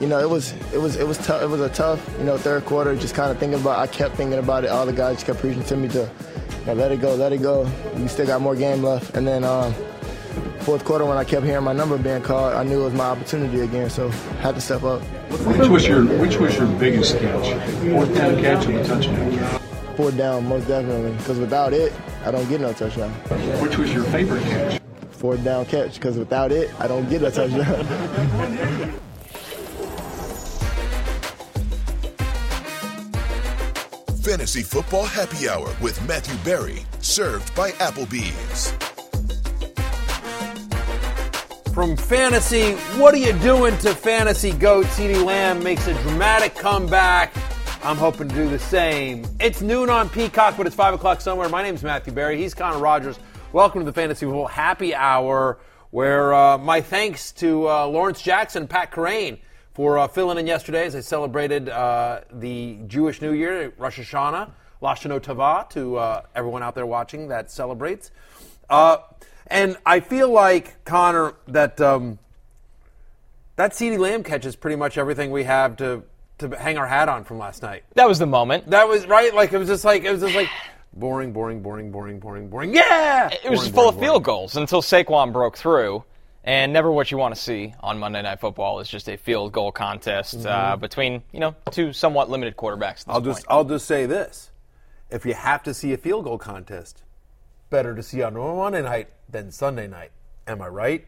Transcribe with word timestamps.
You 0.00 0.08
know, 0.08 0.18
it 0.18 0.28
was 0.28 0.52
it 0.72 0.80
was 0.80 0.96
it 0.96 1.06
was 1.06 1.18
tough. 1.18 1.42
It 1.42 1.46
was 1.46 1.60
a 1.60 1.68
tough, 1.68 2.02
you 2.18 2.24
know, 2.24 2.38
third 2.38 2.64
quarter. 2.64 2.96
Just 2.96 3.14
kind 3.14 3.30
of 3.30 3.38
thinking 3.38 3.60
about. 3.60 3.78
I 3.78 3.86
kept 3.86 4.16
thinking 4.16 4.38
about 4.38 4.64
it. 4.64 4.70
All 4.70 4.84
the 4.84 4.92
guys 4.92 5.22
kept 5.22 5.38
preaching 5.38 5.62
to 5.64 5.76
me 5.76 5.86
to, 5.90 6.10
you 6.60 6.66
know, 6.66 6.72
let 6.72 6.90
it 6.90 7.00
go, 7.00 7.14
let 7.14 7.32
it 7.32 7.42
go. 7.42 7.70
We 7.94 8.08
still 8.08 8.26
got 8.26 8.40
more 8.40 8.56
game 8.56 8.82
left. 8.82 9.14
And 9.14 9.24
then 9.24 9.44
um, 9.44 9.74
fourth 10.60 10.84
quarter, 10.84 11.04
when 11.04 11.18
I 11.18 11.24
kept 11.24 11.44
hearing 11.44 11.62
my 11.62 11.74
number 11.74 11.96
being 11.98 12.20
called, 12.20 12.54
I 12.54 12.64
knew 12.64 12.80
it 12.80 12.84
was 12.84 12.94
my 12.94 13.04
opportunity 13.04 13.60
again. 13.60 13.90
So 13.90 14.08
I 14.08 14.34
had 14.40 14.54
to 14.54 14.60
step 14.60 14.82
up. 14.82 15.02
Which 15.02 15.68
was 15.68 15.86
your 15.86 16.04
Which 16.04 16.36
was 16.36 16.56
your 16.56 16.66
biggest 16.78 17.18
catch? 17.18 17.52
Fourth 17.90 18.14
down 18.14 18.40
catch 18.40 18.66
or 18.66 18.72
the 18.72 18.84
touchdown? 18.84 19.60
Fourth 19.96 20.16
down, 20.16 20.48
most 20.48 20.66
definitely. 20.66 21.12
Because 21.18 21.38
without 21.38 21.74
it, 21.74 21.92
I 22.24 22.30
don't 22.30 22.48
get 22.48 22.60
no 22.60 22.72
touchdown. 22.72 23.10
Which 23.60 23.76
was 23.76 23.92
your 23.92 24.04
favorite 24.04 24.42
catch? 24.44 24.80
Fourth 25.10 25.44
down 25.44 25.66
catch. 25.66 25.94
Because 25.94 26.16
without 26.16 26.50
it, 26.50 26.74
I 26.80 26.88
don't 26.88 27.08
get 27.10 27.22
a 27.22 27.30
touchdown. 27.30 28.98
Fantasy 34.22 34.62
Football 34.62 35.06
Happy 35.06 35.48
Hour 35.48 35.74
with 35.80 36.00
Matthew 36.06 36.36
Berry, 36.44 36.86
served 37.00 37.52
by 37.56 37.72
Applebee's. 37.72 38.70
From 41.74 41.96
fantasy, 41.96 42.74
what 43.00 43.14
are 43.14 43.18
you 43.18 43.32
doing 43.40 43.76
to 43.78 43.92
fantasy 43.92 44.52
goat? 44.52 44.86
CeeDee 44.86 45.24
Lamb 45.24 45.60
makes 45.64 45.88
a 45.88 45.94
dramatic 46.02 46.54
comeback. 46.54 47.34
I'm 47.82 47.96
hoping 47.96 48.28
to 48.28 48.34
do 48.36 48.48
the 48.48 48.60
same. 48.60 49.26
It's 49.40 49.60
noon 49.60 49.90
on 49.90 50.08
Peacock, 50.08 50.56
but 50.56 50.68
it's 50.68 50.76
5 50.76 50.94
o'clock 50.94 51.20
somewhere. 51.20 51.48
My 51.48 51.64
name's 51.64 51.82
Matthew 51.82 52.12
Berry. 52.12 52.38
He's 52.38 52.54
Connor 52.54 52.78
Rogers. 52.78 53.18
Welcome 53.52 53.80
to 53.80 53.86
the 53.86 53.92
Fantasy 53.92 54.24
Football 54.24 54.46
Happy 54.46 54.94
Hour, 54.94 55.58
where 55.90 56.32
uh, 56.32 56.58
my 56.58 56.80
thanks 56.80 57.32
to 57.32 57.68
uh, 57.68 57.86
Lawrence 57.86 58.22
Jackson, 58.22 58.68
Pat 58.68 58.92
Kerrane, 58.92 59.40
for 59.74 59.98
uh, 59.98 60.06
filling 60.08 60.38
in 60.38 60.46
yesterday 60.46 60.84
as 60.84 60.94
I 60.94 61.00
celebrated 61.00 61.68
uh, 61.68 62.20
the 62.30 62.78
Jewish 62.86 63.22
New 63.22 63.32
Year, 63.32 63.72
Rosh 63.78 63.98
Hashanah, 63.98 64.50
L'Shana 64.80 65.20
Tova, 65.20 65.68
to 65.70 65.96
uh, 65.96 66.22
everyone 66.34 66.62
out 66.62 66.74
there 66.74 66.86
watching 66.86 67.28
that 67.28 67.50
celebrates. 67.50 68.10
Uh, 68.68 68.98
and 69.46 69.76
I 69.86 70.00
feel 70.00 70.30
like, 70.30 70.84
Connor, 70.84 71.34
that 71.48 71.80
um, 71.80 72.18
that 73.56 73.72
CeeDee 73.72 73.98
Lamb 73.98 74.22
catches 74.22 74.56
pretty 74.56 74.76
much 74.76 74.98
everything 74.98 75.30
we 75.30 75.44
have 75.44 75.76
to, 75.78 76.02
to 76.38 76.48
hang 76.56 76.78
our 76.78 76.86
hat 76.86 77.08
on 77.08 77.24
from 77.24 77.38
last 77.38 77.62
night. 77.62 77.84
That 77.94 78.08
was 78.08 78.18
the 78.18 78.26
moment. 78.26 78.70
That 78.70 78.88
was, 78.88 79.06
right? 79.06 79.34
Like, 79.34 79.52
it 79.52 79.58
was 79.58 79.68
just 79.68 79.84
like, 79.84 80.04
it 80.04 80.10
was 80.10 80.20
just 80.20 80.34
like, 80.34 80.48
boring, 80.92 81.32
boring, 81.32 81.62
boring, 81.62 81.90
boring, 81.90 82.18
boring, 82.18 82.48
boring. 82.48 82.74
Yeah! 82.74 83.28
It 83.28 83.50
was 83.50 83.60
Boring, 83.60 83.72
full 83.72 83.82
boring, 83.84 83.96
of 83.96 84.00
field 84.00 84.24
goals 84.24 84.56
until 84.56 84.82
Saquon 84.82 85.32
broke 85.32 85.56
through. 85.56 86.04
And 86.44 86.72
never 86.72 86.90
what 86.90 87.10
you 87.10 87.18
want 87.18 87.34
to 87.34 87.40
see 87.40 87.72
on 87.80 87.98
Monday 87.98 88.20
Night 88.20 88.40
Football 88.40 88.80
is 88.80 88.88
just 88.88 89.08
a 89.08 89.16
field 89.16 89.52
goal 89.52 89.70
contest 89.70 90.44
uh, 90.44 90.76
between 90.76 91.22
you 91.32 91.38
know 91.38 91.54
two 91.70 91.92
somewhat 91.92 92.30
limited 92.30 92.56
quarterbacks. 92.56 93.04
I'll 93.06 93.20
just 93.20 93.46
point. 93.46 93.46
I'll 93.48 93.64
just 93.64 93.86
say 93.86 94.06
this: 94.06 94.50
if 95.08 95.24
you 95.24 95.34
have 95.34 95.62
to 95.62 95.74
see 95.74 95.92
a 95.92 95.96
field 95.96 96.24
goal 96.24 96.38
contest, 96.38 97.04
better 97.70 97.94
to 97.94 98.02
see 98.02 98.22
on 98.22 98.34
Monday 98.34 98.82
night 98.82 99.08
than 99.28 99.52
Sunday 99.52 99.86
night. 99.86 100.10
Am 100.48 100.60
I 100.60 100.66
right? 100.66 101.06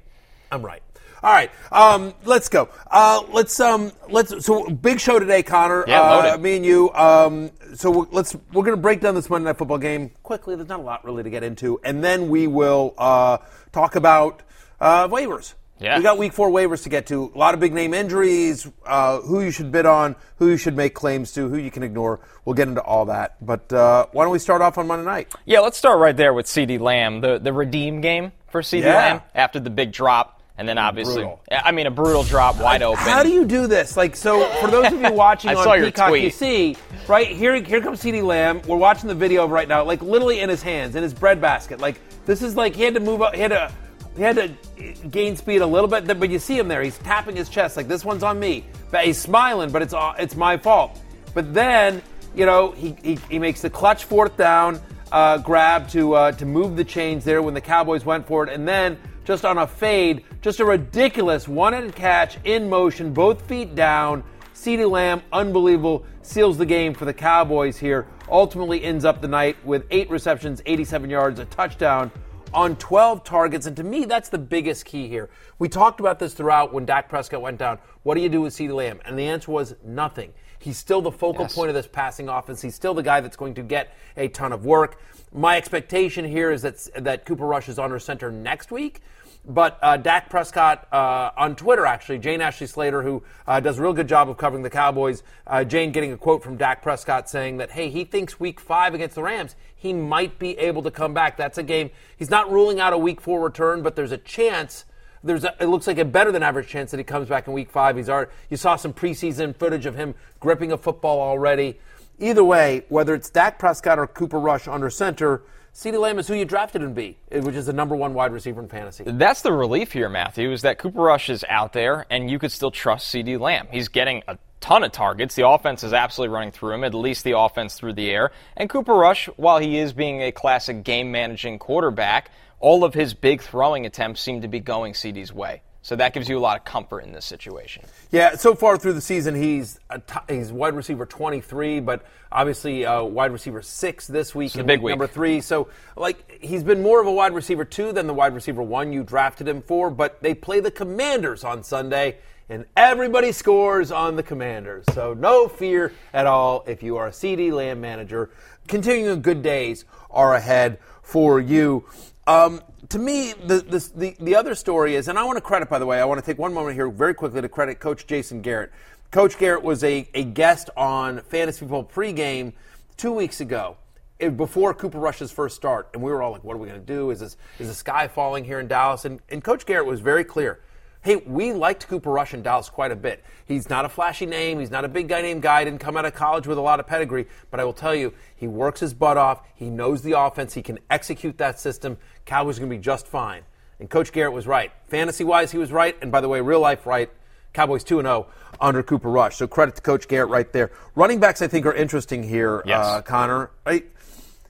I'm 0.53 0.65
right. 0.65 0.83
All 1.25 1.33
right, 1.33 1.51
um, 1.72 2.12
let's 2.25 2.51
go. 2.51 2.69
Uh, 2.91 3.22
let's 3.33 3.59
um, 3.59 3.93
let's 4.11 4.45
so 4.45 4.69
big 4.69 5.01
show 5.01 5.19
today, 5.19 5.43
Connor. 5.43 5.84
Yeah, 5.89 6.03
uh, 6.03 6.37
me 6.37 6.56
and 6.56 6.66
you. 6.66 6.93
Um, 6.93 7.51
so 7.75 7.91
we're, 7.91 8.06
let's 8.12 8.37
we're 8.53 8.62
going 8.62 8.77
to 8.77 8.83
break 8.83 9.01
down 9.01 9.15
this 9.15 9.31
Monday 9.31 9.47
Night 9.47 9.56
Football 9.56 9.78
game 9.78 10.11
quickly. 10.22 10.55
There's 10.55 10.69
not 10.69 10.81
a 10.81 10.83
lot 10.83 11.03
really 11.05 11.22
to 11.22 11.31
get 11.31 11.43
into, 11.43 11.81
and 11.83 12.05
then 12.05 12.28
we 12.28 12.47
will 12.47 12.95
uh, 12.99 13.39
talk 13.72 13.97
about 13.97 14.43
uh, 14.84 15.09
waivers. 15.09 15.55
Yeah. 15.81 15.97
We 15.97 16.05
got 16.05 16.19
week 16.19 16.33
four 16.33 16.50
waivers 16.50 16.84
to 16.84 16.89
get 16.89 17.06
to. 17.09 17.33
A 17.34 17.39
lot 17.39 17.53
of 17.55 17.61
big 17.61 17.72
name 17.72 17.95
injuries, 17.95 18.71
uh, 18.87 19.21
who 19.21 19.41
you 19.43 19.50
should 19.50 19.72
bid 19.72 19.87
on, 19.87 20.15
who 20.39 20.49
you 20.49 20.56
should 20.56 20.77
make 20.77 20.95
claims 20.95 21.33
to, 21.33 21.49
who 21.49 21.56
you 21.59 21.71
can 21.71 21.83
ignore. 21.83 22.21
We'll 22.45 22.55
get 22.55 22.69
into 22.69 22.81
all 22.81 23.06
that. 23.06 23.45
But 23.45 23.72
uh, 23.72 24.06
why 24.12 24.25
don't 24.25 24.33
we 24.33 24.39
start 24.39 24.62
off 24.62 24.78
on 24.78 24.87
Monday 24.87 25.05
night? 25.05 25.34
Yeah, 25.47 25.61
let's 25.61 25.77
start 25.77 25.99
right 25.99 26.17
there 26.17 26.33
with 26.33 26.47
CeeDee 26.47 26.78
Lamb, 26.78 27.21
the 27.21 27.39
the 27.39 27.53
redeem 27.53 28.00
game 28.00 28.31
for 28.50 28.62
CeeDee 28.62 28.83
Yeah. 28.83 28.95
Lamb 28.95 29.21
after 29.34 29.59
the 29.59 29.69
big 29.69 29.91
drop, 29.91 30.41
and 30.56 30.69
then 30.69 30.78
obviously, 30.78 31.22
Brutal. 31.25 31.41
I 31.51 31.72
mean, 31.72 31.89
a 31.89 31.91
brutal 31.91 32.22
drop, 32.22 32.61
wide 32.61 32.83
open. 32.83 33.03
How 33.05 33.25
do 33.25 33.31
you 33.31 33.45
do 33.45 33.66
this? 33.66 33.97
Like, 33.97 34.15
so 34.15 34.49
for 34.61 34.71
those 34.71 34.93
of 34.93 35.01
you 35.01 35.12
watching 35.25 35.51
on 35.51 35.81
Peacock, 35.81 36.15
you 36.21 36.31
see, 36.31 36.77
right 37.09 37.27
here, 37.27 37.61
here 37.61 37.81
comes 37.81 38.01
CeeDee 38.01 38.22
Lamb. 38.22 38.62
We're 38.66 38.77
watching 38.77 39.09
the 39.09 39.15
video 39.16 39.45
of 39.45 39.51
right 39.51 39.66
now, 39.66 39.83
like 39.83 40.03
literally 40.03 40.39
in 40.39 40.49
his 40.49 40.62
hands, 40.62 40.95
in 40.95 41.03
his 41.03 41.12
bread 41.12 41.41
basket. 41.41 41.81
Like 41.81 42.01
this 42.27 42.43
is 42.43 42.55
like 42.55 42.77
he 42.77 42.84
had 42.84 42.95
to 42.95 43.01
move 43.01 43.22
up, 43.22 43.34
he 43.34 43.41
had 43.41 43.51
to, 43.51 43.72
he 44.17 44.23
had 44.23 44.37
to 44.37 45.09
gain 45.09 45.37
speed 45.37 45.61
a 45.61 45.67
little 45.67 45.89
bit, 45.89 46.07
but 46.07 46.31
you 46.31 46.39
see 46.39 46.59
him 46.59 46.69
there. 46.69 46.83
He's 46.83 46.99
tapping 46.99 47.35
his 47.35 47.49
chest 47.49 47.77
like 47.77 47.89
this 47.89 48.05
one's 48.05 48.23
on 48.23 48.39
me. 48.39 48.65
But 48.91 49.05
he's 49.05 49.19
smiling, 49.19 49.71
but 49.71 49.83
it's 49.83 49.95
it's 50.19 50.37
my 50.37 50.57
fault. 50.57 51.01
But 51.35 51.53
then, 51.53 52.01
you 52.35 52.47
know, 52.47 52.71
he 52.71 52.97
he, 53.03 53.19
he 53.29 53.39
makes 53.39 53.61
the 53.61 53.71
clutch 53.71 54.05
fourth 54.05 54.37
down 54.37 54.81
uh, 55.11 55.39
grab 55.39 55.89
to 55.91 56.15
uh, 56.15 56.33
to 56.33 56.47
move 56.47 56.77
the 56.77 56.85
chains 56.85 57.25
there 57.25 57.43
when 57.43 57.55
the 57.55 57.61
Cowboys 57.61 58.05
went 58.05 58.27
for 58.27 58.47
it, 58.47 58.53
and 58.53 58.69
then 58.69 58.99
just 59.25 59.45
on 59.45 59.59
a 59.59 59.67
fade, 59.67 60.25
just 60.43 60.61
a 60.61 60.65
ridiculous 60.65 61.49
one-handed 61.49 61.97
catch 61.97 62.37
in 62.45 62.69
motion, 62.69 63.13
both 63.13 63.43
feet 63.49 63.75
down. 63.75 64.23
CeeDee 64.55 64.89
Lamb, 64.89 65.23
unbelievable, 65.33 66.07
seals 66.23 66.57
the 66.57 66.67
game 66.67 66.95
for 66.95 67.05
the 67.05 67.13
Cowboys 67.13 67.77
here. 67.77 68.07
Ultimately 68.29 68.83
ends 68.85 69.05
up 69.05 69.21
the 69.21 69.29
night 69.29 69.57
with 69.65 69.85
eight 69.91 70.09
receptions, 70.09 70.63
87 70.65 71.11
yards, 71.11 71.41
a 71.41 71.45
touchdown 71.47 72.11
on 72.54 72.76
12 72.76 73.25
targets. 73.25 73.66
And 73.66 73.76
to 73.76 73.82
me, 73.84 74.04
that's 74.04 74.28
the 74.28 74.38
biggest 74.38 74.84
key 74.84 75.09
here. 75.09 75.28
We 75.59 75.69
talked 75.69 76.00
about 76.00 76.19
this 76.19 76.32
throughout 76.34 76.72
when 76.72 76.87
Dak 76.87 77.09
Prescott 77.09 77.42
went 77.42 77.59
down. 77.59 77.78
What 78.04 78.15
do 78.15 78.20
you 78.20 78.28
do 78.28 78.41
with 78.41 78.54
CeeDee 78.54 78.75
Lamb? 78.75 79.00
And 79.04 79.19
the 79.19 79.26
answer 79.26 79.50
was 79.50 79.75
nothing. 79.84 80.32
He's 80.59 80.78
still 80.78 81.03
the 81.03 81.10
focal 81.10 81.42
Yes. 81.42 81.54
point 81.54 81.69
of 81.69 81.75
this 81.75 81.87
passing 81.87 82.28
offense. 82.28 82.62
He's 82.62 82.75
still 82.75 82.94
the 82.94 83.03
guy 83.03 83.20
that's 83.20 83.37
going 83.37 83.54
to 83.54 83.62
get 83.62 83.94
a 84.16 84.28
ton 84.28 84.53
of 84.53 84.65
work. 84.65 84.98
My 85.32 85.56
expectation 85.56 86.25
here 86.25 86.50
is 86.50 86.62
that 86.62 86.88
that 87.04 87.26
Cooper 87.26 87.44
Rush 87.44 87.69
is 87.69 87.78
under 87.78 87.98
center 87.98 88.31
next 88.31 88.71
week. 88.71 89.03
But 89.47 89.78
uh, 89.82 89.99
Dak 89.99 90.31
Prescott 90.31 90.88
uh, 90.91 91.31
on 91.37 91.55
Twitter, 91.55 91.84
actually, 91.84 92.19
Jane 92.19 92.41
Ashley 92.41 92.66
Slater, 92.66 93.03
who 93.03 93.22
uh, 93.47 93.60
does 93.60 93.78
a 93.78 93.82
real 93.82 93.92
good 93.92 94.09
job 94.09 94.30
of 94.30 94.39
covering 94.39 94.63
the 94.63 94.71
Cowboys, 94.71 95.22
uh, 95.47 95.65
Jane 95.65 95.92
getting 95.92 96.13
a 96.13 96.16
quote 96.16 96.42
from 96.42 96.57
Dak 96.57 96.83
Prescott 96.83 97.28
saying 97.28 97.59
that, 97.59 97.72
hey, 97.72 97.91
he 97.91 98.04
thinks 98.04 98.41
week 98.41 98.59
five 98.59 98.95
against 98.95 99.16
the 99.16 99.22
Rams, 99.22 99.54
he 99.77 99.92
might 99.92 100.39
be 100.39 100.57
able 100.59 100.83
to 100.83 100.91
come 100.91 101.13
back. 101.13 101.36
That's 101.36 101.59
a 101.59 101.63
game. 101.63 101.91
He's 102.16 102.30
not 102.30 102.51
ruling 102.51 102.80
out 102.80 102.95
a 102.95 102.98
week 102.98 103.21
four 103.21 103.42
return, 103.42 103.83
but 103.83 103.97
there's 103.97 104.13
a 104.13 104.19
chance. 104.19 104.86
There's 105.22 105.45
a, 105.45 105.54
it 105.60 105.66
looks 105.66 105.86
like 105.86 105.98
a 105.98 106.07
better 106.07 106.33
than 106.33 106.42
average 106.42 106.69
chance 106.69 106.91
that 106.92 106.97
he 106.97 107.04
comes 107.04 107.28
back 107.28 107.47
in 107.47 107.53
week 107.53 107.71
five. 107.71 107.98
He's 107.98 108.09
already, 108.09 108.30
you 108.48 108.57
saw 108.57 108.77
some 108.77 108.95
preseason 108.95 109.54
footage 109.54 109.84
of 109.84 109.95
him 109.95 110.15
gripping 110.41 110.72
a 110.72 110.78
football 110.78 111.21
already. 111.21 111.78
Either 112.19 112.45
way, 112.45 112.84
whether 112.89 113.15
it's 113.15 113.28
Dak 113.28 113.59
Prescott 113.59 113.98
or 113.98 114.07
Cooper 114.07 114.39
Rush 114.39 114.69
under 114.69 114.89
center, 114.89 115.42
CeeDee 115.74 115.98
Lamb 115.98 116.21
is 116.21 116.28
who 116.28 116.34
you 116.34 116.44
drafted 116.44 116.82
him 116.82 116.91
to 116.91 116.94
be, 116.94 117.18
eh, 117.32 117.41
which 117.41 117.56
is 117.56 117.66
the 117.66 117.72
number 117.72 117.97
one 117.97 118.15
wide 118.15 118.32
receiver 118.32 118.60
in 118.60 118.68
fantasy. 118.68 119.03
That's 119.04 119.42
the 119.42 119.53
relief 119.53 119.91
here, 119.91 120.09
Matthew, 120.09 120.53
is 120.53 120.62
that 120.62 120.78
Cooper 120.78 121.03
Rush 121.03 121.28
is 121.28 121.44
out 121.48 121.72
there 121.72 122.06
and 122.10 122.30
you 122.30 122.38
could 122.38 122.53
still 122.53 122.71
trust 122.71 123.12
CeeDee 123.12 123.41
Lamb. 123.41 123.66
He's 123.72 123.88
getting 123.88 124.22
a 124.28 124.38
ton 124.60 124.84
of 124.84 124.92
targets. 124.92 125.34
The 125.34 125.48
offense 125.48 125.82
is 125.82 125.92
absolutely 125.92 126.32
running 126.32 126.53
through 126.53 126.74
him, 126.74 126.84
at 126.84 126.94
least 126.94 127.24
the 127.24 127.36
offense 127.36 127.74
through 127.74 127.94
the 127.94 128.09
air. 128.09 128.30
And 128.56 128.71
Cooper 128.71 128.94
Rush, 128.94 129.26
while 129.36 129.59
he 129.59 129.76
is 129.76 129.92
being 129.92 130.22
a 130.22 130.30
classic 130.30 130.84
game 130.84 131.10
managing 131.10 131.59
quarterback, 131.59 132.30
all 132.60 132.84
of 132.84 132.94
his 132.94 133.12
big 133.12 133.42
throwing 133.42 133.84
attempts 133.84 134.21
seem 134.21 134.42
to 134.42 134.48
be 134.48 134.60
going 134.60 134.92
CeeDee's 134.92 135.32
way. 135.32 135.62
So 135.84 135.97
that 135.97 136.15
gives 136.15 136.31
you 136.31 136.39
a 136.39 136.41
lot 136.41 136.57
of 136.57 136.65
comfort 136.65 137.01
in 137.01 137.13
this 137.13 137.27
situation. 137.27 137.84
Yeah, 138.10 138.36
so 138.36 138.54
far 138.54 138.78
through 138.78 138.95
the 138.95 139.03
season, 139.03 139.34
he's 139.34 139.78
t- 140.07 140.34
he's 140.34 140.51
wide 140.51 140.75
receiver 140.75 141.04
23, 141.04 141.81
but 141.81 142.07
obviously 142.33 142.86
uh, 142.86 143.03
wide 143.03 143.33
receiver 143.33 143.60
six 143.60 144.07
this 144.07 144.34
week 144.34 144.54
and 144.54 144.66
big 144.66 144.78
week 144.78 144.84
week. 144.84 144.92
number 144.92 145.07
three. 145.07 145.42
So 145.42 145.69
like 145.95 146.41
he's 146.42 146.63
been 146.63 146.83
more 146.83 147.03
of 147.03 147.07
a 147.07 147.13
wide 147.13 147.34
receiver 147.34 147.66
two 147.66 147.92
than 147.92 148.07
the 148.07 148.15
wide 148.15 148.34
receiver 148.34 148.63
one 148.63 148.95
you 148.95 149.04
drafted 149.04 149.47
him 149.47 149.60
for. 149.60 149.91
But 149.91 150.22
they 150.22 150.33
play 150.33 150.60
the 150.60 150.71
Commanders 150.71 151.45
on 151.45 151.63
Sunday, 151.63 152.16
and 152.48 152.65
everybody 152.75 153.31
scores 153.31 153.92
on 153.92 154.16
the 154.16 154.22
Commanders. 154.22 154.86
So 154.95 155.13
no 155.13 155.48
fear 155.48 155.92
at 156.15 156.27
all 156.27 156.65
if 156.66 156.83
you 156.83 156.97
are 156.97 157.09
a 157.09 157.13
CeeDee 157.13 157.53
Lamb 157.53 157.83
manager. 157.83 158.31
Continuing 158.69 159.21
good 159.21 159.42
days 159.42 159.84
are 160.10 160.34
ahead 160.34 160.78
for 161.03 161.41
you. 161.41 161.84
Um, 162.27 162.63
to 162.95 163.01
me, 163.01 163.33
the, 163.33 163.57
the, 163.57 163.91
the, 163.97 164.17
the 164.21 164.37
other 164.37 164.55
story 164.55 164.95
is, 164.95 165.09
and 165.09 165.19
I 165.19 165.25
want 165.25 165.37
to 165.37 165.41
credit, 165.41 165.69
by 165.69 165.81
the 165.81 165.87
way, 165.87 166.01
I 166.01 166.05
want 166.05 166.21
to 166.21 166.25
take 166.25 166.39
one 166.39 166.55
moment 166.55 166.77
here 166.77 166.89
very 166.89 167.13
quickly 167.13 167.43
to 167.43 167.49
credit 167.49 167.81
Coach 167.81 168.07
Jason 168.07 168.41
Garrett. 168.41 168.71
Coach 169.11 169.37
Garrett 169.37 169.65
was 169.65 169.83
a, 169.83 170.09
a 170.15 170.23
guest 170.23 170.71
on 170.77 171.21
Fantasy 171.23 171.59
Football 171.59 171.83
pregame 171.83 172.53
two 172.97 173.11
weeks 173.11 173.41
ago 173.41 173.79
eh, 174.21 174.29
before 174.29 174.73
Cooper 174.75 175.01
Rush's 175.01 175.33
first 175.33 175.57
start, 175.57 175.91
and 175.93 176.05
we 176.05 176.13
were 176.13 176.23
all 176.23 176.31
like, 176.31 176.45
"What 176.45 176.55
are 176.55 176.59
we 176.61 176.69
going 176.69 176.79
to 176.79 176.87
do? 176.87 177.11
Is 177.11 177.19
this 177.19 177.37
is 177.59 177.67
the 177.67 177.75
sky 177.75 178.07
falling 178.07 178.45
here 178.45 178.61
in 178.61 178.69
Dallas?" 178.69 179.05
And, 179.05 179.19
and 179.29 179.43
Coach 179.43 179.67
Garrett 179.67 179.87
was 179.87 179.99
very 179.99 180.23
clear. 180.23 180.61
Hey, 181.04 181.16
we 181.16 181.53
liked 181.53 181.86
Cooper 181.86 182.10
Rush 182.10 182.33
in 182.33 182.42
Dallas 182.42 182.71
quite 182.71 182.91
a 182.91 182.97
bit. 182.97 183.22
He's 183.45 183.68
not 183.68 183.84
a 183.84 183.91
flashy 183.91 184.24
name. 184.24 184.59
He's 184.59 184.71
not 184.71 184.86
a 184.86 184.89
big 184.89 185.06
guy 185.06 185.21
named 185.21 185.42
Guy. 185.42 185.62
Didn't 185.62 185.80
come 185.80 185.98
out 185.98 186.06
of 186.06 186.15
college 186.15 186.47
with 186.47 186.56
a 186.56 186.62
lot 186.62 186.80
of 186.80 186.86
pedigree. 186.86 187.27
But 187.51 187.60
I 187.60 187.65
will 187.65 187.74
tell 187.74 187.95
you, 187.95 188.15
he 188.34 188.48
works 188.48 188.80
his 188.80 188.95
butt 188.95 189.18
off. 189.18 189.42
He 189.54 189.68
knows 189.68 190.01
the 190.01 190.18
offense. 190.18 190.54
He 190.54 190.62
can 190.62 190.78
execute 190.89 191.36
that 191.36 191.60
system. 191.60 191.98
Cowboys 192.24 192.56
are 192.56 192.60
going 192.62 192.71
to 192.71 192.77
be 192.78 192.83
just 192.83 193.06
fine. 193.06 193.42
And 193.80 193.91
Coach 193.91 194.12
Garrett 194.12 194.33
was 194.33 194.47
right. 194.47 194.72
Fantasy 194.86 195.24
wise, 195.24 195.53
he 195.53 195.59
was 195.59 195.71
right. 195.71 195.95
And 196.01 196.10
by 196.10 196.22
the 196.22 196.28
way, 196.28 196.41
real 196.41 196.60
life 196.60 196.86
right. 196.86 197.10
Cowboys 197.53 197.84
2 197.84 198.00
0 198.00 198.27
under 198.59 198.83
Cooper 198.83 199.10
Rush. 199.10 199.36
So 199.36 199.47
credit 199.47 199.77
to 199.77 199.83
Coach 199.83 200.09
Garrett 200.09 200.30
right 200.30 200.50
there. 200.54 200.71
Running 200.95 201.21
backs, 201.21 201.42
I 201.42 201.48
think, 201.48 201.66
are 201.66 201.74
interesting 201.74 202.22
here, 202.22 202.62
Yes. 202.65 202.86
uh, 202.86 203.03
Connor. 203.03 203.50
Right? 203.66 203.84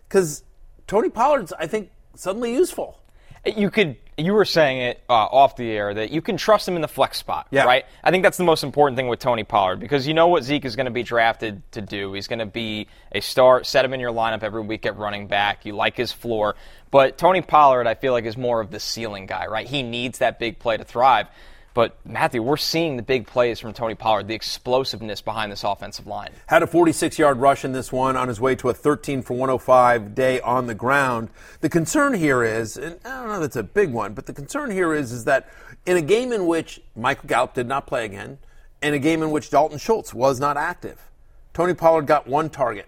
Because 0.08 0.44
Tony 0.86 1.08
Pollard's, 1.10 1.52
I 1.58 1.66
think, 1.66 1.90
suddenly 2.14 2.52
useful. 2.54 3.00
You 3.44 3.70
could. 3.72 3.96
You 4.16 4.32
were 4.34 4.44
saying 4.44 4.78
it 4.78 5.02
uh, 5.08 5.12
off 5.12 5.56
the 5.56 5.69
air 5.70 5.93
that 5.93 6.11
you 6.12 6.22
can 6.22 6.37
trust 6.37 6.69
him 6.69 6.76
in 6.76 6.82
the 6.82 6.88
flex 6.88 7.19
spot, 7.19 7.49
Yeah. 7.50 7.64
right? 7.64 7.84
I 8.02 8.12
think 8.12 8.22
that's 8.22 8.37
the 8.37 8.44
most 8.44 8.62
important 8.62 8.96
thing 8.96 9.08
with 9.08 9.19
Tony 9.19 9.43
Pollard 9.43 9.81
because 9.81 10.06
you 10.06 10.14
know 10.14 10.28
what 10.28 10.44
Zeke 10.44 10.64
is 10.64 10.76
going 10.76 10.87
to 10.87 10.93
be 10.93 11.02
drafted 11.02 11.62
to 11.72 11.81
do. 11.81 12.12
He's 12.12 12.28
going 12.28 12.38
to 12.38 12.46
be 12.46 12.87
a 13.11 13.20
star. 13.20 13.64
Set 13.64 13.84
him 13.84 13.93
in 13.93 13.99
your 13.99 14.12
lineup 14.12 14.44
every 14.44 14.62
week 14.62 14.87
at 14.87 14.96
running 14.96 15.26
back. 15.26 15.66
You 15.66 15.75
like 15.75 15.96
his 15.96 16.12
floor, 16.12 16.55
but 16.93 17.19
Tony 17.19 17.40
Pollard, 17.43 17.88
I 17.88 17.94
feel 17.94 18.12
like, 18.12 18.25
is 18.25 18.37
more 18.37 18.61
of 18.61 18.70
the 18.70 18.78
ceiling 18.78 19.26
guy, 19.26 19.46
right? 19.46 19.66
He 19.66 19.82
needs 19.82 20.19
that 20.19 20.38
big 20.38 20.60
play 20.60 20.76
to 20.76 20.84
thrive. 20.84 21.26
But 21.74 21.96
Matthew, 22.06 22.40
we're 22.40 22.56
seeing 22.56 22.96
the 22.96 23.02
big 23.02 23.26
plays 23.26 23.58
from 23.58 23.72
Tony 23.72 23.96
Pollard, 23.96 24.28
the 24.28 24.34
explosiveness 24.34 25.20
behind 25.20 25.50
this 25.50 25.64
offensive 25.64 26.06
line. 26.06 26.30
Had 26.46 26.62
a 26.62 26.68
46 26.68 27.18
yard 27.18 27.38
rush 27.38 27.64
in 27.64 27.72
this 27.72 27.92
one 27.92 28.16
on 28.16 28.28
his 28.28 28.40
way 28.40 28.54
to 28.56 28.68
a 28.68 28.74
13 28.74 29.22
for 29.22 29.34
105 29.34 30.14
day 30.14 30.40
on 30.40 30.68
the 30.68 30.74
ground. 30.74 31.30
The 31.62 31.68
concern 31.68 32.14
here 32.14 32.44
is, 32.44 32.76
and 32.76 32.96
I 33.04 33.18
don't 33.18 33.28
know 33.28 33.40
that's 33.40 33.56
a 33.56 33.64
big 33.64 33.92
one, 33.92 34.14
but 34.14 34.26
the 34.26 34.32
concern 34.32 34.70
here 34.70 34.94
is, 34.94 35.10
is 35.10 35.24
that 35.24 35.48
in 35.84 35.96
a 35.96 36.02
game 36.02 36.32
in 36.32 36.46
which 36.46 36.80
Michael 36.94 37.26
Gallup 37.26 37.54
did 37.54 37.66
not 37.66 37.88
play 37.88 38.04
again, 38.04 38.38
in 38.80 38.94
a 38.94 38.98
game 39.00 39.22
in 39.24 39.32
which 39.32 39.50
Dalton 39.50 39.78
Schultz 39.78 40.14
was 40.14 40.38
not 40.38 40.56
active, 40.56 41.10
Tony 41.54 41.74
Pollard 41.74 42.06
got 42.06 42.28
one 42.28 42.50
target. 42.50 42.86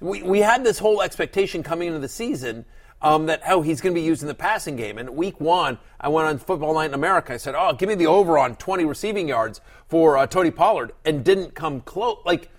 We, 0.00 0.22
we 0.22 0.40
had 0.40 0.64
this 0.64 0.80
whole 0.80 1.00
expectation 1.00 1.62
coming 1.62 1.88
into 1.88 2.00
the 2.00 2.08
season 2.08 2.64
um, 3.00 3.26
that, 3.26 3.42
oh, 3.48 3.62
he's 3.62 3.80
going 3.80 3.94
to 3.94 4.00
be 4.00 4.04
used 4.04 4.22
in 4.22 4.28
the 4.28 4.34
passing 4.34 4.76
game. 4.76 4.98
And 4.98 5.10
week 5.10 5.40
one, 5.40 5.78
I 6.00 6.08
went 6.08 6.28
on 6.28 6.38
Football 6.38 6.74
Night 6.74 6.86
in 6.86 6.94
America. 6.94 7.32
I 7.32 7.36
said, 7.36 7.54
oh, 7.56 7.72
give 7.72 7.88
me 7.88 7.94
the 7.94 8.06
over 8.06 8.38
on 8.38 8.56
20 8.56 8.84
receiving 8.84 9.28
yards 9.28 9.60
for 9.86 10.16
uh, 10.16 10.26
Tony 10.26 10.50
Pollard, 10.50 10.92
and 11.04 11.24
didn't 11.24 11.54
come 11.54 11.80
close. 11.80 12.18
Like, 12.24 12.50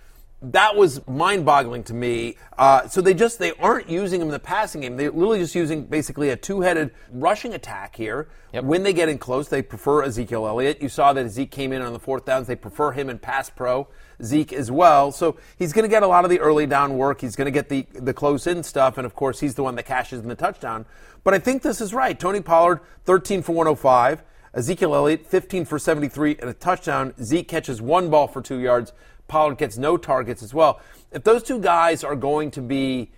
that 0.42 0.76
was 0.76 1.06
mind-boggling 1.08 1.84
to 1.84 1.94
me. 1.94 2.36
Uh, 2.58 2.88
so 2.88 3.02
they 3.02 3.14
just 3.14 3.40
they 3.40 3.52
aren't 3.54 3.90
using 3.90 4.22
him 4.22 4.28
in 4.28 4.32
the 4.32 4.40
passing 4.40 4.82
game. 4.82 4.96
They're 4.96 5.12
literally 5.12 5.40
just 5.40 5.54
using 5.54 5.86
basically 5.86 6.30
a 6.30 6.38
two-headed 6.38 6.92
rushing 7.12 7.54
attack 7.54 7.96
here. 7.96 8.30
When 8.54 8.84
they 8.84 8.94
get 8.94 9.10
in 9.10 9.18
close, 9.18 9.50
they 9.50 9.62
prefer 9.62 10.04
Ezekiel 10.04 10.48
Elliott. 10.48 10.82
You 10.82 10.90
saw 10.90 11.14
that 11.14 11.30
Zeke 11.30 11.52
came 11.52 11.74
in 11.74 11.82
on 11.82 11.94
the 11.94 12.00
fourth 12.00 12.26
downs. 12.26 12.48
They 12.48 12.56
prefer 12.56 12.92
him 12.92 13.10
in 13.10 13.20
pass 13.20 13.50
pro. 13.50 13.88
Zeke 14.24 14.54
as 14.54 14.72
well. 14.72 15.12
So 15.12 15.38
he's 15.58 15.74
going 15.74 15.84
to 15.84 15.90
get 15.90 16.04
a 16.04 16.08
lot 16.08 16.24
of 16.24 16.30
the 16.30 16.40
early 16.40 16.66
down 16.66 16.98
work. 16.98 17.22
He's 17.22 17.36
going 17.36 17.46
to 17.46 17.52
get 17.52 17.70
the 17.70 17.86
the 17.94 18.14
close 18.14 18.48
in 18.48 18.64
stuff, 18.64 18.98
and 18.98 19.06
of 19.06 19.16
course 19.16 19.40
he's 19.40 19.56
the 19.56 19.64
one 19.64 19.76
that 19.76 19.84
cashes 19.84 20.22
in 20.22 20.28
the 20.28 20.36
touchdown. 20.36 20.86
But 21.24 21.34
I 21.34 21.40
think 21.40 21.62
this 21.62 21.82
is 21.82 21.94
right. 21.94 22.18
Tony 22.18 22.42
Pollard, 22.42 22.80
13 23.06 23.42
for 23.42 23.52
105. 23.54 24.24
Ezekiel 24.54 24.96
Elliott, 24.96 25.28
15 25.28 25.66
for 25.66 25.78
73 25.78 26.38
and 26.40 26.50
a 26.50 26.54
touchdown. 26.54 27.14
Zeke 27.22 27.48
catches 27.48 27.82
one 27.82 28.10
ball 28.10 28.28
for 28.28 28.42
two 28.42 28.60
yards. 28.60 28.94
Pollard 29.30 29.58
gets 29.58 29.78
no 29.78 29.96
targets 29.96 30.44
as 30.44 30.54
well. 30.54 30.81
If 31.12 31.24
those 31.24 31.44
two 31.44 31.60
guys 31.60 32.04
are 32.04 32.16
going 32.16 32.52
to 32.52 32.62
be 32.62 33.12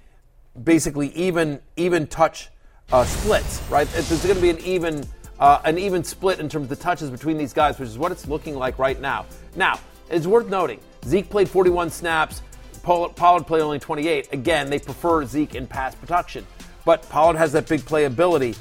basically 0.61 1.07
even 1.15 1.59
even 1.75 2.05
touch 2.07 2.49
uh, 2.91 3.05
splits, 3.05 3.61
right? 3.69 3.87
If 3.95 4.09
there's 4.09 4.23
going 4.23 4.35
to 4.35 4.41
be 4.41 4.49
an 4.51 4.59
even 4.59 5.03
uh, 5.39 5.61
an 5.65 5.79
even 5.79 6.03
split 6.03 6.39
in 6.39 6.47
terms 6.47 6.65
of 6.65 6.69
the 6.69 6.75
touches 6.75 7.09
between 7.09 7.37
these 7.37 7.53
guys, 7.53 7.79
which 7.79 7.89
is 7.89 7.97
what 7.97 8.11
it's 8.11 8.27
looking 8.27 8.55
like 8.55 8.77
right 8.77 8.99
now. 9.01 9.25
Now, 9.55 9.79
it's 10.09 10.27
worth 10.27 10.47
noting 10.47 10.79
Zeke 11.05 11.29
played 11.29 11.49
41 11.49 11.89
snaps. 11.89 12.43
Pollard, 12.83 13.45
played 13.45 13.61
only 13.61 13.77
28. 13.77 14.33
Again, 14.33 14.69
they 14.69 14.79
prefer 14.79 15.23
Zeke 15.23 15.53
in 15.53 15.67
pass 15.67 15.93
protection, 15.93 16.47
but 16.83 17.07
Pollard 17.09 17.37
has 17.37 17.51
that 17.51 17.67
big 17.67 17.81
playability. 17.81 18.57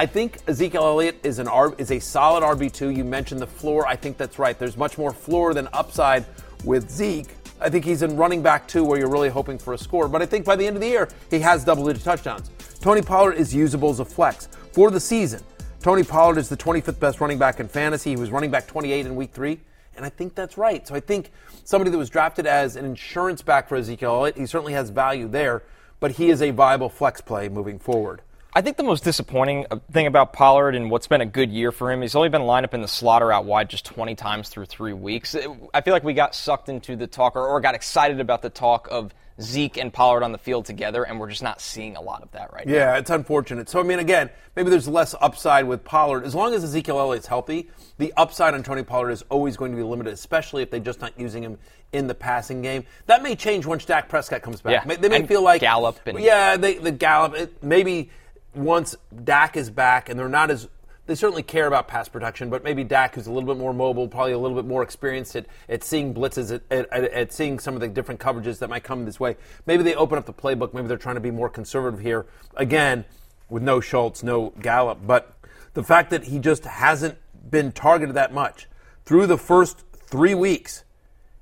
I 0.00 0.06
think 0.06 0.38
Ezekiel 0.46 0.84
Elliott 0.84 1.20
is 1.24 1.38
an 1.38 1.48
is 1.78 1.90
a 1.90 1.98
solid 1.98 2.42
RB 2.42 2.72
two. 2.72 2.90
You 2.90 3.04
mentioned 3.04 3.40
the 3.40 3.46
floor. 3.46 3.86
I 3.86 3.96
think 3.96 4.16
that's 4.16 4.38
right. 4.38 4.58
There's 4.58 4.76
much 4.76 4.98
more 4.98 5.12
floor 5.12 5.54
than 5.54 5.68
upside 5.72 6.24
with 6.64 6.90
Zeke. 6.90 7.28
I 7.60 7.68
think 7.68 7.84
he's 7.84 8.02
in 8.02 8.16
running 8.16 8.42
back 8.42 8.68
two, 8.68 8.84
where 8.84 8.98
you're 8.98 9.10
really 9.10 9.28
hoping 9.28 9.58
for 9.58 9.74
a 9.74 9.78
score. 9.78 10.08
But 10.08 10.22
I 10.22 10.26
think 10.26 10.44
by 10.44 10.56
the 10.56 10.66
end 10.66 10.76
of 10.76 10.82
the 10.82 10.88
year, 10.88 11.08
he 11.30 11.40
has 11.40 11.64
double-digit 11.64 12.04
touchdowns. 12.04 12.50
Tony 12.80 13.02
Pollard 13.02 13.32
is 13.32 13.54
usable 13.54 13.90
as 13.90 14.00
a 14.00 14.04
flex 14.04 14.48
for 14.72 14.90
the 14.90 15.00
season. 15.00 15.42
Tony 15.80 16.04
Pollard 16.04 16.38
is 16.38 16.48
the 16.48 16.56
25th 16.56 17.00
best 17.00 17.20
running 17.20 17.38
back 17.38 17.60
in 17.60 17.68
fantasy. 17.68 18.10
He 18.10 18.16
was 18.16 18.30
running 18.30 18.50
back 18.50 18.66
28 18.66 19.06
in 19.06 19.16
week 19.16 19.32
three, 19.32 19.60
and 19.96 20.04
I 20.04 20.08
think 20.08 20.34
that's 20.34 20.56
right. 20.56 20.86
So 20.86 20.94
I 20.94 21.00
think 21.00 21.30
somebody 21.64 21.90
that 21.90 21.98
was 21.98 22.10
drafted 22.10 22.46
as 22.46 22.76
an 22.76 22.84
insurance 22.84 23.42
back 23.42 23.68
for 23.68 23.76
Ezekiel 23.76 24.14
Elliott, 24.14 24.36
he 24.36 24.46
certainly 24.46 24.72
has 24.72 24.90
value 24.90 25.28
there, 25.28 25.62
but 26.00 26.12
he 26.12 26.30
is 26.30 26.42
a 26.42 26.50
viable 26.50 26.88
flex 26.88 27.20
play 27.20 27.48
moving 27.48 27.78
forward. 27.78 28.22
I 28.58 28.60
think 28.60 28.76
the 28.76 28.82
most 28.82 29.04
disappointing 29.04 29.66
uh, 29.70 29.78
thing 29.92 30.08
about 30.08 30.32
Pollard 30.32 30.74
and 30.74 30.90
what's 30.90 31.06
been 31.06 31.20
a 31.20 31.26
good 31.26 31.48
year 31.48 31.70
for 31.70 31.92
him, 31.92 32.02
he's 32.02 32.16
only 32.16 32.28
been 32.28 32.42
lined 32.42 32.64
up 32.64 32.74
in 32.74 32.82
the 32.82 32.88
slaughter 32.88 33.30
out 33.30 33.44
wide 33.44 33.70
just 33.70 33.84
20 33.84 34.16
times 34.16 34.48
through 34.48 34.64
three 34.64 34.92
weeks. 34.92 35.36
I 35.72 35.80
feel 35.80 35.94
like 35.94 36.02
we 36.02 36.12
got 36.12 36.34
sucked 36.34 36.68
into 36.68 36.96
the 36.96 37.06
talk 37.06 37.36
or, 37.36 37.46
or 37.46 37.60
got 37.60 37.76
excited 37.76 38.18
about 38.18 38.42
the 38.42 38.50
talk 38.50 38.88
of 38.90 39.14
Zeke 39.40 39.76
and 39.76 39.92
Pollard 39.92 40.24
on 40.24 40.32
the 40.32 40.38
field 40.38 40.64
together, 40.64 41.04
and 41.04 41.20
we're 41.20 41.30
just 41.30 41.44
not 41.44 41.60
seeing 41.60 41.94
a 41.94 42.00
lot 42.00 42.24
of 42.24 42.32
that 42.32 42.52
right 42.52 42.66
now. 42.66 42.72
Yeah, 42.72 42.98
it's 42.98 43.10
unfortunate. 43.10 43.68
So, 43.68 43.78
I 43.78 43.84
mean, 43.84 44.00
again, 44.00 44.28
maybe 44.56 44.70
there's 44.70 44.88
less 44.88 45.14
upside 45.20 45.68
with 45.68 45.84
Pollard. 45.84 46.24
As 46.24 46.34
long 46.34 46.52
as 46.52 46.64
Ezekiel 46.64 46.98
Elliott's 46.98 47.28
healthy, 47.28 47.70
the 47.98 48.12
upside 48.16 48.54
on 48.54 48.64
Tony 48.64 48.82
Pollard 48.82 49.10
is 49.10 49.22
always 49.30 49.56
going 49.56 49.70
to 49.70 49.76
be 49.76 49.84
limited, 49.84 50.12
especially 50.12 50.64
if 50.64 50.70
they're 50.72 50.80
just 50.80 51.00
not 51.00 51.12
using 51.16 51.44
him 51.44 51.58
in 51.92 52.08
the 52.08 52.14
passing 52.14 52.60
game. 52.60 52.84
That 53.06 53.22
may 53.22 53.36
change 53.36 53.66
once 53.66 53.84
Dak 53.84 54.08
Prescott 54.08 54.42
comes 54.42 54.60
back. 54.60 54.84
Yeah, 54.84 54.96
They 54.96 55.08
may 55.08 55.20
and 55.20 55.28
feel 55.28 55.42
like 55.42 55.60
Gallup 55.60 56.04
and- 56.06 56.18
yeah, 56.18 56.56
they, 56.56 56.78
the 56.78 56.90
Gallup. 56.90 57.34
It, 57.34 57.62
maybe 57.62 58.10
once 58.54 58.96
Dak 59.24 59.56
is 59.56 59.70
back, 59.70 60.08
and 60.08 60.18
they're 60.18 60.28
not 60.28 60.50
as 60.50 60.68
they 61.08 61.14
certainly 61.14 61.42
care 61.42 61.66
about 61.66 61.88
pass 61.88 62.06
protection, 62.06 62.50
but 62.50 62.62
maybe 62.62 62.84
Dak, 62.84 63.14
who's 63.14 63.26
a 63.26 63.32
little 63.32 63.46
bit 63.46 63.58
more 63.58 63.72
mobile, 63.72 64.06
probably 64.08 64.32
a 64.32 64.38
little 64.38 64.54
bit 64.54 64.66
more 64.66 64.82
experienced 64.82 65.34
at, 65.36 65.46
at 65.66 65.82
seeing 65.82 66.12
blitzes, 66.12 66.52
at, 66.52 66.62
at, 66.70 66.92
at, 66.92 67.32
seeing 67.32 67.58
some 67.58 67.72
of 67.72 67.80
the 67.80 67.88
different 67.88 68.20
coverages 68.20 68.58
that 68.58 68.68
might 68.68 68.84
come 68.84 69.06
this 69.06 69.18
way. 69.18 69.38
Maybe 69.64 69.82
they 69.82 69.94
open 69.94 70.18
up 70.18 70.26
the 70.26 70.34
playbook. 70.34 70.74
Maybe 70.74 70.86
they're 70.86 70.98
trying 70.98 71.14
to 71.14 71.22
be 71.22 71.30
more 71.30 71.48
conservative 71.48 72.00
here. 72.00 72.26
Again, 72.56 73.06
with 73.48 73.62
no 73.62 73.80
Schultz, 73.80 74.22
no 74.22 74.50
Gallup. 74.60 74.98
But 75.06 75.32
the 75.72 75.82
fact 75.82 76.10
that 76.10 76.24
he 76.24 76.38
just 76.38 76.66
hasn't 76.66 77.16
been 77.50 77.72
targeted 77.72 78.14
that 78.14 78.34
much 78.34 78.68
through 79.06 79.28
the 79.28 79.38
first 79.38 79.84
three 79.94 80.34
weeks, 80.34 80.84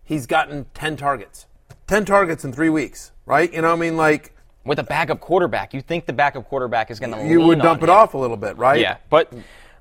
he's 0.05 0.27
gotten 0.27 0.67
10 0.75 0.97
targets. 0.97 1.47
10 1.89 2.05
targets 2.05 2.45
in 2.45 2.53
three 2.53 2.69
weeks, 2.69 3.11
right? 3.27 3.53
You 3.53 3.63
know, 3.63 3.73
I 3.73 3.77
mean, 3.77 3.97
like, 3.97 4.33
With 4.67 4.79
a 4.79 4.85
backup 4.85 5.21
quarterback, 5.21 5.73
you 5.75 5.81
think 5.81 6.07
the 6.07 6.13
backup 6.13 6.49
quarterback 6.49 6.91
is 6.91 6.99
going 7.01 7.13
to 7.13 7.27
you 7.27 7.41
would 7.41 7.61
dump 7.61 7.83
it 7.83 7.89
off 7.89 8.15
a 8.15 8.19
little 8.19 8.37
bit, 8.37 8.57
right? 8.57 8.81
Yeah, 8.81 8.97
but 9.09 9.33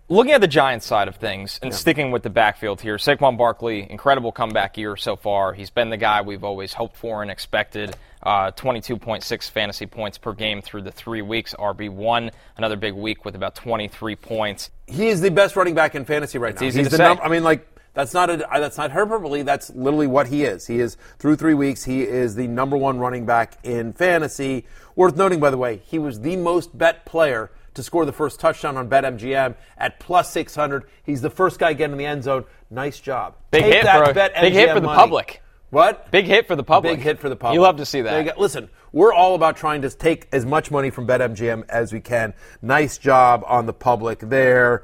looking 0.07 0.33
at 0.33 0.41
the 0.41 0.47
Giants 0.47 0.85
side 0.85 1.07
of 1.07 1.15
things 1.15 1.59
and 1.63 1.73
sticking 1.73 2.11
with 2.11 2.23
the 2.23 2.29
backfield 2.29 2.81
here, 2.81 2.97
Saquon 2.97 3.37
Barkley, 3.37 3.89
incredible 3.89 4.31
comeback 4.31 4.77
year 4.77 4.95
so 4.95 5.15
far. 5.15 5.53
He's 5.53 5.69
been 5.71 5.89
the 5.89 5.97
guy 5.97 6.21
we've 6.21 6.43
always 6.43 6.73
hoped 6.73 6.97
for 6.97 7.21
and 7.21 7.31
expected. 7.31 7.95
Uh, 8.21 8.51
22.6 8.51 9.49
fantasy 9.51 9.85
points 9.85 10.17
per 10.17 10.33
game 10.33 10.61
through 10.61 10.81
the 10.81 10.91
three 10.91 11.21
weeks. 11.21 11.53
RB1, 11.57 12.31
another 12.57 12.75
big 12.75 12.93
week 12.95 13.23
with 13.25 13.35
about 13.35 13.53
23 13.55 14.15
points. 14.15 14.71
he 14.87 15.07
is 15.09 15.21
the 15.21 15.29
best 15.29 15.55
running 15.55 15.75
back 15.75 15.93
in 15.95 16.05
fantasy 16.05 16.37
right 16.39 16.59
now. 16.59 16.65
easy 16.65 16.79
He's 16.79 16.87
to 16.87 16.91
the 16.91 16.97
say. 16.97 17.03
num- 17.03 17.19
I 17.21 17.27
mean, 17.29 17.43
like 17.43 17.67
that's 17.95 18.13
not 18.13 18.29
a 18.29 18.37
that's 18.37 18.77
not 18.77 18.91
hyperbole. 18.91 19.41
That's 19.41 19.71
literally 19.71 20.07
what 20.07 20.27
he 20.27 20.43
is. 20.43 20.67
He 20.67 20.79
is 20.79 20.97
through 21.17 21.37
three 21.37 21.53
weeks. 21.55 21.83
He 21.83 22.03
is 22.03 22.35
the 22.35 22.47
number 22.47 22.77
one 22.77 22.99
running 22.99 23.25
back 23.25 23.57
in 23.63 23.93
fantasy. 23.93 24.65
Worth 24.95 25.15
noting, 25.15 25.39
by 25.39 25.49
the 25.49 25.57
way, 25.57 25.81
he 25.85 25.97
was 25.97 26.19
the 26.19 26.35
most 26.35 26.77
bet 26.77 27.05
player 27.05 27.49
to 27.73 27.83
score 27.83 28.05
the 28.05 28.13
first 28.13 28.39
touchdown 28.39 28.77
on 28.77 28.89
BetMGM 28.89 29.55
at 29.77 29.99
plus 29.99 30.31
600. 30.31 30.85
He's 31.03 31.21
the 31.21 31.29
first 31.29 31.59
guy 31.59 31.73
getting 31.73 31.93
in 31.93 31.97
the 31.97 32.05
end 32.05 32.23
zone. 32.23 32.45
Nice 32.69 32.99
job. 32.99 33.35
Big 33.51 33.63
Take 33.63 33.73
hit 33.73 33.83
that 33.83 34.07
for- 34.07 34.13
BetMGM 34.13 34.41
big 34.41 34.53
hit 34.53 34.69
for 34.69 34.79
the 34.79 34.87
money. 34.87 34.97
public. 34.99 35.41
What? 35.71 36.09
Big 36.11 36.25
hit 36.25 36.47
for 36.47 36.55
the 36.55 36.63
public. 36.63 36.97
Big 36.97 37.03
hit 37.03 37.19
for 37.19 37.27
the 37.27 37.35
public. 37.35 37.55
You 37.55 37.61
love 37.61 37.77
to 37.77 37.85
see 37.85 38.01
that. 38.01 38.37
Listen, 38.39 38.69
we're 38.93 39.13
all 39.13 39.35
about 39.35 39.57
trying 39.57 39.81
to 39.81 39.89
take 39.89 40.27
as 40.31 40.45
much 40.45 40.71
money 40.71 40.89
from 40.89 41.05
BetMGM 41.05 41.65
as 41.67 41.91
we 41.91 41.99
can. 41.99 42.33
Nice 42.61 42.97
job 42.97 43.43
on 43.45 43.65
the 43.65 43.73
public 43.73 44.19
there. 44.19 44.83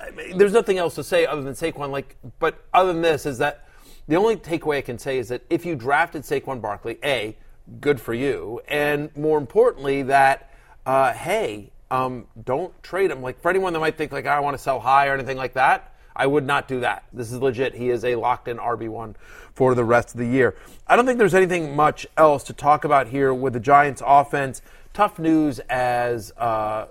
I 0.00 0.10
mean, 0.10 0.38
there's 0.38 0.52
nothing 0.52 0.78
else 0.78 0.94
to 0.94 1.04
say 1.04 1.26
other 1.26 1.42
than 1.42 1.54
Saquon. 1.54 1.90
Like, 1.90 2.16
but 2.38 2.64
other 2.72 2.92
than 2.92 3.02
this, 3.02 3.26
is 3.26 3.38
that 3.38 3.66
the 4.08 4.16
only 4.16 4.36
takeaway 4.36 4.78
I 4.78 4.80
can 4.82 4.98
say 4.98 5.18
is 5.18 5.28
that 5.28 5.42
if 5.50 5.64
you 5.64 5.76
drafted 5.76 6.22
Saquon 6.22 6.60
Barkley, 6.60 6.98
a 7.04 7.36
good 7.80 8.00
for 8.00 8.14
you, 8.14 8.60
and 8.66 9.14
more 9.16 9.38
importantly, 9.38 10.02
that 10.02 10.52
uh, 10.86 11.12
hey, 11.12 11.70
um, 11.90 12.26
don't 12.44 12.80
trade 12.82 13.10
him. 13.10 13.22
Like 13.22 13.40
for 13.40 13.50
anyone 13.50 13.72
that 13.72 13.80
might 13.80 13.96
think 13.96 14.12
like 14.12 14.26
I 14.26 14.40
want 14.40 14.56
to 14.56 14.62
sell 14.62 14.80
high 14.80 15.08
or 15.08 15.14
anything 15.14 15.36
like 15.36 15.54
that, 15.54 15.94
I 16.14 16.26
would 16.26 16.46
not 16.46 16.66
do 16.66 16.80
that. 16.80 17.04
This 17.12 17.30
is 17.30 17.38
legit. 17.38 17.74
He 17.74 17.90
is 17.90 18.04
a 18.04 18.16
locked-in 18.16 18.58
RB 18.58 18.88
one 18.88 19.16
for 19.54 19.74
the 19.74 19.84
rest 19.84 20.14
of 20.14 20.18
the 20.18 20.26
year. 20.26 20.56
I 20.86 20.96
don't 20.96 21.06
think 21.06 21.18
there's 21.18 21.34
anything 21.34 21.76
much 21.76 22.06
else 22.16 22.44
to 22.44 22.52
talk 22.52 22.84
about 22.84 23.08
here 23.08 23.32
with 23.32 23.52
the 23.52 23.60
Giants' 23.60 24.02
offense. 24.04 24.62
Tough 24.92 25.18
news 25.18 25.60
as. 25.68 26.32
Uh, 26.36 26.86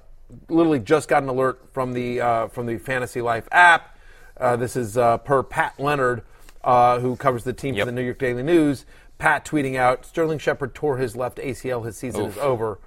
literally 0.49 0.79
just 0.79 1.07
got 1.09 1.23
an 1.23 1.29
alert 1.29 1.61
from 1.73 1.93
the 1.93 2.21
uh, 2.21 2.47
from 2.47 2.65
the 2.65 2.77
Fantasy 2.77 3.21
Life 3.21 3.47
app. 3.51 3.97
Uh, 4.37 4.55
this 4.55 4.75
is 4.75 4.97
uh, 4.97 5.17
per 5.17 5.43
Pat 5.43 5.79
Leonard, 5.79 6.23
uh, 6.63 6.99
who 6.99 7.15
covers 7.15 7.43
the 7.43 7.53
team 7.53 7.75
Yep. 7.75 7.81
for 7.83 7.85
the 7.91 7.95
New 7.95 8.03
York 8.05 8.19
Daily 8.19 8.43
News. 8.43 8.85
Pat 9.17 9.43
tweeting 9.45 9.75
out: 9.75 10.05
Sterling 10.05 10.39
Shepard 10.39 10.73
tore 10.75 10.97
his 10.97 11.15
left 11.15 11.37
ACL. 11.39 11.85
His 11.85 11.97
season 11.97 12.25
is 12.25 12.37
over. 12.37 12.79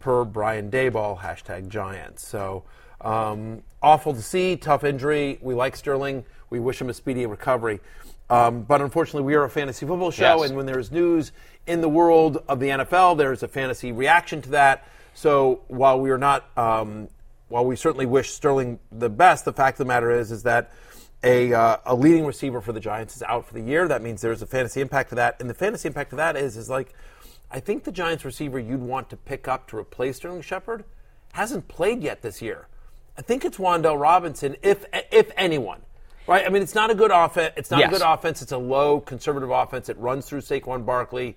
Per 0.00 0.24
Brian 0.24 0.70
Daboll, 0.70 1.18
hashtag 1.18 1.68
Giants. 1.68 2.26
So 2.26 2.62
um, 3.00 3.62
awful 3.82 4.14
to 4.14 4.22
see. 4.22 4.54
Tough 4.56 4.84
injury. 4.84 5.38
We 5.42 5.54
like 5.54 5.74
Sterling. 5.76 6.24
We 6.50 6.60
wish 6.60 6.80
him 6.80 6.88
a 6.88 6.94
speedy 6.94 7.26
recovery. 7.26 7.80
Um, 8.30 8.62
but 8.62 8.80
unfortunately, 8.82 9.22
we 9.22 9.34
are 9.34 9.44
a 9.44 9.50
fantasy 9.50 9.86
football 9.86 10.10
show, 10.10 10.40
Yes. 10.42 10.48
and 10.50 10.56
when 10.56 10.66
there's 10.66 10.92
news 10.92 11.32
in 11.66 11.80
the 11.80 11.88
world 11.88 12.42
of 12.46 12.60
the 12.60 12.68
NFL, 12.68 13.16
there's 13.16 13.42
a 13.42 13.48
fantasy 13.48 13.90
reaction 13.90 14.42
to 14.42 14.50
that. 14.50 14.86
So 15.18 15.62
while 15.66 15.98
we 15.98 16.10
are 16.10 16.18
not, 16.18 16.48
um, 16.56 17.08
while 17.48 17.64
we 17.64 17.74
certainly 17.74 18.06
wish 18.06 18.30
Sterling 18.30 18.78
the 18.92 19.10
best, 19.10 19.44
the 19.44 19.52
fact 19.52 19.74
of 19.74 19.78
the 19.84 19.88
matter 19.88 20.12
is, 20.12 20.30
is 20.30 20.44
that 20.44 20.70
a, 21.24 21.52
uh, 21.52 21.78
a 21.86 21.94
leading 21.96 22.24
receiver 22.24 22.60
for 22.60 22.70
the 22.72 22.78
Giants 22.78 23.16
is 23.16 23.24
out 23.24 23.44
for 23.44 23.52
the 23.54 23.60
year. 23.60 23.88
That 23.88 24.00
means 24.00 24.20
there's 24.20 24.42
a 24.42 24.46
fantasy 24.46 24.80
impact 24.80 25.08
to 25.08 25.16
that, 25.16 25.40
and 25.40 25.50
the 25.50 25.54
fantasy 25.54 25.88
impact 25.88 26.10
to 26.10 26.16
that 26.16 26.36
is, 26.36 26.56
is 26.56 26.70
like, 26.70 26.94
I 27.50 27.58
think 27.58 27.82
the 27.82 27.90
Giants 27.90 28.24
receiver 28.24 28.60
you'd 28.60 28.80
want 28.80 29.10
to 29.10 29.16
pick 29.16 29.48
up 29.48 29.66
to 29.70 29.76
replace 29.76 30.18
Sterling 30.18 30.42
Shepard 30.42 30.84
hasn't 31.32 31.66
played 31.66 32.04
yet 32.04 32.22
this 32.22 32.40
year. 32.40 32.68
I 33.16 33.22
think 33.22 33.44
it's 33.44 33.56
Wan'Dale 33.58 34.00
Robinson, 34.00 34.54
if 34.62 34.84
if 35.10 35.32
anyone. 35.36 35.80
Right? 36.28 36.46
I 36.46 36.48
mean, 36.48 36.62
it's 36.62 36.76
not 36.76 36.92
a 36.92 36.94
good 36.94 37.10
offense. 37.10 37.54
It's 37.56 37.72
not 37.72 37.80
Yes. 37.80 37.88
a 37.88 37.92
good 37.98 38.02
offense. 38.06 38.40
It's 38.40 38.52
a 38.52 38.58
low 38.58 39.00
conservative 39.00 39.50
offense. 39.50 39.88
It 39.88 39.98
runs 39.98 40.26
through 40.26 40.42
Saquon 40.42 40.86
Barkley. 40.86 41.36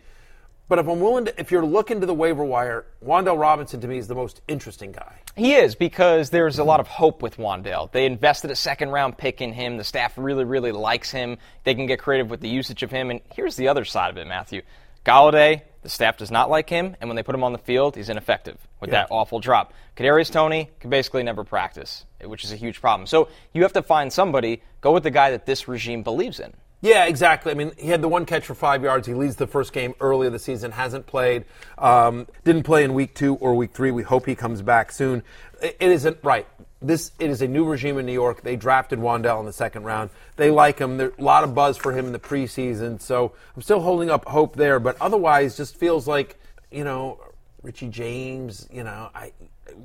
But 0.71 0.79
if 0.79 0.87
I'm 0.87 1.01
willing 1.01 1.25
to, 1.25 1.37
if 1.37 1.51
you're 1.51 1.65
looking 1.65 1.99
to 1.99 2.05
the 2.05 2.13
waiver 2.13 2.45
wire, 2.45 2.85
Wan'Dale 3.05 3.37
Robinson 3.37 3.81
to 3.81 3.89
me 3.89 3.97
is 3.97 4.07
the 4.07 4.15
most 4.15 4.39
interesting 4.47 4.93
guy. 4.93 5.17
He 5.35 5.51
is 5.55 5.75
because 5.75 6.29
there's 6.29 6.59
a 6.59 6.63
lot 6.63 6.79
of 6.79 6.87
hope 6.87 7.21
with 7.21 7.35
Wan'Dale. 7.35 7.91
They 7.91 8.05
invested 8.05 8.51
a 8.51 8.55
second 8.55 8.91
round 8.91 9.17
pick 9.17 9.41
in 9.41 9.51
him. 9.51 9.75
The 9.75 9.83
staff 9.83 10.13
really, 10.15 10.45
really 10.45 10.71
likes 10.71 11.11
him. 11.11 11.39
They 11.65 11.75
can 11.75 11.87
get 11.87 11.99
creative 11.99 12.29
with 12.29 12.39
the 12.39 12.47
usage 12.47 12.83
of 12.83 12.89
him. 12.89 13.09
And 13.09 13.19
here's 13.35 13.57
the 13.57 13.67
other 13.67 13.83
side 13.83 14.11
of 14.11 14.17
it, 14.17 14.27
Matthew. 14.27 14.61
Golladay, 15.05 15.63
the 15.81 15.89
staff 15.89 16.15
does 16.15 16.31
not 16.31 16.49
like 16.49 16.69
him, 16.69 16.95
and 17.01 17.09
when 17.09 17.17
they 17.17 17.23
put 17.23 17.35
him 17.35 17.43
on 17.43 17.51
the 17.51 17.57
field, 17.57 17.97
he's 17.97 18.07
ineffective 18.07 18.57
with 18.79 18.91
Yeah. 18.91 19.01
that 19.01 19.07
awful 19.11 19.41
drop. 19.41 19.73
Kadarius 19.97 20.31
Toney 20.31 20.69
can 20.79 20.89
basically 20.89 21.23
never 21.23 21.43
practice, 21.43 22.05
which 22.23 22.45
is 22.45 22.53
a 22.53 22.55
huge 22.55 22.79
problem. 22.79 23.07
So 23.07 23.27
you 23.51 23.63
have 23.63 23.73
to 23.73 23.83
find 23.83 24.13
somebody. 24.13 24.61
Go 24.79 24.93
with 24.93 25.03
the 25.03 25.11
guy 25.11 25.31
that 25.31 25.45
this 25.45 25.67
regime 25.67 26.01
believes 26.01 26.39
in. 26.39 26.53
Yeah, 26.81 27.05
exactly. 27.05 27.51
I 27.51 27.55
mean, 27.55 27.73
he 27.77 27.89
had 27.89 28.01
the 28.01 28.07
one 28.07 28.25
catch 28.25 28.45
for 28.45 28.55
five 28.55 28.83
yards. 28.83 29.07
He 29.07 29.13
leads 29.13 29.35
the 29.35 29.45
first 29.45 29.71
game 29.71 29.93
early 30.00 30.25
of 30.25 30.33
the 30.33 30.39
season. 30.39 30.71
Hasn't 30.71 31.05
played. 31.05 31.45
Um, 31.77 32.27
didn't 32.43 32.63
play 32.63 32.83
in 32.83 32.95
week 32.95 33.13
two 33.13 33.35
or 33.35 33.53
week 33.53 33.71
three. 33.71 33.91
We 33.91 34.01
hope 34.01 34.25
he 34.25 34.33
comes 34.33 34.63
back 34.63 34.91
soon. 34.91 35.21
It, 35.61 35.77
it 35.79 35.91
isn't 35.91 36.17
right. 36.23 36.47
This 36.81 37.11
it 37.19 37.29
is 37.29 37.43
a 37.43 37.47
new 37.47 37.65
regime 37.65 38.00
in 38.00 38.07
New 38.07 38.13
York. 38.13 38.41
They 38.41 38.55
drafted 38.55 38.97
Wan'Dale 38.97 39.39
in 39.39 39.45
the 39.45 39.53
second 39.53 39.83
round. 39.83 40.09
They 40.38 40.50
like 40.50 40.79
him. 40.79 40.97
There's 40.97 41.13
a 41.19 41.21
lot 41.21 41.43
of 41.43 41.53
buzz 41.53 41.77
for 41.77 41.91
him 41.91 42.07
in 42.07 42.13
the 42.13 42.19
preseason. 42.19 43.00
So 43.00 43.33
I'm 43.55 43.61
still 43.61 43.81
holding 43.81 44.09
up 44.09 44.27
hope 44.27 44.55
there. 44.55 44.79
But 44.79 45.00
otherwise, 45.00 45.55
just 45.55 45.77
feels 45.77 46.07
like 46.07 46.39
you 46.71 46.83
know 46.83 47.19
Richie 47.61 47.89
James. 47.89 48.67
You 48.71 48.83
know 48.83 49.11
I, 49.13 49.33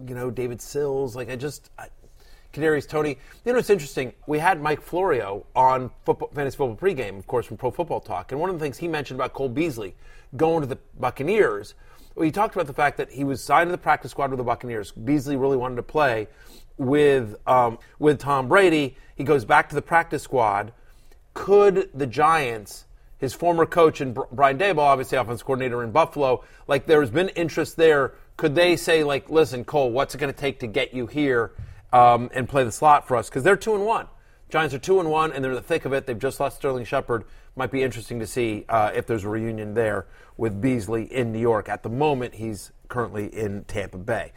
you 0.09 0.15
know 0.15 0.31
David 0.31 0.62
Sills. 0.62 1.15
Like 1.15 1.29
I 1.29 1.37
just. 1.37 1.71
I, 1.79 1.88
Kadarius 2.57 2.89
Toney. 2.89 3.19
You 3.45 3.53
know, 3.53 3.59
it's 3.59 3.71
interesting. 3.71 4.13
We 4.27 4.39
had 4.39 4.61
Mike 4.61 4.81
Florio 4.81 5.47
on 5.55 5.91
football, 6.05 6.31
fantasy 6.35 6.57
football 6.57 6.77
pregame, 6.77 7.19
of 7.19 7.27
course, 7.27 7.47
from 7.47 7.57
Pro 7.57 7.71
Football 7.71 8.01
Talk, 8.01 8.33
and 8.33 8.41
one 8.41 8.51
of 8.51 8.59
the 8.59 8.65
things 8.65 8.79
he 8.79 8.89
mentioned 8.89 9.19
about 9.19 9.35
Cole 9.35 9.49
Beasley 9.49 9.95
going 10.37 10.63
to 10.63 10.67
the 10.67 10.79
Buccaneers. 10.99 11.75
Well, 12.15 12.25
he 12.25 12.33
talked 12.33 12.55
about 12.55 12.67
the 12.67 12.73
fact 12.73 12.97
that 12.97 13.11
he 13.11 13.25
was 13.25 13.45
signed 13.45 13.69
to 13.69 13.73
the 13.73 13.79
practice 13.79 14.11
squad 14.11 14.31
with 14.31 14.39
the 14.39 14.45
Buccaneers. 14.45 14.91
Beasley 14.93 15.37
really 15.37 15.57
wanted 15.57 15.77
to 15.77 15.83
play 15.83 16.29
with 16.79 17.37
um, 17.47 17.79
with 17.99 18.19
Tom 18.19 18.49
Brady. 18.49 18.97
He 19.15 19.25
goes 19.25 19.45
back 19.45 19.69
to 19.69 19.75
the 19.75 19.83
practice 19.83 20.23
squad. 20.23 20.73
Could 21.35 21.91
the 21.93 22.07
Giants, 22.07 22.87
his 23.19 23.35
former 23.35 23.67
coach 23.67 24.01
and 24.01 24.19
Brian 24.33 24.57
Daboll, 24.57 24.79
obviously 24.79 25.19
offense 25.19 25.43
coordinator 25.43 25.83
in 25.83 25.91
Buffalo, 25.91 26.43
like 26.67 26.87
there 26.87 27.01
has 27.01 27.11
been 27.11 27.29
interest 27.31 27.77
there. 27.77 28.15
Could 28.39 28.55
they 28.55 28.77
say 28.77 29.05
like, 29.05 29.29
listen, 29.29 29.65
Cole, 29.65 29.91
what's 29.91 30.15
it 30.15 30.19
going 30.19 30.33
to 30.33 30.39
take 30.39 30.61
to 30.61 30.67
get 30.67 30.95
you 30.95 31.07
here 31.07 31.53
um, 31.93 32.31
and 32.35 32.49
play 32.49 32.64
the 32.64 32.73
slot 32.73 33.07
for 33.07 33.16
us? 33.16 33.28
Because 33.28 33.43
they're 33.43 33.57
two 33.57 33.75
and 33.75 33.85
one. 33.85 34.07
Giants 34.49 34.75
are 34.75 34.78
two 34.78 35.00
and 35.00 35.11
one, 35.11 35.33
and 35.33 35.43
they're 35.45 35.52
in 35.52 35.57
the 35.57 35.62
thick 35.62 35.85
of 35.85 35.93
it. 35.93 36.07
They've 36.07 36.19
just 36.19 36.38
lost 36.38 36.57
Sterling 36.57 36.85
Shepard. 36.85 37.25
Might 37.57 37.71
be 37.73 37.83
interesting 37.83 38.21
to 38.21 38.26
see 38.26 38.64
uh, 38.69 38.93
if 38.95 39.07
there's 39.07 39.25
a 39.25 39.28
reunion 39.28 39.75
there 39.75 40.07
with 40.37 40.61
Beasley 40.61 41.05
in 41.12 41.33
New 41.33 41.40
York. 41.40 41.69
At 41.69 41.83
the 41.83 41.88
moment, 41.88 42.35
he's 42.35 42.71
currently 42.88 43.26
in 43.35 43.64
Tampa 43.64 43.99
Bay. 43.99 44.33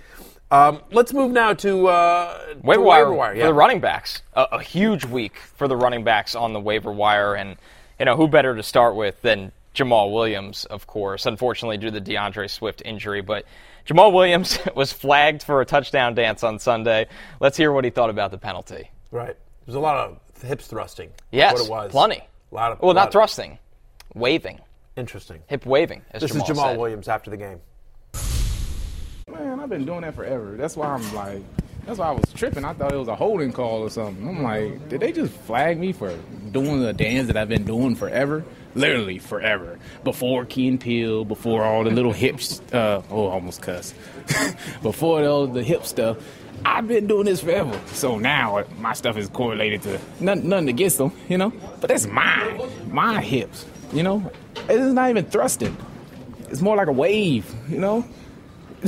Um, 0.51 0.81
let's 0.91 1.13
move 1.13 1.31
now 1.31 1.53
to, 1.53 1.87
uh, 1.87 2.45
to 2.53 2.57
waiver 2.63 2.81
wire, 2.81 3.13
wire. 3.13 3.33
for 3.33 3.37
Yeah. 3.37 3.45
the 3.47 3.53
running 3.53 3.81
backs. 3.81 4.23
A, 4.33 4.47
a 4.53 4.61
huge 4.63 5.05
week 5.05 5.37
for 5.37 5.67
the 5.67 5.75
running 5.75 6.03
backs 6.03 6.33
on 6.33 6.53
the 6.53 6.59
waiver 6.59 6.91
wire, 6.91 7.35
and 7.35 7.57
you 7.99 8.05
know 8.05 8.15
who 8.15 8.27
better 8.27 8.55
to 8.55 8.63
start 8.63 8.95
with 8.95 9.21
than 9.21 9.51
Jamaal 9.75 10.11
Williams, 10.11 10.65
of 10.65 10.87
course. 10.87 11.27
Unfortunately, 11.27 11.77
due 11.77 11.87
to 11.91 11.99
the 11.99 12.01
D'Andre 12.01 12.47
Swift 12.47 12.81
injury, 12.83 13.21
but 13.21 13.45
Jamaal 13.89 14.13
Williams 14.13 14.59
was 14.75 14.93
flagged 14.93 15.41
for 15.41 15.61
a 15.61 15.65
touchdown 15.65 16.13
dance 16.13 16.43
on 16.43 16.59
Sunday. 16.59 17.07
Let's 17.39 17.57
hear 17.57 17.71
what 17.71 17.83
he 17.85 17.89
thought 17.89 18.09
about 18.11 18.29
the 18.31 18.37
penalty. 18.37 18.91
Right. 19.11 19.35
There's 19.65 19.75
a 19.75 19.79
lot 19.79 19.97
of 19.97 20.43
hips 20.43 20.67
thrusting. 20.67 21.09
Yes, 21.31 21.53
what 21.53 21.65
it 21.65 21.69
was. 21.69 21.91
plenty. 21.91 22.23
A 22.51 22.55
lot 22.55 22.71
of 22.71 22.79
Well, 22.81 22.89
lot 22.89 22.95
not 22.95 23.07
of- 23.07 23.13
thrusting, 23.13 23.57
waving, 24.13 24.59
Interesting. 24.95 25.41
hip 25.47 25.65
waving. 25.65 26.03
As 26.11 26.21
This 26.21 26.31
Jamaal 26.31 26.35
is 26.35 26.57
Jamaal 26.57 26.63
said. 26.69 26.77
Williams 26.77 27.07
after 27.07 27.31
the 27.31 27.37
game. 27.37 27.59
Man, 29.27 29.59
I've 29.59 29.69
been 29.69 29.85
doing 29.85 30.01
that 30.01 30.15
forever. 30.15 30.55
That's 30.57 30.75
why 30.75 30.87
I'm 30.87 31.13
like, 31.15 31.41
that's 31.85 31.97
why 31.99 32.07
I 32.07 32.11
was 32.11 32.31
tripping. 32.33 32.65
I 32.65 32.73
thought 32.73 32.91
it 32.93 32.97
was 32.97 33.07
a 33.07 33.15
holding 33.15 33.51
call 33.51 33.81
or 33.81 33.89
something. 33.89 34.27
I'm 34.27 34.43
like, 34.43 34.89
did 34.89 35.01
they 35.01 35.11
just 35.11 35.31
flag 35.33 35.79
me 35.79 35.93
for 35.93 36.15
doing 36.51 36.81
the 36.81 36.93
dance 36.93 37.27
that 37.27 37.37
I've 37.37 37.49
been 37.49 37.63
doing 37.63 37.95
forever? 37.95 38.43
Literally 38.75 39.17
forever. 39.17 39.79
Before 40.03 40.45
Key 40.45 40.67
and 40.67 40.79
Peele, 40.79 41.25
before 41.25 41.63
all 41.63 41.83
the 41.83 41.89
little 41.89 42.11
hips, 42.13 42.61
uh, 42.71 43.01
oh, 43.09 43.27
almost 43.27 43.61
cuss. 43.61 43.93
before 44.83 45.23
all 45.25 45.47
the 45.47 45.63
hip 45.63 45.85
stuff. 45.85 46.17
I've 46.65 46.87
been 46.87 47.07
doing 47.07 47.25
this 47.25 47.41
forever. 47.41 47.79
So 47.93 48.17
now 48.17 48.65
my 48.79 48.93
stuff 48.93 49.17
is 49.17 49.29
correlated 49.29 49.81
to 49.83 49.99
nothing, 50.19 50.49
nothing 50.49 50.69
against 50.69 50.97
them, 50.97 51.13
you 51.29 51.37
know? 51.37 51.53
But 51.79 51.87
that's 51.87 52.05
mine, 52.05 52.61
my 52.91 53.21
hips, 53.21 53.65
you 53.93 54.03
know? 54.03 54.31
It's 54.67 54.93
not 54.93 55.09
even 55.09 55.25
thrusting. 55.25 55.75
It's 56.49 56.61
more 56.61 56.75
like 56.75 56.87
a 56.87 56.91
wave, 56.91 57.49
you 57.69 57.79
know? 57.79 58.05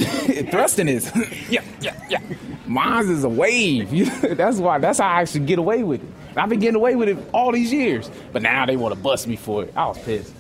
thrusting 0.52 0.88
is 0.88 1.12
yeah 1.50 1.62
yeah 1.82 1.94
yeah 2.10 2.22
mine 2.66 3.10
is 3.10 3.26
a 3.26 3.30
wave 3.30 3.92
that's 4.38 4.56
why 4.58 4.78
that's 4.78 5.00
how 5.00 5.18
i 5.18 5.26
should 5.26 5.46
get 5.46 5.60
away 5.60 5.84
with 5.84 6.02
it 6.02 6.10
i've 6.38 6.50
been 6.50 6.60
getting 6.60 6.76
away 6.76 6.96
with 6.96 7.10
it 7.10 7.18
all 7.34 7.52
these 7.52 7.72
years 7.72 8.10
but 8.32 8.42
now 8.42 8.66
they 8.66 8.78
want 8.78 8.94
to 8.96 9.00
bust 9.02 9.28
me 9.28 9.36
for 9.36 9.64
it 9.64 9.74
i 9.76 9.86
was 9.88 9.98
pissed 10.00 10.34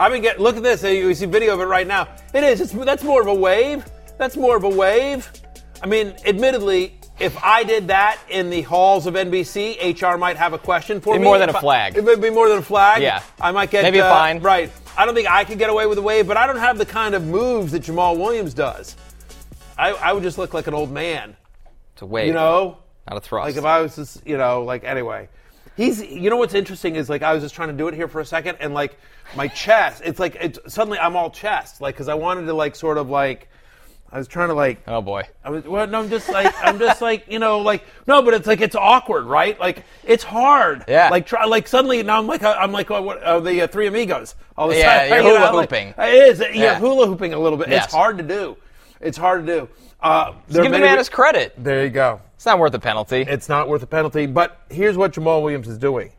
I 0.00 0.08
mean, 0.08 0.22
get 0.22 0.40
look 0.40 0.56
at 0.56 0.62
this. 0.62 0.84
You 0.84 1.12
see 1.12 1.26
video 1.26 1.54
of 1.54 1.60
it 1.60 1.64
right 1.64 1.86
now. 1.86 2.06
It 2.32 2.44
is. 2.44 2.60
It's 2.60 2.72
that's 2.72 3.02
more 3.02 3.20
of 3.20 3.26
a 3.26 3.34
wave. 3.34 3.84
That's 4.16 4.36
more 4.36 4.56
of 4.56 4.62
a 4.62 4.68
wave. 4.68 5.28
I 5.82 5.86
mean, 5.86 6.14
admittedly, 6.24 6.98
if 7.18 7.36
I 7.42 7.64
did 7.64 7.88
that 7.88 8.18
in 8.30 8.48
the 8.48 8.62
halls 8.62 9.06
of 9.08 9.14
NBC, 9.14 10.00
HR 10.00 10.16
might 10.16 10.36
have 10.36 10.52
a 10.52 10.58
question 10.58 11.00
for 11.00 11.14
Be 11.14 11.18
me. 11.18 11.24
more 11.24 11.38
than 11.38 11.48
If 11.48 11.56
a 11.56 11.58
I- 11.58 11.62
flag. 11.62 11.96
it 11.96 12.04
would 12.04 12.20
be 12.20 12.30
more 12.30 12.48
than 12.48 12.58
a 12.58 12.62
flag. 12.62 13.02
Yeah. 13.02 13.22
I 13.40 13.50
might 13.50 13.70
get 13.72 13.82
Maybe 13.82 13.98
a 13.98 14.06
uh, 14.06 14.10
fine. 14.10 14.40
Right. 14.40 14.70
I 14.96 15.04
don't 15.04 15.16
think 15.16 15.28
I 15.28 15.42
could 15.44 15.58
get 15.58 15.68
away 15.70 15.86
with 15.86 15.98
a 15.98 16.02
wave, 16.02 16.28
but 16.28 16.36
I 16.36 16.46
don't 16.46 16.58
have 16.58 16.78
the 16.78 16.86
kind 16.86 17.16
of 17.16 17.24
moves 17.26 17.72
that 17.72 17.82
Jamaal 17.82 18.16
Williams 18.16 18.54
does. 18.54 18.94
I, 19.76 19.90
I 19.94 20.12
would 20.12 20.22
just 20.22 20.38
look 20.38 20.54
like 20.54 20.68
an 20.68 20.74
old 20.74 20.92
man. 20.92 21.36
It's 21.98 22.02
a 22.04 22.06
wave. 22.06 22.28
You 22.28 22.32
know, 22.32 22.78
not 23.10 23.16
a 23.16 23.20
thrust. 23.20 23.48
like 23.48 23.56
if 23.56 23.64
I 23.64 23.80
was 23.80 23.96
just, 23.96 24.24
you 24.24 24.38
know, 24.38 24.62
like 24.62 24.84
anyway. 24.84 25.28
He's, 25.76 26.00
you 26.00 26.30
know 26.30 26.36
what's 26.36 26.54
interesting 26.54 26.94
is 26.94 27.08
like 27.10 27.22
I 27.24 27.32
was 27.34 27.42
just 27.42 27.56
trying 27.56 27.70
to 27.70 27.74
do 27.74 27.88
it 27.88 27.94
here 27.94 28.06
for 28.06 28.20
a 28.20 28.24
second, 28.24 28.58
and 28.60 28.72
like 28.72 28.96
my 29.36 29.48
chest, 29.48 30.02
it's 30.04 30.20
like 30.20 30.36
it's 30.40 30.60
suddenly 30.72 30.96
I'm 31.00 31.16
all 31.16 31.28
chest, 31.28 31.80
like 31.80 31.96
because 31.96 32.08
I 32.08 32.14
wanted 32.14 32.46
to 32.46 32.54
like 32.54 32.76
sort 32.76 32.98
of 32.98 33.10
like 33.10 33.48
I 34.12 34.18
was 34.18 34.28
trying 34.28 34.46
to 34.48 34.54
like 34.54 34.80
Oh 34.86 35.02
boy. 35.02 35.22
I 35.44 35.50
was 35.50 35.64
well, 35.64 35.88
no, 35.88 35.98
I'm 36.00 36.08
just 36.08 36.28
like 36.28 36.54
I'm 36.64 36.78
just 36.78 37.02
like 37.02 37.24
you 37.28 37.40
know 37.40 37.58
like 37.58 37.84
no, 38.06 38.22
but 38.22 38.32
it's 38.32 38.46
like 38.46 38.60
it's 38.60 38.76
awkward, 38.76 39.24
right? 39.26 39.58
Like 39.58 39.84
it's 40.04 40.22
hard. 40.22 40.84
Yeah. 40.86 41.08
Like 41.10 41.26
try 41.26 41.44
like 41.46 41.66
suddenly 41.66 42.00
now 42.04 42.18
I'm 42.20 42.28
like 42.28 42.44
I'm 42.44 42.70
like 42.70 42.92
oh, 42.92 43.02
what 43.02 43.20
uh, 43.24 43.40
the 43.40 43.62
uh, 43.62 43.66
Three 43.66 43.88
Amigos. 43.88 44.36
All 44.56 44.70
of 44.70 44.76
a 44.76 44.78
Yeah, 44.78 45.08
sudden, 45.08 45.24
you're 45.24 45.32
hula 45.40 45.52
like, 45.56 45.68
hooping. 45.68 45.94
it 45.98 46.28
is. 46.30 46.38
Yeah, 46.40 46.48
Yeah. 46.54 46.78
hula 46.78 47.06
hooping 47.08 47.34
a 47.34 47.38
little 47.40 47.58
bit. 47.58 47.68
Yes. 47.68 47.86
It's 47.86 47.94
hard 47.94 48.18
to 48.18 48.24
do. 48.24 48.56
It's 49.00 49.18
hard 49.18 49.46
to 49.46 49.60
do. 49.60 49.68
Uh, 50.00 50.32
Give 50.50 50.64
the 50.64 50.78
man 50.78 50.98
his 50.98 51.08
credit. 51.08 51.54
There 51.56 51.84
you 51.84 51.90
go. 51.90 52.20
It's 52.34 52.46
not 52.46 52.58
worth 52.58 52.74
a 52.74 52.78
penalty. 52.78 53.22
It's 53.22 53.48
not 53.48 53.68
worth 53.68 53.82
a 53.82 53.86
penalty. 53.86 54.26
But 54.26 54.60
here's 54.70 54.96
what 54.96 55.12
Jamaal 55.12 55.42
Williams 55.42 55.68
is 55.68 55.78
doing. 55.78 56.12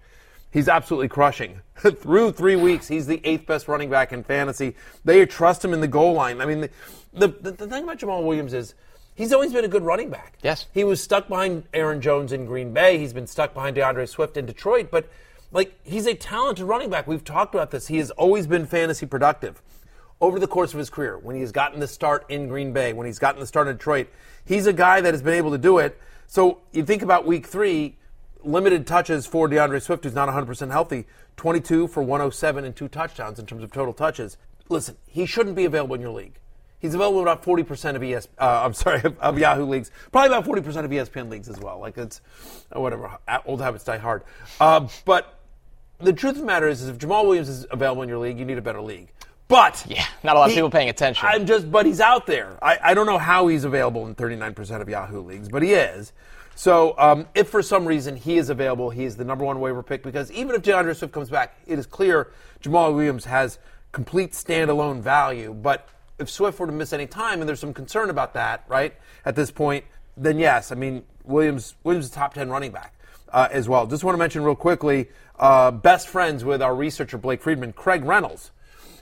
He's 0.52 0.68
absolutely 0.68 1.08
crushing. 1.08 1.62
Through 1.78 2.32
three 2.34 2.56
weeks, 2.56 2.88
he's 2.88 3.08
the 3.08 3.22
eighth 3.24 3.46
best 3.46 3.68
running 3.68 3.90
back 3.90 4.12
in 4.12 4.24
fantasy. 4.24 4.76
They 5.06 5.26
trust 5.26 5.64
him 5.64 5.74
in 5.74 5.82
the 5.82 5.88
goal 5.88 6.14
line. 6.14 6.42
I 6.42 6.46
mean, 6.46 6.62
the, 6.62 6.70
the, 7.14 7.28
the, 7.28 7.52
the 7.52 7.68
thing 7.68 7.84
about 7.84 8.00
Jamaal 8.00 8.26
Williams 8.26 8.54
is 8.54 8.74
he's 9.16 9.32
always 9.32 9.54
been 9.54 9.66
a 9.66 9.70
good 9.70 9.84
running 9.84 10.10
back. 10.10 10.38
Yes. 10.42 10.66
He 10.74 10.84
was 10.84 11.02
stuck 11.02 11.28
behind 11.28 11.64
Aaron 11.74 12.02
Jones 12.02 12.32
in 12.34 12.46
Green 12.46 12.74
Bay. 12.74 12.98
He's 12.98 13.14
been 13.14 13.28
stuck 13.28 13.54
behind 13.54 13.76
D'Andre 13.76 14.06
Swift 14.08 14.38
in 14.38 14.46
Detroit. 14.46 14.90
But, 14.92 15.08
like, 15.52 15.74
he's 15.84 16.08
a 16.08 16.16
talented 16.16 16.66
running 16.66 16.90
back. 16.90 17.08
We've 17.08 17.24
talked 17.24 17.54
about 17.54 17.72
this. 17.72 17.88
He 17.88 17.98
has 17.98 18.12
always 18.12 18.48
been 18.48 18.66
fantasy 18.66 19.06
productive 19.06 19.62
over 20.22 20.40
the 20.40 20.48
course 20.48 20.74
of 20.74 20.80
his 20.80 20.90
career, 20.90 21.18
when 21.18 21.36
he's 21.36 21.52
gotten 21.52 21.80
the 21.80 21.88
start 21.88 22.26
in 22.30 22.48
Green 22.48 22.74
Bay, 22.74 22.94
when 22.94 23.06
he's 23.06 23.20
gotten 23.20 23.40
the 23.40 23.48
start 23.48 23.68
in 23.68 23.78
Detroit, 23.78 24.08
he's 24.46 24.68
a 24.68 24.74
guy 24.74 25.02
that 25.02 25.14
has 25.14 25.22
been 25.22 25.34
able 25.34 25.52
to 25.52 25.58
do 25.58 25.78
it. 25.78 26.00
So 26.28 26.60
you 26.72 26.84
think 26.84 27.02
about 27.02 27.26
week 27.26 27.48
three, 27.48 27.98
limited 28.44 28.86
touches 28.86 29.26
for 29.26 29.48
D'Andre 29.48 29.80
Swift, 29.80 30.04
who's 30.04 30.14
not 30.14 30.30
100% 30.30 30.72
healthy, 30.72 31.06
22 31.38 31.88
for 31.88 32.04
107 32.04 32.66
and 32.66 32.76
two 32.76 32.88
touchdowns 32.88 33.40
in 33.40 33.46
terms 33.46 33.64
of 33.64 33.72
total 33.72 33.94
touches. 33.94 34.38
Listen, 34.68 34.98
he 35.08 35.26
shouldn't 35.26 35.56
be 35.56 35.66
available 35.66 35.96
in 35.96 36.02
your 36.02 36.12
league. 36.12 36.40
He's 36.80 36.94
available 36.94 37.22
about 37.22 37.44
40% 37.44 37.96
of 37.96 38.04
ES, 38.04 38.28
uh, 38.38 38.62
I'm 38.64 38.74
sorry, 38.74 39.02
of, 39.04 39.18
of 39.20 39.38
Yahoo 39.38 39.66
leagues, 39.66 39.92
probably 40.12 40.36
about 40.36 40.46
40% 40.46 40.86
of 40.86 40.92
ESPN 40.92 41.30
leagues 41.30 41.50
as 41.50 41.60
well. 41.60 41.80
Like 41.80 41.98
it's, 41.98 42.22
uh, 42.74 42.80
whatever, 42.80 43.18
old 43.46 43.62
habits 43.62 43.84
die 43.84 43.98
hard. 43.98 44.24
Uh, 44.60 44.88
but 45.06 45.40
the 46.00 46.14
truth 46.14 46.36
of 46.36 46.42
the 46.42 46.46
matter 46.46 46.68
is, 46.68 46.82
is 46.82 46.90
if 46.90 46.98
Jamaal 46.98 47.26
Williams 47.26 47.50
is 47.50 47.66
available 47.72 48.02
in 48.04 48.10
your 48.10 48.18
league, 48.18 48.40
you 48.40 48.46
need 48.46 48.58
a 48.58 48.62
better 48.62 48.82
league. 48.82 49.10
But 49.50 49.84
Yeah, 49.90 50.06
not 50.24 50.36
a 50.36 50.40
lot 50.40 50.50
of 50.50 50.56
people 50.56 50.70
paying 50.70 50.90
attention. 50.90 51.28
I'm 51.28 51.48
just, 51.48 51.72
but 51.72 51.88
he's 51.88 52.00
out 52.00 52.28
there. 52.28 52.58
I, 52.62 52.78
I 52.82 52.94
don't 52.94 53.08
know 53.08 53.18
how 53.18 53.48
he's 53.48 53.64
available 53.64 54.06
in 54.06 54.14
39% 54.14 54.80
of 54.80 54.88
Yahoo 54.88 55.22
leagues, 55.22 55.50
but 55.50 55.64
he 55.64 55.74
is. 55.74 56.14
So 56.54 56.94
um, 57.00 57.28
if 57.34 57.50
for 57.50 57.64
some 57.64 57.86
reason 57.86 58.16
he 58.16 58.38
is 58.38 58.52
available, 58.52 58.92
he 58.92 59.06
is 59.06 59.16
the 59.16 59.26
number 59.26 59.44
one 59.44 59.60
waiver 59.60 59.82
pick 59.82 60.04
because 60.04 60.32
even 60.32 60.56
if 60.56 60.62
D'Andre 60.62 60.94
Swift 60.94 61.14
comes 61.14 61.32
back, 61.32 61.58
it 61.66 61.80
is 61.80 61.88
clear 61.88 62.32
Jamaal 62.62 62.94
Williams 62.94 63.26
has 63.26 63.58
complete 63.92 64.34
standalone 64.34 65.02
value. 65.02 65.52
But 65.54 65.90
if 66.20 66.30
Swift 66.30 66.60
were 66.60 66.68
to 66.68 66.72
miss 66.72 66.94
any 66.94 67.08
time, 67.08 67.40
and 67.40 67.50
there's 67.50 67.60
some 67.60 67.74
concern 67.74 68.12
about 68.12 68.36
that, 68.36 68.66
right, 68.68 68.94
at 69.26 69.36
this 69.36 69.50
point, 69.50 69.84
then 70.16 70.38
yes, 70.38 70.72
I 70.72 70.76
mean 70.76 71.02
Williams 71.24 71.74
Williams 71.84 72.06
is 72.06 72.12
top 72.12 72.36
10 72.36 72.50
running 72.50 72.72
back 72.72 72.94
uh, 73.34 73.48
as 73.52 73.68
well. 73.68 73.88
Just 73.88 74.04
want 74.04 74.14
to 74.14 74.20
mention 74.20 74.44
real 74.44 74.56
quickly, 74.56 75.08
uh, 75.40 75.72
best 75.72 76.08
friends 76.08 76.46
with 76.46 76.62
our 76.62 76.76
researcher 76.76 77.18
Blake 77.18 77.42
Friedman, 77.42 77.74
Craig 77.74 78.06
Reynolds. 78.06 78.52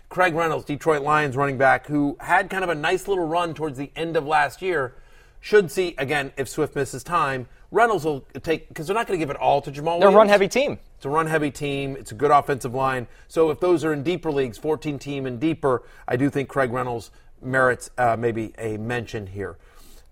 Craig 0.10 0.34
Reynolds, 0.34 0.66
Detroit 0.66 1.02
Lions 1.02 1.36
running 1.36 1.58
back, 1.58 1.88
who 1.88 2.18
had 2.20 2.50
kind 2.50 2.64
of 2.64 2.70
a 2.70 2.76
nice 2.76 3.08
little 3.08 3.28
run 3.28 3.54
towards 3.54 3.78
the 3.78 3.92
end 3.96 4.16
of 4.16 4.26
last 4.26 4.62
year, 4.62 4.96
should 5.42 5.70
see 5.72 5.96
again 5.98 6.32
if 6.38 6.48
Swift 6.48 6.76
misses 6.76 7.04
time. 7.04 7.48
Reynolds 7.72 8.06
will 8.06 8.22
take 8.42 8.70
because 8.70 8.88
they're 8.88 8.96
not 8.96 9.08
going 9.08 9.20
to 9.20 9.24
give 9.24 9.30
it 9.30 9.36
all 9.36 9.62
to 9.62 9.72
Jamaal. 9.72 10.00
They're 10.00 10.10
a 10.10 10.14
run-heavy 10.14 10.48
team. 10.48 10.80
It's 10.96 11.06
a 11.06 11.10
run-heavy 11.10 11.52
team. 11.52 11.98
It's 11.98 12.12
a 12.14 12.16
good 12.16 12.32
offensive 12.32 12.74
line. 12.74 13.08
So 13.28 13.50
if 13.50 13.60
those 13.60 13.84
are 13.84 13.92
in 13.92 14.04
deeper 14.04 14.32
leagues, 14.32 14.58
14 14.58 14.98
team 14.98 15.26
and 15.26 15.40
deeper, 15.40 15.84
I 16.08 16.16
do 16.16 16.30
think 16.30 16.48
Craig 16.48 16.72
Reynolds 16.72 17.12
merits 17.42 17.90
uh, 17.98 18.16
maybe 18.18 18.54
a 18.58 18.78
mention 18.78 19.28
here. 19.28 19.58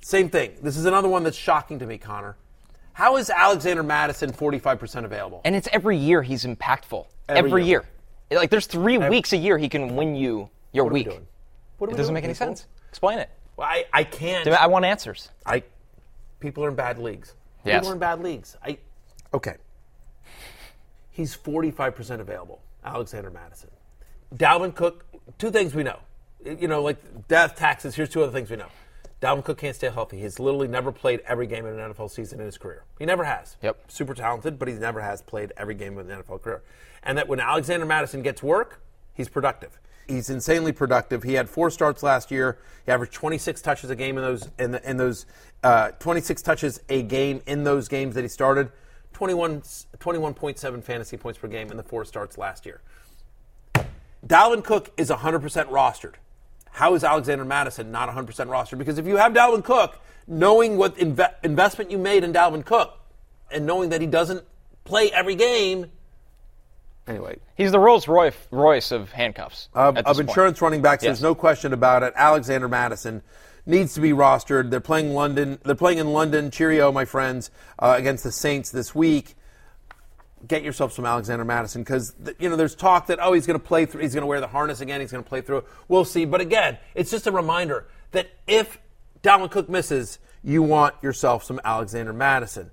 Same 0.02 0.30
thing. 0.30 0.52
This 0.62 0.76
is 0.78 0.86
another 0.86 1.08
one 1.08 1.24
that's 1.24 1.38
shocking 1.38 1.80
to 1.80 1.86
me, 1.88 1.98
Connor. 1.98 2.36
How 2.94 3.18
is 3.18 3.30
Alexander 3.30 3.84
Mattison 3.84 4.32
45% 4.32 5.06
available? 5.06 5.42
And 5.44 5.56
it's 5.56 5.68
every 5.72 5.98
year 5.98 6.22
he's 6.22 6.46
impactful. 6.46 7.08
Every 7.28 7.50
Every, 7.50 7.64
year. 7.64 7.82
year. 7.82 7.90
Like 8.32 8.50
there's 8.50 8.66
three 8.68 8.98
weeks 8.98 9.34
a 9.34 9.38
year 9.38 9.58
he 9.58 9.70
can 9.70 9.96
win 9.96 10.16
you 10.16 10.50
your 10.74 10.86
What 10.86 10.90
are 10.92 10.94
we 10.94 11.00
week. 11.02 11.10
doing? 11.10 11.28
What 11.78 11.88
are 11.88 11.92
It 11.92 11.94
we 11.94 11.98
doesn't 11.98 12.14
doing, 12.14 12.14
make 12.16 12.24
any 12.24 12.34
people? 12.34 12.48
sense. 12.56 12.66
Explain 12.90 13.20
it. 13.20 13.30
Well, 13.58 13.68
I, 13.68 13.86
I 13.94 14.04
can't. 14.04 14.48
I 14.48 14.68
want 14.68 14.86
answers. 14.86 15.30
I 15.46 15.64
people 16.40 16.64
are 16.66 16.70
in 16.70 16.76
bad 16.76 16.98
leagues. 17.00 17.34
Yes. 17.64 17.78
People 17.80 17.90
are 17.90 17.94
in 17.94 18.00
bad 18.00 18.22
leagues. 18.22 18.58
I 18.64 18.78
okay. 19.34 19.56
He's 21.12 21.36
45% 21.36 22.20
available. 22.20 22.62
Alexander 22.84 23.32
Mattison. 23.32 23.70
Dalvin 24.36 24.76
Cook, 24.76 25.06
two 25.38 25.50
things 25.50 25.74
we 25.74 25.84
know. 25.84 26.00
You 26.44 26.68
know, 26.68 26.82
like 26.84 27.28
death, 27.28 27.56
taxes, 27.56 27.96
here's 27.96 28.10
two 28.10 28.22
other 28.22 28.32
things 28.32 28.50
we 28.50 28.58
know. 28.58 28.68
Dalvin 29.22 29.44
Cook 29.46 29.58
can't 29.60 29.76
stay 29.76 29.90
healthy. 29.90 30.20
He's 30.20 30.40
literally 30.40 30.68
never 30.68 30.92
played 30.92 31.22
every 31.26 31.48
game 31.48 31.66
in 31.66 31.80
an 31.80 31.94
NFL 31.94 32.12
season 32.12 32.40
in 32.42 32.46
his 32.46 32.58
career. 32.58 32.84
He 33.00 33.06
never 33.06 33.24
has. 33.24 33.56
Yep. 33.64 33.90
Super 33.90 34.14
talented, 34.14 34.60
but 34.60 34.68
he 34.68 34.74
never 34.76 35.02
has 35.02 35.22
played 35.22 35.54
every 35.58 35.74
game 35.74 35.98
in 35.98 36.12
an 36.12 36.22
NFL 36.22 36.42
career. 36.42 36.64
And 37.06 37.18
that 37.18 37.28
when 37.28 37.40
Alexander 37.40 37.86
Mattison 37.86 38.22
gets 38.22 38.42
work, 38.42 38.82
he's 39.14 39.30
productive. 39.30 39.80
He's 40.08 40.30
insanely 40.30 40.72
productive. 40.72 41.24
He 41.24 41.34
had 41.34 41.50
four 41.50 41.70
starts 41.70 42.04
last 42.04 42.32
year. 42.32 42.58
He 42.86 42.92
averaged 42.92 43.14
26 43.14 43.62
touches 43.62 43.90
a 43.90 43.96
game 43.96 44.18
in 44.18 44.24
those 44.24 44.50
in, 44.60 44.72
the, 44.72 44.90
in 44.90 44.98
those 44.98 45.26
uh, 45.64 45.92
26 45.92 46.42
touches 46.42 46.80
a 46.90 47.02
game 47.02 47.42
in 47.48 47.64
those 47.64 47.88
games 47.88 48.16
that 48.16 48.22
he 48.22 48.28
started. 48.28 48.72
21 49.14 49.62
21.7 49.62 50.84
fantasy 50.84 51.18
points 51.18 51.40
per 51.40 51.48
game 51.48 51.72
in 51.72 51.78
the 51.78 51.84
four 51.84 52.06
starts 52.06 52.38
last 52.38 52.66
year. 52.66 52.82
Dalvin 54.26 54.64
Cook 54.64 54.92
is 54.98 55.10
100% 55.10 55.42
rostered. 55.70 56.16
How 56.72 56.96
is 56.96 57.04
Alexander 57.04 57.46
Mattison 57.46 57.92
not 57.92 58.10
100% 58.10 58.26
rostered? 58.48 58.80
Because 58.80 58.98
if 58.98 59.06
you 59.06 59.18
have 59.18 59.34
Dalvin 59.34 59.64
Cook, 59.64 60.00
knowing 60.28 60.78
what 60.78 60.98
inve- 60.98 61.34
investment 61.44 61.92
you 61.92 61.98
made 61.98 62.24
in 62.24 62.34
Dalvin 62.34 62.66
Cook, 62.66 63.00
and 63.52 63.66
knowing 63.66 63.90
that 63.90 64.02
he 64.02 64.08
doesn't 64.08 64.44
play 64.84 65.12
every 65.12 65.36
game, 65.36 65.92
anyway, 67.08 67.38
He's 67.56 67.72
the 67.72 67.80
Rolls 67.80 68.08
Royce, 68.08 68.36
Royce 68.52 68.92
of 68.92 69.12
handcuffs. 69.12 69.70
of, 69.74 69.98
of 69.98 70.20
insurance 70.20 70.62
running 70.62 70.82
backs. 70.82 71.04
Yes. 71.04 71.10
There's 71.10 71.24
no 71.24 71.36
question 71.36 71.74
about 71.74 72.04
it. 72.04 72.14
Alexander 72.16 72.68
Mattison 72.68 73.22
needs 73.66 73.94
to 73.96 74.02
be 74.02 74.12
rostered. 74.12 74.70
They're 74.70 74.80
playing 74.80 75.14
London. 75.14 75.60
They're 75.64 75.76
playing 75.76 75.98
in 75.98 76.14
London. 76.14 76.52
Cheerio, 76.52 76.92
my 76.92 77.06
friends, 77.06 77.52
uh, 77.80 77.96
against 77.98 78.24
the 78.24 78.32
Saints 78.32 78.70
this 78.72 78.94
week. 78.94 79.36
Get 80.48 80.62
yourself 80.62 80.94
some 80.94 81.06
Alexander 81.06 81.44
Mattison 81.44 81.82
because 81.82 82.14
you 82.38 82.50
know 82.50 82.56
there's 82.56 82.76
talk 82.76 83.08
that 83.08 83.18
oh 83.20 83.34
he's 83.34 83.48
going 83.48 83.60
to 83.60 83.66
play 83.66 83.86
through. 83.88 84.02
He's 84.02 84.14
going 84.14 84.22
to 84.22 84.28
wear 84.28 84.40
the 84.40 84.48
harness 84.48 84.80
again. 84.80 85.02
He's 85.02 85.12
going 85.12 85.24
to 85.24 85.28
play 85.28 85.42
through. 85.42 85.64
We'll 85.88 86.06
see. 86.06 86.26
But 86.26 86.42
again, 86.42 86.78
it's 86.94 87.10
just 87.10 87.26
a 87.26 87.32
reminder 87.32 87.88
that 88.12 88.30
if 88.46 88.78
Dalvin 89.24 89.50
Cook 89.50 89.70
misses, 89.70 90.20
you 90.44 90.62
want 90.62 90.94
yourself 91.02 91.44
some 91.44 91.60
Alexander 91.66 92.14
Mattison. 92.14 92.70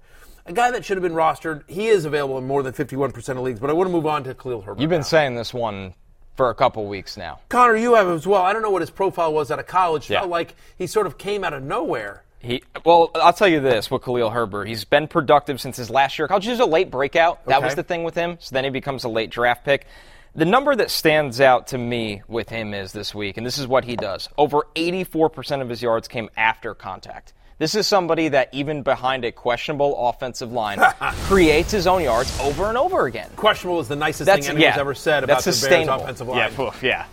A 0.46 0.52
guy 0.52 0.70
that 0.70 0.84
should 0.84 0.96
have 0.96 1.02
been 1.02 1.12
rostered. 1.12 1.62
He 1.68 1.86
is 1.86 2.04
available 2.04 2.38
in 2.38 2.46
more 2.46 2.62
than 2.62 2.72
51% 2.72 3.28
of 3.30 3.38
leagues. 3.38 3.60
But 3.60 3.70
I 3.70 3.74
want 3.74 3.88
to 3.88 3.92
move 3.92 4.06
on 4.06 4.24
to 4.24 4.34
Khalil 4.34 4.62
Herbert. 4.62 4.80
You've 4.80 4.90
been 4.90 5.00
now. 5.00 5.04
saying 5.04 5.34
this 5.36 5.54
one 5.54 5.94
for 6.36 6.50
a 6.50 6.54
couple 6.54 6.86
weeks 6.86 7.16
now. 7.16 7.40
Connor, 7.48 7.76
you 7.76 7.94
have 7.94 8.08
as 8.08 8.26
well. 8.26 8.42
I 8.42 8.52
don't 8.52 8.62
know 8.62 8.70
what 8.70 8.82
his 8.82 8.90
profile 8.90 9.32
was 9.32 9.50
out 9.50 9.58
of 9.58 9.66
college. 9.66 10.10
Yeah. 10.10 10.20
Felt 10.20 10.30
like 10.30 10.56
he 10.76 10.86
sort 10.86 11.06
of 11.06 11.18
came 11.18 11.44
out 11.44 11.52
of 11.52 11.62
nowhere. 11.62 12.24
He 12.40 12.64
well, 12.84 13.12
I'll 13.14 13.32
tell 13.32 13.46
you 13.46 13.60
this 13.60 13.88
with 13.88 14.02
Khalil 14.02 14.30
Herbert. 14.30 14.66
He's 14.66 14.84
been 14.84 15.06
productive 15.06 15.60
since 15.60 15.76
his 15.76 15.90
last 15.90 16.18
year. 16.18 16.26
of 16.26 16.30
College 16.30 16.48
was 16.48 16.58
a 16.58 16.64
late 16.64 16.90
breakout. 16.90 17.44
That 17.46 17.62
was 17.62 17.76
the 17.76 17.84
thing 17.84 18.02
with 18.02 18.16
him. 18.16 18.36
So 18.40 18.54
then 18.54 18.64
he 18.64 18.70
becomes 18.70 19.04
a 19.04 19.08
late 19.08 19.30
draft 19.30 19.64
pick. 19.64 19.86
The 20.34 20.44
number 20.46 20.74
that 20.74 20.90
stands 20.90 21.40
out 21.40 21.68
to 21.68 21.78
me 21.78 22.22
with 22.26 22.48
him 22.48 22.72
is 22.72 22.92
this 22.92 23.14
week, 23.14 23.36
and 23.36 23.46
this 23.46 23.58
is 23.58 23.66
what 23.66 23.84
he 23.84 23.96
does. 23.96 24.30
Over 24.38 24.66
84% 24.74 25.60
of 25.60 25.68
his 25.68 25.82
yards 25.82 26.08
came 26.08 26.30
after 26.36 26.74
contact. 26.74 27.34
This 27.62 27.76
is 27.76 27.86
somebody 27.86 28.26
that 28.30 28.48
even 28.50 28.82
behind 28.82 29.24
a 29.24 29.30
questionable 29.30 30.08
offensive 30.08 30.50
line 30.50 30.80
creates 31.28 31.70
his 31.70 31.86
own 31.86 32.02
yards 32.02 32.36
over 32.40 32.64
and 32.64 32.76
over 32.76 33.06
again. 33.06 33.30
Questionable 33.36 33.78
is 33.78 33.86
the 33.86 33.94
nicest 33.94 34.26
That's 34.26 34.48
thing 34.48 34.56
anyone's 34.56 34.74
yeah, 34.74 34.80
ever 34.80 34.94
said 34.96 35.22
about 35.22 35.44
that's 35.44 35.44
the 35.44 35.50
Bears 35.50 35.58
sustainable. 35.60 36.02
offensive 36.02 36.26
line. 36.26 36.38
Yeah, 36.38 36.56
poof, 36.56 36.82
yeah. 36.82 37.06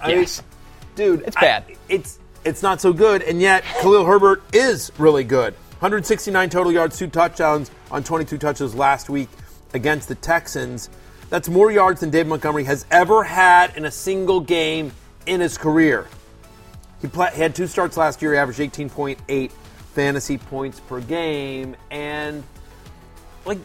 I 0.00 0.08
mean, 0.08 0.16
yes. 0.20 0.42
dude, 0.96 1.20
It's 1.26 1.36
I- 1.36 1.40
bad. 1.42 1.64
it's 1.90 2.18
it's 2.44 2.62
not 2.62 2.80
so 2.80 2.94
good, 2.94 3.20
and 3.20 3.42
yet 3.42 3.62
Khalil 3.82 4.06
Herbert 4.06 4.42
is 4.54 4.90
really 4.96 5.22
good. 5.22 5.52
169 5.80 6.48
total 6.48 6.72
yards, 6.72 6.96
two 6.96 7.06
touchdowns 7.08 7.70
on 7.90 8.02
22 8.02 8.38
touches 8.38 8.74
last 8.74 9.10
week 9.10 9.28
against 9.74 10.08
the 10.08 10.14
Texans. 10.14 10.88
That's 11.28 11.50
more 11.50 11.70
yards 11.70 12.00
than 12.00 12.08
David 12.08 12.30
Montgomery 12.30 12.64
has 12.64 12.86
ever 12.90 13.22
had 13.22 13.76
in 13.76 13.84
a 13.84 13.90
single 13.90 14.40
game 14.40 14.92
in 15.26 15.40
his 15.42 15.58
career. 15.58 16.06
He, 17.02 17.08
pla 17.08 17.26
he 17.26 17.42
had 17.42 17.54
two 17.54 17.66
starts 17.66 17.98
last 17.98 18.22
year. 18.22 18.32
He 18.32 18.38
averaged 18.38 18.60
18.8 18.60 19.50
fantasy 19.94 20.38
points 20.38 20.80
per 20.80 21.00
game, 21.00 21.76
and 21.90 22.42
like 23.44 23.58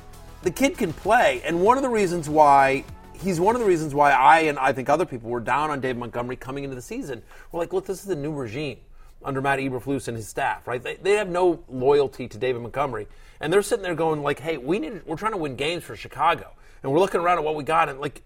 the 0.44 0.52
kid 0.52 0.78
can 0.78 0.94
play. 0.94 1.42
And 1.44 1.62
one 1.62 1.78
of 1.78 1.84
the 1.84 1.90
reasons 1.90 2.30
why 2.30 2.84
he's 3.14 3.40
one 3.40 3.56
of 3.56 3.62
the 3.62 3.68
reasons 3.68 3.94
why 3.94 4.12
I 4.12 4.40
and 4.42 4.60
I 4.60 4.74
think 4.74 4.90
other 4.90 5.06
people 5.06 5.30
were 5.30 5.40
down 5.40 5.70
on 5.72 5.80
Dave 5.80 5.98
Montgomery 5.98 6.36
coming 6.36 6.64
into 6.64 6.76
the 6.76 6.82
season. 6.82 7.24
We're 7.52 7.60
like, 7.60 7.74
look, 7.74 7.86
this 7.86 8.04
is 8.04 8.10
a 8.10 8.16
new 8.16 8.34
regime. 8.34 8.78
under 9.24 9.42
Matt 9.42 9.60
Eberflus 9.60 10.08
and 10.08 10.16
his 10.16 10.28
staff, 10.28 10.68
right? 10.68 10.82
They, 10.82 10.96
they 10.96 11.14
have 11.14 11.30
no 11.30 11.64
loyalty 11.68 12.28
to 12.28 12.38
David 12.38 12.62
Montgomery, 12.62 13.08
and 13.40 13.52
they're 13.52 13.62
sitting 13.64 13.84
there 13.84 13.96
going 13.96 14.22
like, 14.22 14.40
"Hey, 14.40 14.58
we 14.58 14.80
need 14.80 15.02
we're 15.06 15.16
trying 15.18 15.32
to 15.32 15.38
win 15.38 15.56
games 15.56 15.84
for 15.84 15.96
Chicago, 15.96 16.52
and 16.84 16.92
we're 16.92 17.00
looking 17.00 17.22
around 17.22 17.40
at 17.40 17.44
what 17.44 17.56
we 17.56 17.64
got, 17.64 17.90
and 17.90 18.00
like, 18.00 18.22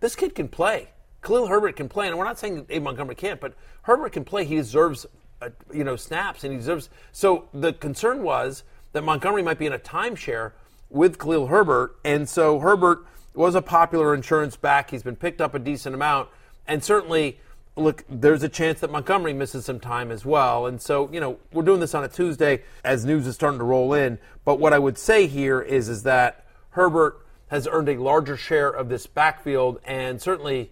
this 0.00 0.16
kid 0.16 0.34
can 0.34 0.48
play. 0.48 0.88
Khalil 1.22 1.46
Herbert 1.48 1.76
can 1.76 1.88
play, 1.88 2.08
and 2.08 2.16
we're 2.16 2.24
not 2.24 2.38
saying 2.38 2.64
David 2.64 2.82
Montgomery 2.82 3.14
can't, 3.14 3.38
but 3.40 3.54
Herbert 3.82 4.12
can 4.12 4.24
play. 4.24 4.44
He 4.44 4.56
deserves, 4.56 5.04
uh, 5.40 5.50
you 5.72 5.84
know, 5.84 5.96
snaps, 5.96 6.44
and 6.44 6.52
he 6.52 6.58
deserves. 6.58 6.88
So 7.12 7.48
the 7.52 7.72
concern 7.72 8.22
was 8.22 8.64
that 8.92 9.02
Montgomery 9.02 9.42
might 9.42 9.58
be 9.58 9.66
in 9.66 9.72
a 9.72 9.78
timeshare 9.78 10.52
with 10.88 11.18
Khalil 11.18 11.46
Herbert, 11.46 11.96
and 12.04 12.28
so 12.28 12.58
Herbert 12.58 13.06
was 13.34 13.54
a 13.54 13.62
popular 13.62 14.14
insurance 14.14 14.56
back. 14.56 14.90
He's 14.90 15.02
been 15.02 15.16
picked 15.16 15.40
up 15.40 15.54
a 15.54 15.58
decent 15.58 15.94
amount, 15.94 16.28
and 16.66 16.82
certainly 16.82 17.38
look, 17.76 18.04
there's 18.08 18.42
a 18.42 18.48
chance 18.48 18.80
that 18.80 18.90
Montgomery 18.90 19.32
misses 19.32 19.64
some 19.64 19.80
time 19.80 20.10
as 20.10 20.24
well. 20.24 20.66
And 20.66 20.80
so, 20.80 21.10
you 21.12 21.20
know, 21.20 21.38
we're 21.52 21.62
doing 21.62 21.80
this 21.80 21.94
on 21.94 22.04
a 22.04 22.08
Tuesday 22.08 22.62
as 22.84 23.04
news 23.04 23.26
is 23.26 23.34
starting 23.34 23.58
to 23.58 23.64
roll 23.64 23.94
in. 23.94 24.18
But 24.44 24.58
what 24.58 24.72
I 24.72 24.78
would 24.78 24.98
say 24.98 25.26
here 25.26 25.60
is, 25.60 25.88
is 25.88 26.02
that 26.04 26.44
Herbert 26.70 27.24
has 27.48 27.66
earned 27.70 27.88
a 27.88 27.96
larger 27.96 28.36
share 28.36 28.70
of 28.70 28.88
this 28.88 29.06
backfield, 29.06 29.80
and 29.84 30.20
certainly, 30.20 30.70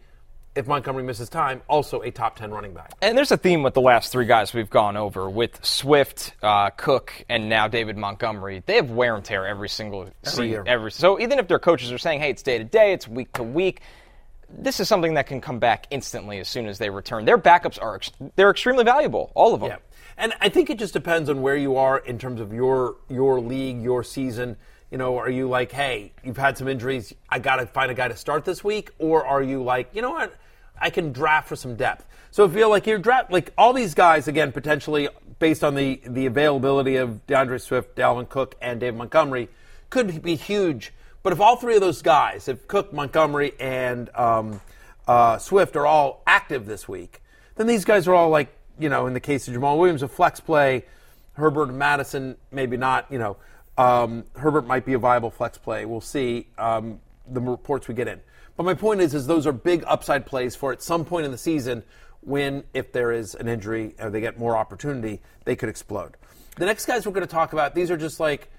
if 0.58 0.66
Montgomery 0.66 1.04
misses 1.04 1.28
time, 1.28 1.62
also 1.68 2.02
a 2.02 2.10
top 2.10 2.36
10 2.36 2.50
running 2.50 2.74
back. 2.74 2.92
And 3.00 3.16
there's 3.16 3.30
a 3.30 3.36
theme 3.36 3.62
with 3.62 3.74
the 3.74 3.80
last 3.80 4.10
three 4.10 4.26
guys 4.26 4.52
we've 4.52 4.68
gone 4.68 4.96
over 4.96 5.30
with 5.30 5.64
Swift, 5.64 6.34
uh, 6.42 6.70
Cook, 6.70 7.24
and 7.28 7.48
now 7.48 7.68
David 7.68 7.96
Montgomery. 7.96 8.62
They 8.66 8.74
have 8.76 8.90
wear 8.90 9.14
and 9.14 9.24
tear 9.24 9.46
every 9.46 9.68
single 9.68 10.02
Every 10.02 10.12
season. 10.24 10.48
year. 10.48 10.64
Every, 10.66 10.90
so 10.90 11.20
even 11.20 11.38
if 11.38 11.46
their 11.46 11.60
coaches 11.60 11.92
are 11.92 11.98
saying, 11.98 12.20
hey, 12.20 12.30
it's 12.30 12.42
day 12.42 12.58
to 12.58 12.64
day, 12.64 12.92
it's 12.92 13.06
week 13.06 13.32
to 13.34 13.44
week, 13.44 13.82
this 14.50 14.80
is 14.80 14.88
something 14.88 15.14
that 15.14 15.26
can 15.28 15.40
come 15.40 15.60
back 15.60 15.86
instantly 15.90 16.38
as 16.40 16.48
soon 16.48 16.66
as 16.66 16.78
they 16.78 16.90
return. 16.90 17.24
Their 17.24 17.38
backups 17.38 17.80
are 17.80 17.94
ex- 17.96 18.10
they're 18.34 18.50
extremely 18.50 18.82
valuable, 18.82 19.30
all 19.34 19.54
of 19.54 19.60
them. 19.60 19.70
Yeah. 19.70 19.76
And 20.16 20.34
I 20.40 20.48
think 20.48 20.70
it 20.70 20.78
just 20.80 20.92
depends 20.92 21.30
on 21.30 21.40
where 21.42 21.54
you 21.56 21.76
are 21.76 21.98
in 21.98 22.18
terms 22.18 22.40
of 22.40 22.52
your 22.52 22.96
your 23.08 23.40
league, 23.40 23.80
your 23.80 24.02
season. 24.02 24.56
You 24.90 24.96
know, 24.98 25.18
are 25.18 25.30
you 25.30 25.48
like, 25.48 25.70
hey, 25.70 26.12
you've 26.24 26.38
had 26.38 26.56
some 26.56 26.66
injuries, 26.66 27.12
I 27.28 27.38
got 27.40 27.56
to 27.56 27.66
find 27.66 27.90
a 27.90 27.94
guy 27.94 28.08
to 28.08 28.16
start 28.16 28.46
this 28.46 28.64
week, 28.64 28.90
or 28.98 29.24
are 29.24 29.42
you 29.42 29.62
like, 29.62 29.90
you 29.94 30.00
know 30.00 30.10
what, 30.12 30.34
I 30.80 30.90
can 30.90 31.12
draft 31.12 31.48
for 31.48 31.56
some 31.56 31.76
depth. 31.76 32.06
So 32.30 32.44
you 32.44 32.52
feel 32.52 32.70
like 32.70 32.86
you're 32.86 32.98
draft, 32.98 33.30
like 33.30 33.52
all 33.56 33.72
these 33.72 33.94
guys 33.94 34.28
again, 34.28 34.52
potentially 34.52 35.08
based 35.38 35.64
on 35.64 35.74
the 35.74 36.00
the 36.06 36.26
availability 36.26 36.96
of 36.96 37.26
D'Andre 37.26 37.58
Swift, 37.58 37.96
Dalvin 37.96 38.28
Cook, 38.28 38.54
and 38.60 38.80
Dave 38.80 38.94
Montgomery, 38.94 39.48
could 39.90 40.22
be 40.22 40.34
huge. 40.34 40.92
But 41.22 41.32
if 41.32 41.40
all 41.40 41.56
three 41.56 41.74
of 41.74 41.80
those 41.80 42.02
guys, 42.02 42.48
if 42.48 42.68
Cook, 42.68 42.92
Montgomery, 42.92 43.52
and 43.58 44.08
um, 44.14 44.60
uh, 45.06 45.38
Swift 45.38 45.76
are 45.76 45.86
all 45.86 46.22
active 46.26 46.66
this 46.66 46.88
week, 46.88 47.22
then 47.56 47.66
these 47.66 47.84
guys 47.84 48.06
are 48.06 48.14
all 48.14 48.30
like, 48.30 48.48
you 48.78 48.88
know, 48.88 49.06
in 49.06 49.14
the 49.14 49.20
case 49.20 49.48
of 49.48 49.54
Jamaal 49.54 49.78
Williams, 49.78 50.02
a 50.02 50.08
flex 50.08 50.40
play. 50.40 50.84
Herbert 51.34 51.68
and 51.68 51.78
Mattison, 51.78 52.36
maybe 52.50 52.76
not. 52.76 53.06
You 53.10 53.18
know, 53.18 53.36
um, 53.78 54.24
Herbert 54.36 54.66
might 54.66 54.84
be 54.84 54.94
a 54.94 54.98
viable 54.98 55.30
flex 55.30 55.56
play. 55.56 55.84
We'll 55.84 56.00
see 56.00 56.48
um, 56.58 57.00
the 57.26 57.40
reports 57.40 57.88
we 57.88 57.94
get 57.94 58.08
in. 58.08 58.20
But 58.58 58.64
my 58.64 58.74
point 58.74 59.00
is, 59.00 59.14
is 59.14 59.26
those 59.28 59.46
are 59.46 59.52
big 59.52 59.84
upside 59.86 60.26
plays 60.26 60.56
for 60.56 60.72
at 60.72 60.82
some 60.82 61.04
point 61.04 61.24
in 61.24 61.30
the 61.30 61.38
season 61.38 61.84
when, 62.20 62.64
if 62.74 62.92
there 62.92 63.12
is 63.12 63.36
an 63.36 63.46
injury 63.48 63.94
or 64.00 64.10
they 64.10 64.20
get 64.20 64.36
more 64.36 64.56
opportunity, 64.56 65.22
they 65.44 65.54
could 65.54 65.68
explode. 65.68 66.16
The 66.56 66.66
next 66.66 66.84
guys 66.84 67.06
we're 67.06 67.12
going 67.12 67.26
to 67.26 67.30
talk 67.32 67.52
about, 67.52 67.74
these 67.76 67.88
are 67.90 67.96
just 67.96 68.18
like, 68.18 68.50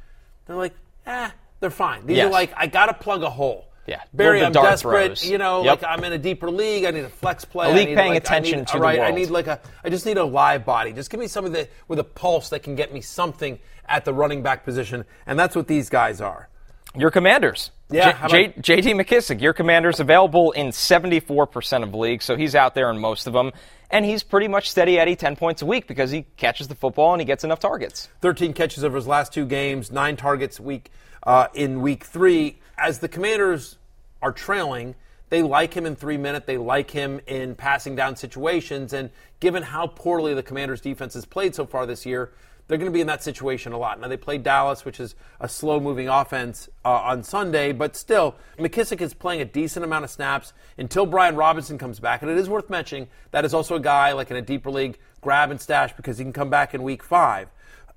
they're 0.48 0.56
like, 0.56 0.74
eh, 1.06 1.30
they're 1.60 1.70
fine. 1.70 2.06
These 2.08 2.20
are 2.20 2.30
like, 2.30 2.54
I 2.56 2.66
got 2.68 2.86
to 2.86 2.94
plug 2.94 3.24
a 3.24 3.30
hole. 3.30 3.66
Yeah, 3.88 4.02
Barry, 4.14 4.44
I'm 4.46 4.52
desperate. 4.54 5.18
throws. 5.18 5.30
You 5.30 5.38
know, 5.40 5.64
Yep. 5.64 5.82
like 5.82 5.92
I'm 5.92 6.04
in 6.04 6.14
a 6.14 6.18
deeper 6.18 6.50
league. 6.52 6.86
I 6.86 6.92
need 6.92 7.04
a 7.06 7.10
flex 7.10 7.44
play. 7.44 7.68
A 7.68 7.70
I 7.70 7.74
league 7.74 7.96
paying 7.98 8.14
like, 8.14 8.24
attention 8.24 8.60
need- 8.60 8.68
to 8.68 8.74
the 8.78 8.80
right, 8.80 9.00
I 9.00 9.10
need 9.12 9.32
like 9.32 9.48
a. 9.48 9.60
I 9.84 9.90
just 9.90 10.06
need 10.06 10.18
a 10.18 10.24
live 10.24 10.64
body. 10.64 10.94
Just 10.94 11.10
give 11.10 11.20
me 11.20 11.26
somebody 11.28 11.56
that 11.56 11.72
with 11.88 11.98
a 11.98 12.04
pulse 12.04 12.50
that 12.50 12.62
can 12.62 12.76
get 12.76 12.94
me 12.94 13.02
something 13.02 13.58
at 13.88 14.06
the 14.06 14.14
running 14.14 14.44
back 14.44 14.64
position, 14.64 15.06
and 15.26 15.40
that's 15.40 15.56
what 15.56 15.68
these 15.68 15.90
guys 15.90 16.22
are. 16.22 16.49
Your 16.98 17.12
commanders. 17.12 17.72
Yeah, 17.92 18.28
J- 18.28 18.54
J- 18.62 18.82
JD 18.82 19.04
McKissic, 19.04 19.42
your 19.42 19.54
commander's 19.54 20.00
available 20.00 20.52
in 20.52 20.68
74% 20.68 21.84
of 21.84 21.94
leagues, 21.94 22.26
so 22.26 22.36
he's 22.36 22.56
out 22.56 22.76
there 22.76 22.90
in 22.90 23.00
most 23.00 23.28
of 23.28 23.34
them. 23.34 23.52
And 23.92 24.06
he's 24.06 24.22
pretty 24.22 24.48
much 24.48 24.70
steady 24.70 25.00
Eddie 25.00 25.16
10 25.16 25.36
points 25.36 25.62
a 25.62 25.66
week 25.66 25.88
because 25.88 26.12
he 26.12 26.26
catches 26.38 26.68
the 26.68 26.76
football 26.76 27.14
and 27.14 27.22
he 27.22 27.26
gets 27.26 27.44
enough 27.44 27.60
targets. 27.60 28.10
13 28.22 28.54
catches 28.54 28.84
over 28.84 28.96
his 28.96 29.08
last 29.08 29.34
two 29.34 29.46
games, 29.46 29.92
nine 29.92 30.16
targets 30.16 30.60
week 30.60 30.92
uh, 31.24 31.48
in 31.54 31.82
week 31.82 32.04
three. 32.04 32.60
As 32.78 33.00
the 33.00 33.08
Commanders 33.08 33.78
are 34.22 34.32
trailing, 34.32 34.96
they 35.30 35.42
like 35.42 35.74
him 35.74 35.86
in 35.86 35.96
three 35.96 36.18
minute. 36.18 36.46
They 36.46 36.58
like 36.58 36.92
him 36.92 37.20
in 37.26 37.56
passing 37.56 37.96
down 37.96 38.16
situations. 38.16 38.94
And 38.94 39.10
given 39.40 39.64
how 39.64 39.88
poorly 39.88 40.34
the 40.36 40.44
Commanders' 40.44 40.82
defense 40.82 41.16
has 41.16 41.26
played 41.26 41.56
so 41.56 41.66
far 41.66 41.86
this 41.88 42.06
year, 42.06 42.32
they're 42.70 42.78
going 42.78 42.90
to 42.90 42.96
be 42.96 43.02
in 43.02 43.08
that 43.08 43.24
situation 43.24 43.74
a 43.74 43.80
lot. 43.80 44.00
Now 44.00 44.08
they 44.08 44.16
play 44.16 44.38
Dallas, 44.38 44.86
which 44.86 45.00
is 45.00 45.16
a 45.40 45.50
slow-moving 45.50 46.08
offense 46.08 46.70
uh, 46.86 46.90
on 46.90 47.24
Sunday, 47.24 47.72
but 47.72 47.96
still, 47.96 48.36
McKissic 48.60 49.02
is 49.02 49.16
playing 49.16 49.42
a 49.42 49.46
decent 49.46 49.84
amount 49.84 50.06
of 50.06 50.12
snaps 50.12 50.54
until 50.78 51.08
Brian 51.08 51.36
Robinson 51.36 51.80
comes 51.80 52.00
back. 52.00 52.22
And 52.22 52.30
it 52.30 52.38
is 52.38 52.48
worth 52.48 52.70
mentioning 52.70 53.08
that 53.32 53.44
is 53.44 53.56
also 53.56 53.76
a 53.76 53.80
guy 53.80 54.14
like 54.14 54.30
in 54.30 54.38
a 54.38 54.42
deeper 54.42 54.70
league, 54.70 55.00
grab 55.20 55.50
and 55.50 55.60
stash 55.60 55.94
because 55.94 56.20
he 56.20 56.24
can 56.24 56.32
come 56.32 56.52
back 56.52 56.76
in 56.76 56.84
week 56.84 57.04
five. 57.04 57.50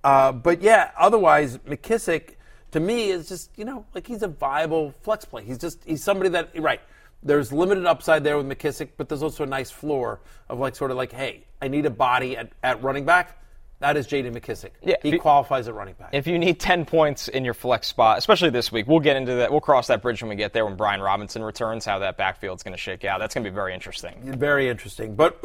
Uh, 0.02 0.32
but 0.32 0.62
yeah, 0.62 0.90
otherwise, 0.98 1.58
McKissic 1.58 2.36
to 2.70 2.80
me 2.80 3.10
is 3.10 3.28
just 3.28 3.50
you 3.58 3.66
know 3.66 3.84
like 3.94 4.06
he's 4.06 4.22
a 4.22 4.28
viable 4.28 4.94
flex 5.02 5.26
play. 5.26 5.44
He's 5.44 5.58
just 5.58 5.84
he's 5.84 6.02
somebody 6.02 6.30
that 6.30 6.58
right. 6.58 6.80
There's 7.22 7.52
limited 7.52 7.84
upside 7.84 8.24
there 8.24 8.38
with 8.38 8.48
McKissic, 8.48 8.92
but 8.96 9.08
there's 9.08 9.22
also 9.22 9.44
a 9.44 9.46
nice 9.46 9.70
floor 9.70 10.20
of 10.48 10.58
like 10.58 10.74
sort 10.74 10.90
of 10.90 10.96
like, 10.96 11.12
hey, 11.12 11.44
I 11.60 11.68
need 11.68 11.84
a 11.86 11.90
body 11.90 12.38
at, 12.38 12.50
at 12.64 12.82
running 12.82 13.04
back. 13.04 13.38
That 13.82 13.96
is 13.96 14.06
J.D. 14.06 14.30
McKissic. 14.30 14.70
Yeah, 14.80 14.94
he 15.02 15.10
you- 15.10 15.18
qualifies 15.18 15.66
at 15.66 15.74
running 15.74 15.94
back. 15.94 16.10
If 16.12 16.28
you 16.28 16.38
need 16.38 16.60
10 16.60 16.84
points 16.84 17.26
in 17.26 17.44
your 17.44 17.52
flex 17.52 17.88
spot, 17.88 18.16
especially 18.16 18.50
this 18.50 18.70
week, 18.70 18.86
we'll 18.86 19.00
get 19.00 19.16
into 19.16 19.34
that. 19.34 19.50
We'll 19.50 19.60
cross 19.60 19.88
that 19.88 20.02
bridge 20.02 20.22
when 20.22 20.28
we 20.28 20.36
get 20.36 20.52
there 20.52 20.64
when 20.64 20.76
Brian 20.76 21.00
Robinson 21.00 21.42
returns, 21.42 21.84
how 21.84 21.98
that 21.98 22.16
backfield's 22.16 22.62
going 22.62 22.74
to 22.74 22.78
shake 22.78 23.04
out. 23.04 23.18
That's 23.18 23.34
going 23.34 23.42
to 23.42 23.50
be 23.50 23.54
very 23.54 23.74
interesting. 23.74 24.14
very 24.38 24.68
interesting. 24.68 25.16
But 25.16 25.44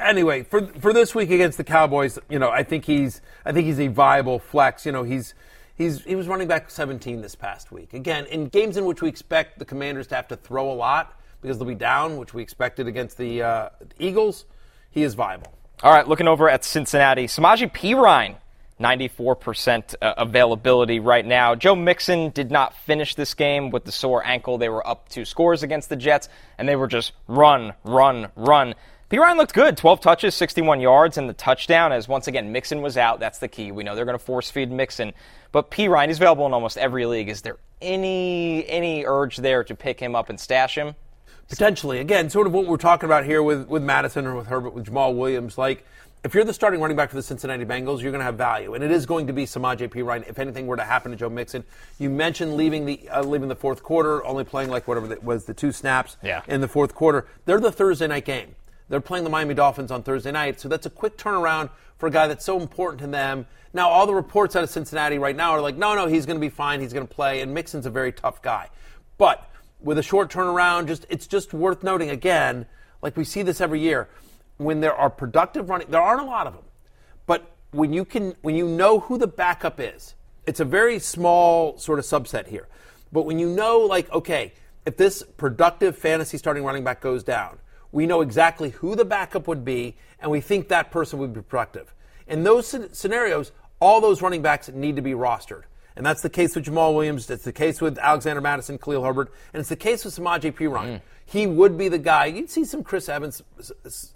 anyway, 0.00 0.42
for 0.42 0.66
for 0.66 0.92
this 0.92 1.14
week 1.14 1.30
against 1.30 1.58
the 1.58 1.64
Cowboys, 1.64 2.18
you 2.28 2.40
know, 2.40 2.50
I 2.50 2.64
think 2.64 2.84
he's 2.84 3.20
I 3.44 3.52
think 3.52 3.66
he's 3.66 3.78
a 3.78 3.86
viable 3.86 4.40
flex. 4.40 4.84
You 4.84 4.90
know, 4.90 5.04
he's 5.04 5.34
he's 5.76 6.02
he 6.02 6.16
was 6.16 6.26
running 6.26 6.48
back 6.48 6.72
17 6.72 7.20
this 7.20 7.36
past 7.36 7.70
week. 7.70 7.94
Again, 7.94 8.26
in 8.26 8.48
games 8.48 8.76
in 8.76 8.84
which 8.84 9.00
we 9.00 9.08
expect 9.08 9.60
the 9.60 9.64
Commanders 9.64 10.08
to 10.08 10.16
have 10.16 10.26
to 10.26 10.36
throw 10.36 10.72
a 10.72 10.74
lot 10.74 11.20
because 11.40 11.56
they'll 11.58 11.68
be 11.68 11.76
down, 11.76 12.16
which 12.16 12.34
we 12.34 12.42
expected 12.42 12.88
against 12.88 13.16
the 13.16 13.42
uh, 13.42 13.68
Eagles, 14.00 14.46
he 14.90 15.04
is 15.04 15.14
viable. 15.14 15.52
All 15.82 15.92
right, 15.92 16.08
looking 16.08 16.26
over 16.26 16.48
at 16.48 16.64
Cincinnati, 16.64 17.26
Samaje 17.26 17.70
Perine, 17.70 18.36
94% 18.80 19.94
uh, 20.00 20.14
availability 20.16 21.00
right 21.00 21.24
now. 21.24 21.54
Joe 21.54 21.76
Mixon 21.76 22.30
did 22.30 22.50
not 22.50 22.74
finish 22.74 23.14
this 23.14 23.34
game 23.34 23.68
with 23.68 23.84
the 23.84 23.92
sore 23.92 24.24
ankle. 24.24 24.56
They 24.56 24.70
were 24.70 24.86
up 24.86 25.10
two 25.10 25.26
scores 25.26 25.62
against 25.62 25.90
the 25.90 25.96
Jets, 25.96 26.30
and 26.56 26.66
they 26.66 26.76
were 26.76 26.86
just 26.86 27.12
run, 27.28 27.74
run, 27.84 28.28
run. 28.36 28.74
Perine 29.10 29.36
looked 29.36 29.52
good, 29.52 29.76
12 29.76 30.00
touches, 30.00 30.34
61 30.34 30.80
yards, 30.80 31.18
and 31.18 31.28
the 31.28 31.34
touchdown. 31.34 31.92
As 31.92 32.08
once 32.08 32.26
again, 32.26 32.52
Mixon 32.52 32.80
was 32.80 32.96
out. 32.96 33.20
That's 33.20 33.38
the 33.38 33.48
key. 33.48 33.70
We 33.70 33.84
know 33.84 33.94
they're 33.94 34.06
going 34.06 34.18
to 34.18 34.24
force 34.24 34.50
feed 34.50 34.72
Mixon, 34.72 35.12
but 35.52 35.70
Perine 35.70 36.08
is 36.08 36.16
available 36.16 36.46
in 36.46 36.54
almost 36.54 36.78
every 36.78 37.04
league. 37.04 37.28
Is 37.28 37.42
there 37.42 37.58
any 37.82 38.66
any 38.66 39.04
urge 39.04 39.36
there 39.36 39.62
to 39.64 39.74
pick 39.74 40.00
him 40.00 40.14
up 40.16 40.30
and 40.30 40.40
stash 40.40 40.74
him? 40.74 40.94
Potentially, 41.48 41.98
again, 42.00 42.28
sort 42.28 42.46
of 42.46 42.52
what 42.52 42.66
we're 42.66 42.76
talking 42.76 43.06
about 43.06 43.24
here 43.24 43.42
with, 43.42 43.68
with 43.68 43.82
Mattison 43.82 44.26
or 44.26 44.34
with 44.34 44.48
Herbert, 44.48 44.70
with 44.74 44.86
Jamaal 44.86 45.14
Williams. 45.16 45.56
Like, 45.56 45.84
if 46.24 46.34
you're 46.34 46.42
the 46.42 46.52
starting 46.52 46.80
running 46.80 46.96
back 46.96 47.08
for 47.10 47.14
the 47.14 47.22
Cincinnati 47.22 47.64
Bengals, 47.64 48.02
you're 48.02 48.10
going 48.10 48.18
to 48.20 48.24
have 48.24 48.34
value, 48.34 48.74
and 48.74 48.82
it 48.82 48.90
is 48.90 49.06
going 49.06 49.28
to 49.28 49.32
be 49.32 49.46
Samaj 49.46 49.80
P. 49.92 50.02
Ryan. 50.02 50.24
If 50.26 50.40
anything 50.40 50.66
were 50.66 50.76
to 50.76 50.82
happen 50.82 51.12
to 51.12 51.16
Joe 51.16 51.28
Mixon, 51.28 51.62
you 52.00 52.10
mentioned 52.10 52.56
leaving 52.56 52.84
the 52.84 53.08
uh, 53.10 53.22
leaving 53.22 53.48
the 53.48 53.54
fourth 53.54 53.84
quarter, 53.84 54.24
only 54.26 54.42
playing 54.42 54.70
like 54.70 54.88
whatever 54.88 55.12
it 55.12 55.22
was 55.22 55.44
the 55.44 55.54
two 55.54 55.70
snaps 55.70 56.16
Yeah. 56.24 56.42
in 56.48 56.60
the 56.60 56.66
fourth 56.68 56.96
quarter. 56.96 57.26
They're 57.44 57.60
the 57.60 57.70
Thursday 57.70 58.08
night 58.08 58.24
game. 58.24 58.56
They're 58.88 59.00
playing 59.00 59.22
the 59.22 59.30
Miami 59.30 59.54
Dolphins 59.54 59.92
on 59.92 60.02
Thursday 60.02 60.32
night, 60.32 60.58
so 60.60 60.68
that's 60.68 60.86
a 60.86 60.90
quick 60.90 61.16
turnaround 61.16 61.70
for 61.98 62.08
a 62.08 62.10
guy 62.10 62.26
that's 62.26 62.44
so 62.44 62.60
important 62.60 63.00
to 63.02 63.06
them. 63.06 63.46
Now, 63.72 63.88
all 63.88 64.06
the 64.06 64.14
reports 64.14 64.56
out 64.56 64.64
of 64.64 64.70
Cincinnati 64.70 65.18
right 65.18 65.36
now 65.36 65.52
are 65.52 65.60
like, 65.60 65.76
no, 65.76 65.94
no, 65.94 66.06
he's 66.06 66.26
going 66.26 66.36
to 66.36 66.40
be 66.40 66.48
fine. 66.48 66.80
He's 66.80 66.92
going 66.92 67.06
to 67.06 67.12
play, 67.14 67.40
and 67.40 67.54
Mixon's 67.54 67.86
a 67.86 67.90
very 67.90 68.10
tough 68.10 68.42
guy, 68.42 68.68
but 69.18 69.48
with 69.80 69.98
a 69.98 70.02
short 70.02 70.30
turnaround, 70.30 70.86
just 70.86 71.06
it's 71.08 71.26
just 71.26 71.52
worth 71.52 71.82
noting 71.82 72.10
again, 72.10 72.66
like 73.02 73.16
we 73.16 73.24
see 73.24 73.42
this 73.42 73.60
every 73.60 73.80
year, 73.80 74.08
when 74.56 74.80
there 74.80 74.94
are 74.94 75.10
productive 75.10 75.68
running, 75.68 75.88
there 75.90 76.00
aren't 76.00 76.22
a 76.22 76.24
lot 76.24 76.46
of 76.46 76.54
them, 76.54 76.64
but 77.26 77.52
when 77.72 77.92
you 77.92 78.04
can, 78.04 78.34
when 78.42 78.56
you 78.56 78.66
know 78.66 79.00
who 79.00 79.18
the 79.18 79.26
backup 79.26 79.78
is, 79.78 80.14
it's 80.46 80.60
a 80.60 80.64
very 80.64 80.98
small 80.98 81.76
sort 81.78 81.98
of 81.98 82.04
subset 82.04 82.46
here. 82.46 82.68
But 83.12 83.22
when 83.22 83.38
you 83.38 83.48
know, 83.48 83.80
like, 83.80 84.10
okay, 84.12 84.54
if 84.86 84.96
this 84.96 85.22
productive 85.36 85.96
fantasy 85.96 86.38
starting 86.38 86.64
running 86.64 86.84
back 86.84 87.00
goes 87.00 87.22
down, 87.22 87.58
we 87.92 88.06
know 88.06 88.20
exactly 88.20 88.70
who 88.70 88.96
the 88.96 89.04
backup 89.04 89.48
would 89.48 89.64
be, 89.64 89.96
and 90.20 90.30
we 90.30 90.40
think 90.40 90.68
that 90.68 90.90
person 90.90 91.18
would 91.18 91.34
be 91.34 91.42
productive. 91.42 91.92
In 92.26 92.44
those 92.44 92.74
scenarios, 92.92 93.52
all 93.80 94.00
those 94.00 94.22
running 94.22 94.42
backs 94.42 94.68
need 94.68 94.96
to 94.96 95.02
be 95.02 95.12
rostered. 95.12 95.62
And 95.96 96.04
that's 96.04 96.20
the 96.20 96.28
case 96.30 96.54
with 96.54 96.66
Jamaal 96.66 96.94
Williams. 96.94 97.28
It's 97.30 97.44
the 97.44 97.52
case 97.52 97.80
with 97.80 97.98
Alexander 97.98 98.40
Mattison, 98.42 98.78
Khalil 98.78 99.02
Herbert, 99.02 99.32
and 99.52 99.60
it's 99.60 99.70
the 99.70 99.76
case 99.76 100.04
with 100.04 100.14
Samaje 100.14 100.52
Perine. 100.52 101.00
He 101.24 101.46
would 101.46 101.76
be 101.78 101.88
the 101.88 101.98
guy. 101.98 102.26
You'd 102.26 102.50
see 102.50 102.64
some 102.64 102.84
Chris 102.84 103.08
Evans 103.08 103.42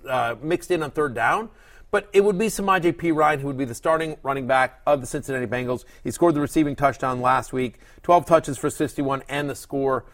uh, 0.09 0.37
mixed 0.43 0.71
in 0.71 0.83
on 0.83 0.91
third 0.91 1.15
down, 1.15 1.49
but 1.91 2.09
it 2.13 2.23
would 2.23 2.39
be 2.39 2.47
Samaje 2.47 2.93
Perine 2.93 3.41
who 3.41 3.47
would 3.47 3.59
be 3.59 3.65
the 3.65 3.75
starting 3.75 4.17
running 4.23 4.47
back 4.47 4.81
of 4.87 5.01
the 5.01 5.07
Cincinnati 5.07 5.47
Bengals. 5.47 5.85
He 6.05 6.11
scored 6.11 6.35
the 6.35 6.41
receiving 6.41 6.77
touchdown 6.77 7.21
last 7.21 7.53
week, 7.53 7.81
12 8.03 8.27
touches 8.27 8.59
for 8.59 8.69
61 8.69 9.23
and 9.29 9.49
the 9.49 9.55
score. 9.55 10.05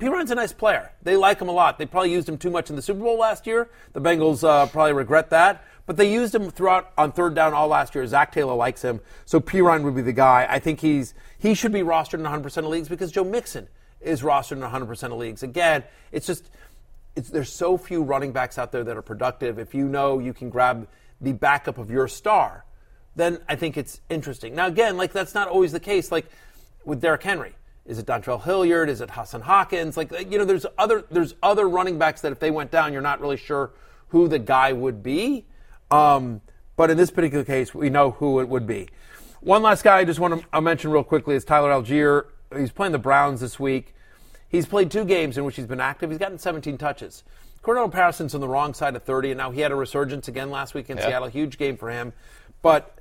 Perine's 0.00 0.30
a 0.30 0.34
nice 0.34 0.52
player. 0.52 0.90
They 1.02 1.16
like 1.16 1.40
him 1.40 1.48
a 1.48 1.52
lot. 1.52 1.78
They 1.78 1.86
probably 1.86 2.12
used 2.12 2.28
him 2.28 2.38
too 2.38 2.50
much 2.50 2.70
in 2.70 2.76
the 2.76 2.82
Super 2.82 3.00
Bowl 3.00 3.18
last 3.18 3.46
year. 3.46 3.68
The 3.92 4.00
Bengals 4.00 4.42
uh, 4.42 4.66
probably 4.66 4.94
regret 4.94 5.30
that. 5.30 5.64
But 5.86 5.96
they 5.96 6.10
used 6.10 6.34
him 6.34 6.50
throughout 6.50 6.92
on 6.96 7.12
third 7.12 7.34
down 7.34 7.52
all 7.52 7.68
last 7.68 7.94
year. 7.94 8.06
Zac 8.06 8.32
Taylor 8.32 8.54
likes 8.54 8.82
him, 8.82 9.00
so 9.24 9.40
Perine 9.40 9.82
would 9.82 9.96
be 9.96 10.02
the 10.02 10.12
guy. 10.12 10.46
I 10.48 10.58
think 10.58 10.80
he's 10.80 11.14
he 11.38 11.52
should 11.52 11.72
be 11.72 11.80
rostered 11.80 12.14
in 12.14 12.20
100% 12.20 12.58
of 12.58 12.66
leagues 12.66 12.88
because 12.88 13.10
Joe 13.10 13.24
Mixon 13.24 13.66
is 14.00 14.22
rostered 14.22 14.52
in 14.52 14.60
100% 14.60 15.02
of 15.04 15.12
leagues. 15.12 15.42
Again, 15.42 15.82
it's 16.12 16.26
just 16.26 16.48
it's, 17.16 17.28
there's 17.28 17.52
so 17.52 17.76
few 17.76 18.02
running 18.02 18.32
backs 18.32 18.56
out 18.56 18.72
there 18.72 18.84
that 18.84 18.96
are 18.96 19.02
productive. 19.02 19.58
If 19.58 19.74
you 19.74 19.88
know 19.88 20.18
you 20.20 20.32
can 20.32 20.48
grab 20.48 20.88
the 21.20 21.32
backup 21.32 21.76
of 21.76 21.90
your 21.90 22.08
star, 22.08 22.64
then 23.16 23.40
I 23.48 23.56
think 23.56 23.76
it's 23.76 24.00
interesting. 24.08 24.54
Now, 24.54 24.68
again, 24.68 24.96
like 24.96 25.12
that's 25.12 25.34
not 25.34 25.48
always 25.48 25.72
the 25.72 25.80
case. 25.80 26.12
Like 26.12 26.26
with 26.84 27.00
Derrick 27.00 27.22
Henry, 27.22 27.54
is 27.90 27.98
it 27.98 28.06
Dontrell 28.06 28.42
Hilliard? 28.42 28.88
Is 28.88 29.00
it 29.00 29.10
Hassan 29.10 29.42
Haskins? 29.42 29.96
Like 29.96 30.12
you 30.30 30.38
know, 30.38 30.44
there's 30.44 30.64
other 30.78 31.04
there's 31.10 31.34
other 31.42 31.68
running 31.68 31.98
backs 31.98 32.20
that 32.20 32.30
if 32.30 32.38
they 32.38 32.52
went 32.52 32.70
down, 32.70 32.92
you're 32.92 33.02
not 33.02 33.20
really 33.20 33.36
sure 33.36 33.72
who 34.08 34.28
the 34.28 34.38
guy 34.38 34.72
would 34.72 35.02
be. 35.02 35.44
Um, 35.90 36.40
but 36.76 36.90
in 36.90 36.96
this 36.96 37.10
particular 37.10 37.44
case, 37.44 37.74
we 37.74 37.90
know 37.90 38.12
who 38.12 38.40
it 38.40 38.48
would 38.48 38.66
be. 38.66 38.88
One 39.40 39.62
last 39.62 39.82
guy 39.82 39.98
I 39.98 40.04
just 40.04 40.20
want 40.20 40.44
to 40.52 40.60
mention 40.60 40.92
real 40.92 41.02
quickly 41.02 41.34
is 41.34 41.44
Tyler 41.44 41.70
Allgeier. 41.70 42.26
He's 42.56 42.70
playing 42.70 42.92
the 42.92 42.98
Browns 42.98 43.40
this 43.40 43.58
week. 43.58 43.94
He's 44.48 44.66
played 44.66 44.90
two 44.90 45.04
games 45.04 45.36
in 45.36 45.44
which 45.44 45.56
he's 45.56 45.66
been 45.66 45.80
active. 45.80 46.10
He's 46.10 46.18
gotten 46.18 46.38
17 46.38 46.78
touches. 46.78 47.24
Cordarrelle 47.62 47.92
Patterson's 47.92 48.34
on 48.34 48.40
the 48.40 48.48
wrong 48.48 48.72
side 48.72 48.96
of 48.96 49.02
30, 49.02 49.32
and 49.32 49.38
now 49.38 49.50
he 49.50 49.60
had 49.60 49.72
a 49.72 49.74
resurgence 49.74 50.28
again 50.28 50.50
last 50.50 50.74
week 50.74 50.90
in 50.90 50.96
yeah. 50.96 51.06
Seattle. 51.06 51.28
Huge 51.28 51.58
game 51.58 51.76
for 51.76 51.90
him. 51.90 52.12
But 52.62 52.99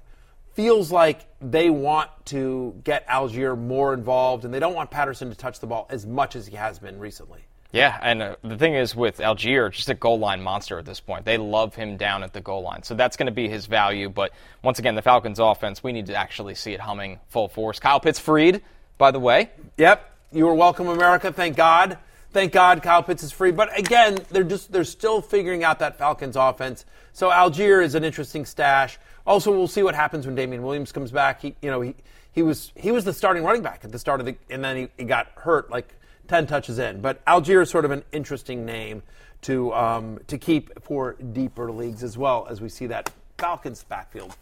feels 0.60 0.91
like 0.91 1.26
they 1.39 1.69
want 1.69 2.10
to 2.26 2.76
get 2.84 3.08
Allgeier 3.08 3.58
more 3.58 3.93
involved, 3.93 4.43
and 4.43 4.54
they 4.54 4.60
don't 4.60 4.74
want 4.74 4.91
Patterson 4.91 5.30
to 5.30 5.36
touch 5.38 5.62
the 5.62 5.67
ball 5.67 5.88
as 5.89 6.06
much 6.06 6.36
as 6.36 6.48
he 6.48 6.58
has 6.58 6.80
been 6.80 7.00
recently. 7.00 7.39
Yeah, 7.72 7.98
and 8.02 8.22
uh, 8.22 8.36
the 8.43 8.58
thing 8.58 8.76
is 8.76 8.93
with 8.93 9.19
Allgeier, 9.19 9.72
just 9.72 9.88
a 9.88 9.93
goal 9.93 10.19
line 10.19 10.41
monster 10.41 10.78
at 10.78 10.84
this 10.84 11.00
point. 11.00 11.24
They 11.24 11.38
love 11.38 11.76
him 11.76 11.95
down 11.95 12.24
at 12.24 12.34
the 12.34 12.41
goal 12.41 12.62
line. 12.62 12.84
So 12.84 12.93
that's 12.93 13.15
going 13.15 13.28
to 13.28 13.32
be 13.32 13.48
his 13.48 13.67
value. 13.67 14.10
But 14.10 14.34
once 14.62 14.80
again, 14.80 14.95
the 14.95 15.02
Falcons 15.02 15.39
offense, 15.39 15.82
we 15.82 15.93
need 15.93 16.08
to 16.08 16.15
actually 16.15 16.56
see 16.56 16.74
it 16.74 16.82
humming 16.82 17.19
full 17.30 17.48
force. 17.48 17.80
Kyle 17.80 18.02
Pitts 18.02 18.19
freed, 18.19 18.62
by 18.98 19.12
the 19.12 19.19
way. 19.19 19.52
Yep. 19.78 20.13
You 20.34 20.45
are 20.50 20.54
welcome, 20.54 20.89
America. 20.89 21.32
Thank 21.32 21.56
God. 21.56 21.98
Thank 22.32 22.52
God 22.52 22.84
Kyle 22.84 23.02
Pitts 23.02 23.24
is 23.24 23.32
free. 23.32 23.52
But 23.52 23.80
again, 23.80 24.17
they're 24.30 24.43
just 24.43 24.74
they're 24.74 24.84
still 24.84 25.22
figuring 25.22 25.63
out 25.63 25.80
that 25.80 25.98
Falcons 25.98 26.36
offense. 26.36 26.86
So 27.13 27.30
Allgeier 27.30 27.82
is 27.82 27.95
an 27.95 28.04
interesting 28.04 28.45
stash. 28.45 29.00
Also, 29.30 29.52
we'll 29.52 29.68
see 29.68 29.84
what 29.84 29.94
happens 29.94 30.26
when 30.26 30.34
Damien 30.34 30.63
Williams 30.63 30.92
comes 30.92 31.12
back. 31.12 31.44
He, 31.44 31.56
you 31.62 31.70
know, 31.70 31.82
he, 31.82 31.94
he 32.32 32.42
was 32.42 32.72
he 32.76 32.92
was 32.92 33.06
the 33.06 33.13
starting 33.13 33.44
running 33.44 33.62
back 33.62 33.86
at 33.86 33.92
the 33.92 34.00
start 34.00 34.20
of 34.20 34.26
the, 34.26 34.36
and 34.50 34.63
then 34.63 34.76
he, 34.76 34.88
he 34.98 35.04
got 35.04 35.28
hurt 35.36 35.70
like 35.70 35.94
10 36.30 36.48
touches 36.48 36.80
in. 36.80 37.00
But 37.00 37.24
Allgeier 37.26 37.62
is 37.62 37.70
sort 37.70 37.86
of 37.86 37.92
an 37.92 38.04
interesting 38.12 38.65
name 38.65 39.04
to, 39.44 39.72
um, 39.76 40.20
to 40.28 40.39
keep 40.39 40.84
for 40.84 41.13
deeper 41.13 41.72
leagues 41.72 42.02
as 42.04 42.18
well 42.18 42.48
as 42.50 42.60
we 42.60 42.70
see 42.70 42.88
that 42.88 43.12
Falcons 43.38 43.84
backfield 43.84 44.36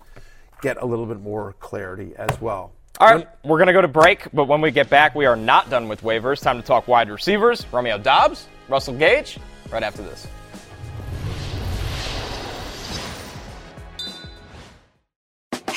get 0.62 0.82
a 0.82 0.86
little 0.86 1.06
bit 1.06 1.19
more 1.19 1.54
clarity 1.60 2.13
as 2.15 2.39
well. 2.39 2.71
All 3.02 3.13
right, 3.13 3.28
we're 3.43 3.58
going 3.58 3.67
to 3.67 3.73
go 3.73 3.82
to 3.82 3.89
break, 3.89 4.30
but 4.34 4.45
when 4.45 4.62
we 4.62 4.71
get 4.71 4.89
back, 4.89 5.15
we 5.15 5.26
are 5.26 5.36
not 5.36 5.69
done 5.69 5.89
with 5.89 6.02
waivers. 6.02 6.41
Time 6.41 6.58
to 6.58 6.65
talk 6.65 6.88
wide 6.88 7.10
receivers. 7.10 7.65
Romeo 7.73 7.97
Doubs, 7.97 8.47
Russell 8.69 8.95
Gage, 8.95 9.38
right 9.69 9.84
after 9.84 10.02
this. 10.02 10.28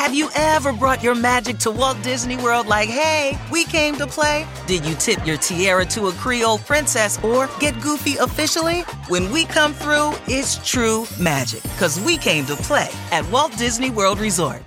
Have 0.01 0.15
you 0.15 0.31
ever 0.35 0.73
brought 0.73 1.03
your 1.03 1.15
magic 1.15 1.59
to 1.59 1.71
Walt 1.71 2.03
Disney 2.03 2.39
World 2.39 2.67
like, 2.67 2.89
hey, 2.89 3.39
we 3.53 3.67
came 3.67 3.97
to 3.97 4.07
play? 4.07 4.47
Did 4.67 4.83
you 4.87 4.95
tip 4.95 5.27
your 5.27 5.37
tiara 5.37 5.85
to 5.89 6.07
a 6.07 6.13
Creole 6.13 6.57
princess 6.57 7.23
or 7.23 7.51
get 7.61 7.79
goofy 7.83 8.17
officially? 8.17 8.81
When 9.09 9.31
we 9.31 9.45
come 9.45 9.75
through, 9.75 10.15
it's 10.27 10.57
true 10.67 11.05
magic, 11.21 11.63
because 11.65 12.01
we 12.01 12.17
came 12.17 12.47
to 12.47 12.57
play 12.57 12.89
at 13.13 13.31
Walt 13.31 13.55
Disney 13.59 13.91
World 13.91 14.19
Resort. 14.19 14.63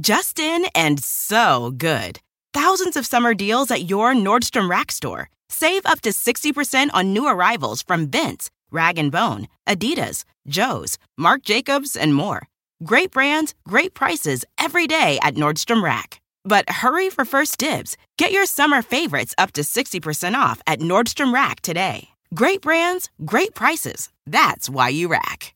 Just 0.00 0.38
in 0.38 0.66
and 0.72 1.02
so 1.02 1.72
good. 1.76 2.20
Thousands 2.54 2.96
of 2.96 3.06
summer 3.06 3.34
deals 3.34 3.72
at 3.72 3.90
your 3.90 4.14
Nordstrom 4.14 4.70
Rack 4.70 4.92
store. 4.92 5.30
Save 5.48 5.84
up 5.84 6.00
to 6.02 6.10
60% 6.10 6.90
on 6.94 7.12
new 7.12 7.26
arrivals 7.26 7.82
from 7.82 8.06
Vince, 8.06 8.50
Rag 8.70 9.10
& 9.10 9.10
Bone, 9.10 9.48
Adidas, 9.66 10.22
Joe's, 10.46 10.96
Marc 11.18 11.42
Jacobs, 11.42 11.96
and 11.96 12.14
more. 12.14 12.46
Great 12.84 13.10
brands, 13.10 13.54
great 13.66 13.94
prices 13.94 14.44
every 14.58 14.86
day 14.86 15.18
at 15.22 15.34
Nordstrom 15.34 15.82
Rack. 15.82 16.20
But 16.44 16.68
hurry 16.68 17.08
for 17.08 17.24
first 17.24 17.56
dibs. 17.58 17.96
Get 18.18 18.32
your 18.32 18.44
summer 18.46 18.82
favorites 18.82 19.34
up 19.38 19.52
to 19.52 19.62
60% 19.62 20.34
off 20.34 20.60
at 20.66 20.80
Nordstrom 20.80 21.32
Rack 21.32 21.60
today. 21.62 22.08
Great 22.34 22.60
brands, 22.60 23.08
great 23.24 23.54
prices. 23.54 24.10
That's 24.26 24.68
why 24.68 24.90
you 24.90 25.08
rack. 25.08 25.55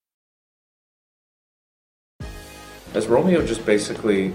Is 2.93 3.07
Romeo 3.07 3.45
just 3.45 3.65
basically, 3.65 4.33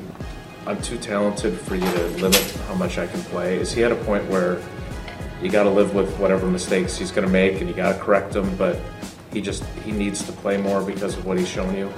I'm 0.66 0.80
too 0.80 0.96
talented 0.98 1.58
for 1.60 1.74
you 1.74 1.90
to 1.92 2.08
limit 2.16 2.42
how 2.66 2.74
much 2.74 2.96
I 2.96 3.06
can 3.06 3.20
play? 3.24 3.56
Is 3.56 3.72
he 3.72 3.84
at 3.84 3.92
a 3.92 3.96
point 3.96 4.24
where 4.30 4.62
you 5.42 5.50
got 5.50 5.64
to 5.64 5.70
live 5.70 5.94
with 5.94 6.16
whatever 6.18 6.46
mistakes 6.46 6.96
he's 6.96 7.10
going 7.10 7.26
to 7.26 7.32
make 7.32 7.60
and 7.60 7.68
you 7.68 7.74
got 7.74 7.92
to 7.92 7.98
correct 7.98 8.32
them, 8.32 8.56
but 8.56 8.78
he 9.32 9.42
just 9.42 9.62
he 9.84 9.92
needs 9.92 10.24
to 10.24 10.32
play 10.32 10.56
more 10.56 10.82
because 10.82 11.16
of 11.18 11.26
what 11.26 11.38
he's 11.38 11.48
shown 11.48 11.76
you? 11.76 11.92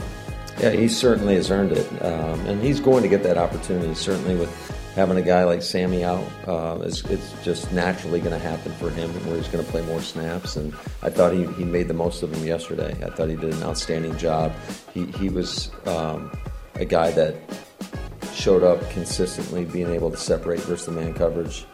Yeah, 0.61 0.71
he 0.71 0.89
certainly 0.89 1.37
has 1.37 1.53
earned 1.53 1.71
it, 1.71 1.87
um, 2.03 2.41
and 2.47 2.61
he's 2.61 2.81
going 2.81 3.05
to 3.05 3.09
get 3.09 3.23
that 3.23 3.39
opportunity. 3.39 3.95
Certainly, 3.95 4.35
with 4.35 4.51
having 4.97 5.17
a 5.17 5.23
guy 5.23 5.45
like 5.45 5.63
Sammy 5.63 6.03
out, 6.03 6.27
uh, 6.49 6.81
it's, 6.83 7.05
it's, 7.05 7.33
just 7.45 7.73
naturally 7.73 8.19
going 8.19 8.33
to 8.33 8.41
happen 8.41 8.73
for 8.73 8.91
him, 8.91 9.09
where 9.27 9.37
he's 9.37 9.47
going 9.47 9.65
to 9.65 9.71
play 9.71 9.83
more 9.83 10.03
snaps. 10.03 10.57
And 10.57 10.75
I 11.05 11.11
thought 11.11 11.33
he, 11.33 11.47
he 11.53 11.63
made 11.63 11.87
the 11.87 11.95
most 11.95 12.25
of 12.25 12.33
them 12.33 12.45
yesterday. 12.45 12.91
I 13.05 13.11
thought 13.11 13.29
he 13.29 13.37
did 13.37 13.55
an 13.55 13.63
outstanding 13.63 14.19
job. 14.19 14.53
He 14.93 15.05
he 15.05 15.29
was 15.29 15.71
um, 15.87 16.29
a 16.79 16.85
guy 16.85 17.11
that 17.13 17.35
showed 18.33 18.63
up 18.63 18.89
consistently, 18.91 19.65
being 19.65 19.89
able 19.93 20.11
to 20.11 20.17
separate 20.17 20.61
versus 20.61 20.87
the 20.87 20.93
man 20.93 21.13
coverage 21.13 21.67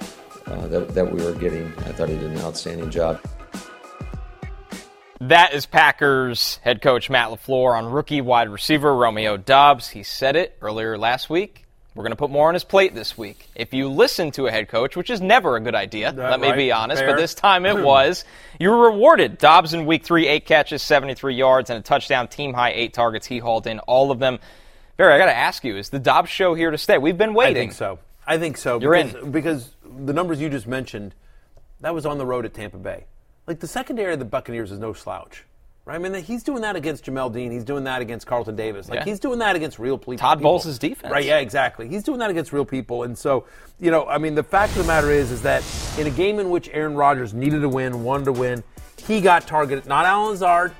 uh, 0.46 0.66
that, 0.68 0.88
that 0.94 1.12
we 1.12 1.22
were 1.22 1.34
getting. 1.34 1.66
I 1.78 1.92
thought 1.92 2.08
he 2.08 2.16
did 2.16 2.30
an 2.30 2.38
outstanding 2.40 2.90
job. 2.90 3.20
That 5.20 5.54
is 5.54 5.64
Packers 5.66 6.56
head 6.62 6.82
coach 6.82 7.08
Matt 7.08 7.30
LaFleur 7.30 7.78
on 7.78 7.86
rookie 7.86 8.20
wide 8.20 8.48
receiver 8.48 8.94
Romeo 8.94 9.36
Doubs. 9.36 9.88
He 9.88 10.02
said 10.02 10.36
it 10.36 10.56
earlier 10.60 10.98
last 10.98 11.30
week. 11.30 11.64
We're 11.94 12.02
going 12.02 12.10
to 12.12 12.16
put 12.16 12.30
more 12.30 12.48
on 12.48 12.54
his 12.54 12.64
plate 12.64 12.92
this 12.92 13.16
week. 13.16 13.48
If 13.54 13.72
you 13.72 13.88
listen 13.88 14.32
to 14.32 14.48
a 14.48 14.50
head 14.50 14.68
coach, 14.68 14.96
which 14.96 15.10
is 15.10 15.20
never 15.20 15.54
a 15.54 15.60
good 15.60 15.76
idea, 15.76 16.10
that 16.12 16.30
let 16.30 16.40
me 16.40 16.48
right? 16.48 16.56
be 16.56 16.72
honest, 16.72 17.00
Fair. 17.00 17.12
but 17.12 17.20
this 17.20 17.34
time 17.34 17.64
it 17.64 17.76
was, 17.84 18.24
you 18.58 18.70
were 18.70 18.90
rewarded. 18.90 19.38
Doubs 19.38 19.74
in 19.74 19.86
week 19.86 20.04
three, 20.04 20.26
eight 20.26 20.44
catches, 20.44 20.82
73 20.82 21.36
yards, 21.36 21.70
and 21.70 21.78
a 21.78 21.82
touchdown, 21.82 22.26
team 22.26 22.52
high 22.52 22.72
eight 22.72 22.94
targets. 22.94 23.28
He 23.28 23.38
hauled 23.38 23.68
in 23.68 23.78
all 23.80 24.10
of 24.10 24.18
them. 24.18 24.40
Barry, 24.96 25.12
I 25.14 25.18
got 25.18 25.26
to 25.26 25.36
ask 25.36 25.64
you: 25.64 25.76
Is 25.76 25.88
the 25.90 25.98
Doubs 25.98 26.30
show 26.30 26.54
here 26.54 26.70
to 26.70 26.78
stay? 26.78 26.98
We've 26.98 27.18
been 27.18 27.34
waiting. 27.34 27.56
I 27.56 27.60
think 27.60 27.72
so. 27.72 27.98
I 28.26 28.38
think 28.38 28.56
so. 28.56 28.80
You're 28.80 29.02
because, 29.02 29.22
in 29.22 29.30
because 29.30 29.70
the 29.84 30.12
numbers 30.12 30.40
you 30.40 30.48
just 30.48 30.66
mentioned, 30.66 31.14
that 31.80 31.94
was 31.94 32.06
on 32.06 32.18
the 32.18 32.26
road 32.26 32.44
at 32.44 32.54
Tampa 32.54 32.78
Bay. 32.78 33.06
Like 33.46 33.60
the 33.60 33.68
secondary 33.68 34.12
of 34.12 34.18
the 34.18 34.24
Buccaneers 34.24 34.72
is 34.72 34.78
no 34.78 34.92
slouch. 34.92 35.44
Right? 35.84 35.96
I 35.96 35.98
mean, 35.98 36.14
he's 36.22 36.42
doing 36.42 36.62
that 36.62 36.76
against 36.76 37.04
Jamel 37.04 37.30
Dean. 37.30 37.52
He's 37.52 37.64
doing 37.64 37.84
that 37.84 38.00
against 38.00 38.26
Carlton 38.26 38.56
Davis. 38.56 38.88
Like 38.88 39.00
yeah. 39.00 39.04
he's 39.04 39.20
doing 39.20 39.38
that 39.40 39.54
against 39.54 39.78
real 39.78 39.98
people. 39.98 40.16
Todd 40.16 40.40
Bowles' 40.40 40.78
defense. 40.78 41.12
Right? 41.12 41.26
Yeah, 41.26 41.40
exactly. 41.40 41.88
He's 41.88 42.02
doing 42.02 42.20
that 42.20 42.30
against 42.30 42.54
real 42.54 42.64
people. 42.64 43.02
And 43.02 43.18
so, 43.18 43.44
you 43.78 43.90
know, 43.90 44.06
I 44.06 44.16
mean, 44.16 44.34
the 44.34 44.42
fact 44.42 44.72
of 44.72 44.78
the 44.78 44.84
matter 44.84 45.10
is, 45.10 45.30
is 45.30 45.42
that 45.42 45.62
in 45.98 46.06
a 46.06 46.10
game 46.10 46.38
in 46.38 46.48
which 46.48 46.70
Aaron 46.72 46.94
Rodgers 46.94 47.34
needed 47.34 47.60
to 47.60 47.68
win, 47.68 48.02
wanted 48.02 48.24
to 48.24 48.32
win, 48.32 48.64
he 49.04 49.20
got 49.20 49.46
targeted. 49.46 49.84
Not 49.84 50.06
Allen 50.06 50.30
Lazard, 50.30 50.72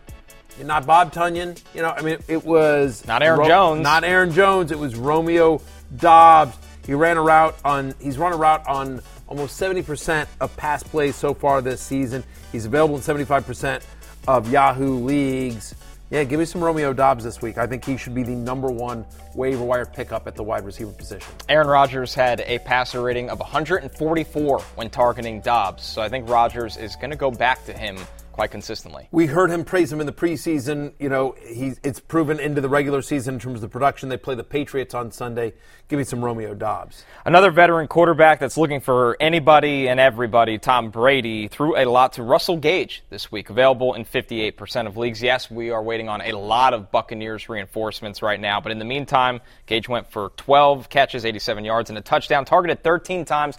not 0.62 0.86
Bob 0.86 1.12
Tonyan. 1.12 1.60
You 1.74 1.82
know, 1.82 1.90
I 1.90 2.02
mean, 2.02 2.18
it 2.28 2.44
was 2.44 3.06
not 3.06 3.22
Aaron 3.22 3.40
Ro- 3.40 3.48
Jones. 3.48 3.82
Not 3.82 4.04
Aaron 4.04 4.32
Jones. 4.32 4.70
It 4.70 4.78
was 4.78 4.96
Romeo 4.96 5.60
Doubs. 5.96 6.56
He 6.86 6.94
ran 6.94 7.16
a 7.16 7.22
route 7.22 7.56
on. 7.64 7.94
He's 8.00 8.18
run 8.18 8.32
a 8.32 8.36
route 8.36 8.66
on 8.66 9.00
almost 9.26 9.58
70% 9.60 10.26
of 10.40 10.54
pass 10.56 10.82
plays 10.82 11.16
so 11.16 11.32
far 11.34 11.62
this 11.62 11.80
season. 11.80 12.22
He's 12.52 12.66
available 12.66 12.96
in 12.96 13.00
75% 13.02 13.82
of 14.28 14.50
Yahoo 14.52 14.98
leagues. 14.98 15.74
Yeah, 16.10 16.22
give 16.24 16.38
me 16.38 16.44
some 16.44 16.62
Romeo 16.62 16.92
Doubs 16.92 17.24
this 17.24 17.40
week. 17.40 17.56
I 17.58 17.66
think 17.66 17.84
he 17.84 17.96
should 17.96 18.14
be 18.14 18.22
the 18.22 18.34
number 18.36 18.68
one 18.70 19.04
waiver 19.34 19.64
wire 19.64 19.86
pickup 19.86 20.26
at 20.26 20.36
the 20.36 20.42
wide 20.42 20.64
receiver 20.64 20.92
position. 20.92 21.32
Aaron 21.48 21.66
Rodgers 21.66 22.14
had 22.14 22.40
a 22.42 22.58
passer 22.60 23.00
rating 23.00 23.30
of 23.30 23.40
144 23.40 24.60
when 24.76 24.90
targeting 24.90 25.40
Doubs, 25.40 25.82
so 25.82 26.02
I 26.02 26.08
think 26.08 26.28
Rodgers 26.28 26.76
is 26.76 26.94
going 26.96 27.10
to 27.10 27.16
go 27.16 27.30
back 27.30 27.64
to 27.64 27.72
him 27.72 27.96
quite 28.34 28.50
consistently. 28.50 29.06
We 29.12 29.26
heard 29.26 29.48
him 29.48 29.64
praise 29.64 29.92
him 29.92 30.00
in 30.00 30.06
the 30.06 30.12
preseason. 30.12 30.92
You 30.98 31.08
know, 31.08 31.36
he's 31.46 31.78
it's 31.84 32.00
proven 32.00 32.40
into 32.40 32.60
the 32.60 32.68
regular 32.68 33.00
season 33.00 33.34
in 33.34 33.40
terms 33.40 33.54
of 33.54 33.60
the 33.60 33.68
production. 33.68 34.08
They 34.08 34.16
play 34.16 34.34
the 34.34 34.42
Patriots 34.42 34.92
on 34.92 35.12
Sunday. 35.12 35.52
Give 35.86 35.98
me 35.98 36.04
some 36.04 36.24
Romeo 36.24 36.52
Doubs. 36.52 37.04
Another 37.24 37.52
veteran 37.52 37.86
quarterback 37.86 38.40
that's 38.40 38.56
looking 38.56 38.80
for 38.80 39.16
anybody 39.20 39.88
and 39.88 40.00
everybody, 40.00 40.58
Tom 40.58 40.90
Brady, 40.90 41.46
threw 41.46 41.76
a 41.76 41.84
lot 41.84 42.14
to 42.14 42.24
Russell 42.24 42.56
Gage 42.56 43.04
this 43.08 43.30
week, 43.30 43.50
available 43.50 43.94
in 43.94 44.04
58% 44.04 44.88
of 44.88 44.96
leagues. 44.96 45.22
Yes, 45.22 45.48
we 45.48 45.70
are 45.70 45.82
waiting 45.82 46.08
on 46.08 46.20
a 46.20 46.32
lot 46.32 46.74
of 46.74 46.90
Buccaneers 46.90 47.48
reinforcements 47.48 48.20
right 48.20 48.40
now, 48.40 48.60
but 48.60 48.72
in 48.72 48.80
the 48.80 48.84
meantime, 48.84 49.40
Gage 49.66 49.88
went 49.88 50.10
for 50.10 50.30
12 50.38 50.88
catches, 50.88 51.24
87 51.24 51.64
yards, 51.64 51.88
and 51.88 51.96
a 51.98 52.02
touchdown, 52.02 52.44
targeted 52.44 52.82
13 52.82 53.24
times. 53.26 53.56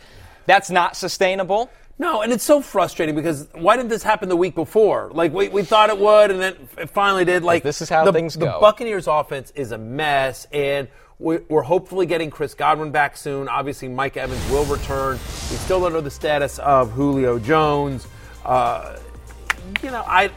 That's 0.47 0.69
not 0.69 0.97
sustainable. 0.97 1.69
No, 1.97 2.21
and 2.21 2.33
it's 2.33 2.43
so 2.43 2.61
frustrating 2.61 3.15
because 3.15 3.47
why 3.53 3.77
didn't 3.77 3.89
this 3.89 4.03
happen 4.03 4.27
the 4.27 4.35
week 4.35 4.53
before? 4.53 5.11
Like 5.13 5.31
we, 5.31 5.47
we 5.47 5.63
thought 5.63 5.89
it 5.89 5.97
would, 5.97 6.31
and 6.31 6.41
then 6.41 6.55
it 6.77 6.89
finally 6.89 7.23
did. 7.23 7.43
Like 7.43 7.63
this 7.63 7.81
is 7.81 7.87
how 7.87 8.03
the, 8.03 8.11
things 8.11 8.35
go. 8.35 8.45
the. 8.45 8.59
Buccaneers' 8.59 9.07
offense 9.07 9.51
is 9.55 9.71
a 9.71 9.77
mess, 9.77 10.45
and 10.51 10.89
we're, 11.19 11.43
we're 11.47 11.61
hopefully 11.61 12.05
getting 12.05 12.29
Chris 12.29 12.53
Godwin 12.53 12.91
back 12.91 13.15
soon. 13.15 13.47
Obviously, 13.47 13.87
Mike 13.87 14.17
Evans 14.17 14.45
will 14.51 14.65
return. 14.65 15.13
We 15.13 15.55
still 15.55 15.79
don't 15.79 15.93
know 15.93 16.01
the 16.01 16.11
status 16.11 16.59
of 16.59 16.91
Julio 16.91 17.39
Jones. 17.39 18.07
Uh, 18.43 18.97
you 19.81 19.89
know, 19.89 20.03
I 20.05 20.31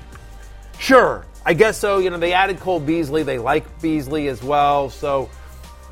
sure 0.78 1.26
I 1.44 1.54
guess 1.54 1.78
so. 1.78 1.98
You 1.98 2.10
know, 2.10 2.18
they 2.18 2.34
added 2.34 2.60
Cole 2.60 2.78
Beasley. 2.78 3.22
They 3.22 3.38
like 3.38 3.80
Beasley 3.80 4.28
as 4.28 4.42
well. 4.42 4.90
So, 4.90 5.30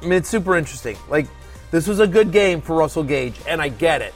I 0.01 0.05
mean, 0.05 0.13
it's 0.13 0.29
super 0.29 0.55
interesting. 0.57 0.97
Like 1.09 1.27
this 1.71 1.89
was 1.89 1.99
a 1.99 2.07
good 2.07 2.31
game 2.31 2.61
for 2.61 2.77
Russell 2.77 3.03
Gage, 3.03 3.35
and 3.49 3.61
I 3.61 3.69
get 3.69 4.03
it. 4.03 4.15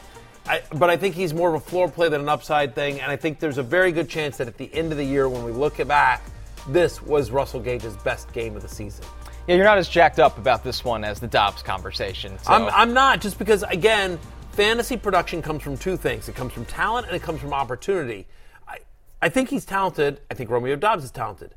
I, 0.50 0.62
but 0.74 0.90
I 0.90 0.96
think 0.96 1.14
he's 1.14 1.32
more 1.32 1.48
of 1.48 1.54
a 1.54 1.60
floor 1.64 1.88
play 1.88 2.08
than 2.08 2.22
an 2.22 2.28
upside 2.28 2.74
thing, 2.74 3.00
and 3.00 3.08
I 3.08 3.14
think 3.14 3.38
there's 3.38 3.58
a 3.58 3.62
very 3.62 3.92
good 3.92 4.08
chance 4.08 4.36
that 4.38 4.48
at 4.48 4.56
the 4.56 4.68
end 4.74 4.90
of 4.90 4.98
the 4.98 5.04
year, 5.04 5.28
when 5.28 5.44
we 5.44 5.52
look 5.52 5.86
back, 5.86 6.24
this 6.68 7.00
was 7.00 7.30
Russell 7.30 7.60
Gage's 7.60 7.96
best 7.98 8.32
game 8.32 8.56
of 8.56 8.62
the 8.62 8.68
season. 8.68 9.04
Yeah, 9.46 9.54
you're 9.54 9.64
not 9.64 9.78
as 9.78 9.88
jacked 9.88 10.18
up 10.18 10.38
about 10.38 10.64
this 10.64 10.84
one 10.84 11.04
as 11.04 11.20
the 11.20 11.28
Doubs 11.28 11.62
conversation. 11.62 12.36
So. 12.40 12.52
I'm, 12.52 12.64
I'm 12.74 12.92
not, 12.92 13.20
just 13.20 13.38
because, 13.38 13.62
again, 13.62 14.18
fantasy 14.50 14.96
production 14.96 15.40
comes 15.40 15.62
from 15.62 15.78
two 15.78 15.96
things 15.96 16.28
it 16.28 16.34
comes 16.34 16.52
from 16.52 16.64
talent 16.64 17.06
and 17.06 17.14
it 17.14 17.22
comes 17.22 17.40
from 17.40 17.54
opportunity. 17.54 18.26
I, 18.66 18.78
I 19.22 19.28
think 19.28 19.50
he's 19.50 19.64
talented. 19.64 20.20
I 20.32 20.34
think 20.34 20.50
Romeo 20.50 20.74
Doubs 20.74 21.04
is 21.04 21.12
talented. 21.12 21.54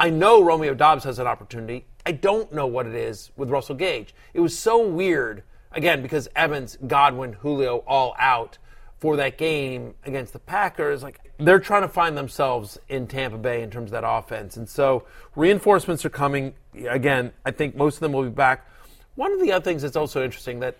I 0.00 0.10
know 0.10 0.42
Romeo 0.42 0.74
Doubs 0.74 1.04
has 1.04 1.20
an 1.20 1.28
opportunity. 1.28 1.86
I 2.04 2.10
don't 2.10 2.52
know 2.52 2.66
what 2.66 2.86
it 2.86 2.94
is 2.96 3.30
with 3.36 3.50
Russell 3.50 3.76
Gage. 3.76 4.16
It 4.34 4.40
was 4.40 4.58
so 4.58 4.84
weird 4.84 5.44
again, 5.72 6.02
because 6.02 6.28
Evans, 6.36 6.78
Godwin, 6.86 7.34
Julio 7.34 7.78
all 7.86 8.14
out 8.18 8.58
for 8.98 9.16
that 9.16 9.38
game 9.38 9.94
against 10.04 10.32
the 10.32 10.38
Packers, 10.38 11.02
like 11.02 11.20
they're 11.38 11.60
trying 11.60 11.82
to 11.82 11.88
find 11.88 12.16
themselves 12.16 12.78
in 12.88 13.06
Tampa 13.06 13.36
Bay 13.36 13.62
in 13.62 13.70
terms 13.70 13.88
of 13.88 13.92
that 13.92 14.08
offense. 14.08 14.56
And 14.56 14.68
so 14.68 15.04
reinforcements 15.34 16.04
are 16.04 16.10
coming. 16.10 16.54
Again, 16.88 17.32
I 17.44 17.50
think 17.50 17.76
most 17.76 17.96
of 17.96 18.00
them 18.00 18.12
will 18.12 18.24
be 18.24 18.30
back. 18.30 18.66
One 19.14 19.32
of 19.32 19.40
the 19.40 19.52
other 19.52 19.64
things 19.64 19.82
that's 19.82 19.96
also 19.96 20.24
interesting 20.24 20.60
that 20.60 20.76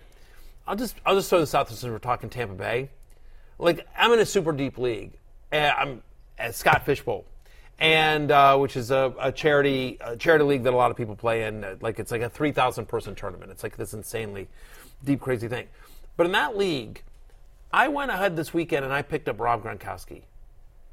I'll 0.67 0.75
just 0.75 0.95
I'll 1.05 1.15
just 1.15 1.29
throw 1.29 1.39
this 1.39 1.53
out 1.53 1.69
since 1.69 1.83
we're 1.83 1.99
talking 1.99 2.29
Tampa 2.29 2.55
Bay. 2.55 2.89
Like 3.59 3.87
I'm 3.97 4.11
in 4.13 4.19
a 4.19 4.25
super 4.25 4.51
deep 4.51 4.77
league. 4.77 5.11
And 5.51 5.73
I'm 5.77 6.03
at 6.37 6.55
Scott 6.55 6.85
Fish 6.85 7.01
Bowl 7.01 7.25
and 7.79 8.31
uh, 8.31 8.57
which 8.57 8.75
is 8.75 8.91
a, 8.91 9.13
a, 9.19 9.31
charity 9.31 9.97
a 10.01 10.17
charity 10.17 10.43
league 10.43 10.63
that 10.63 10.73
a 10.73 10.75
lot 10.75 10.91
of 10.91 10.97
people 10.97 11.15
play 11.15 11.43
in. 11.43 11.65
Like 11.81 11.99
it's 11.99 12.11
like 12.11 12.21
a 12.21 12.29
three 12.29 12.51
thousand 12.51 12.87
person 12.87 13.15
tournament. 13.15 13.51
It's 13.51 13.63
like 13.63 13.77
this 13.77 13.93
insanely 13.93 14.47
deep, 15.03 15.21
crazy 15.21 15.47
thing. 15.47 15.67
But 16.15 16.25
in 16.25 16.31
that 16.33 16.57
league, 16.57 17.03
I 17.71 17.87
went 17.87 18.11
ahead 18.11 18.35
this 18.35 18.53
weekend 18.53 18.85
and 18.85 18.93
I 18.93 19.01
picked 19.01 19.27
up 19.29 19.39
Rob 19.39 19.63
Gronkowski, 19.63 20.23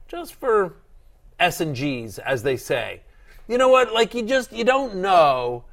just 0.08 0.34
for 0.34 0.74
S 1.38 1.60
and 1.60 1.74
G's, 1.74 2.18
as 2.18 2.42
they 2.42 2.56
say. 2.56 3.00
You 3.48 3.58
know 3.58 3.68
what? 3.68 3.92
Like 3.92 4.14
you 4.14 4.22
just 4.22 4.52
you 4.52 4.64
don't 4.64 4.96
know. 4.96 5.64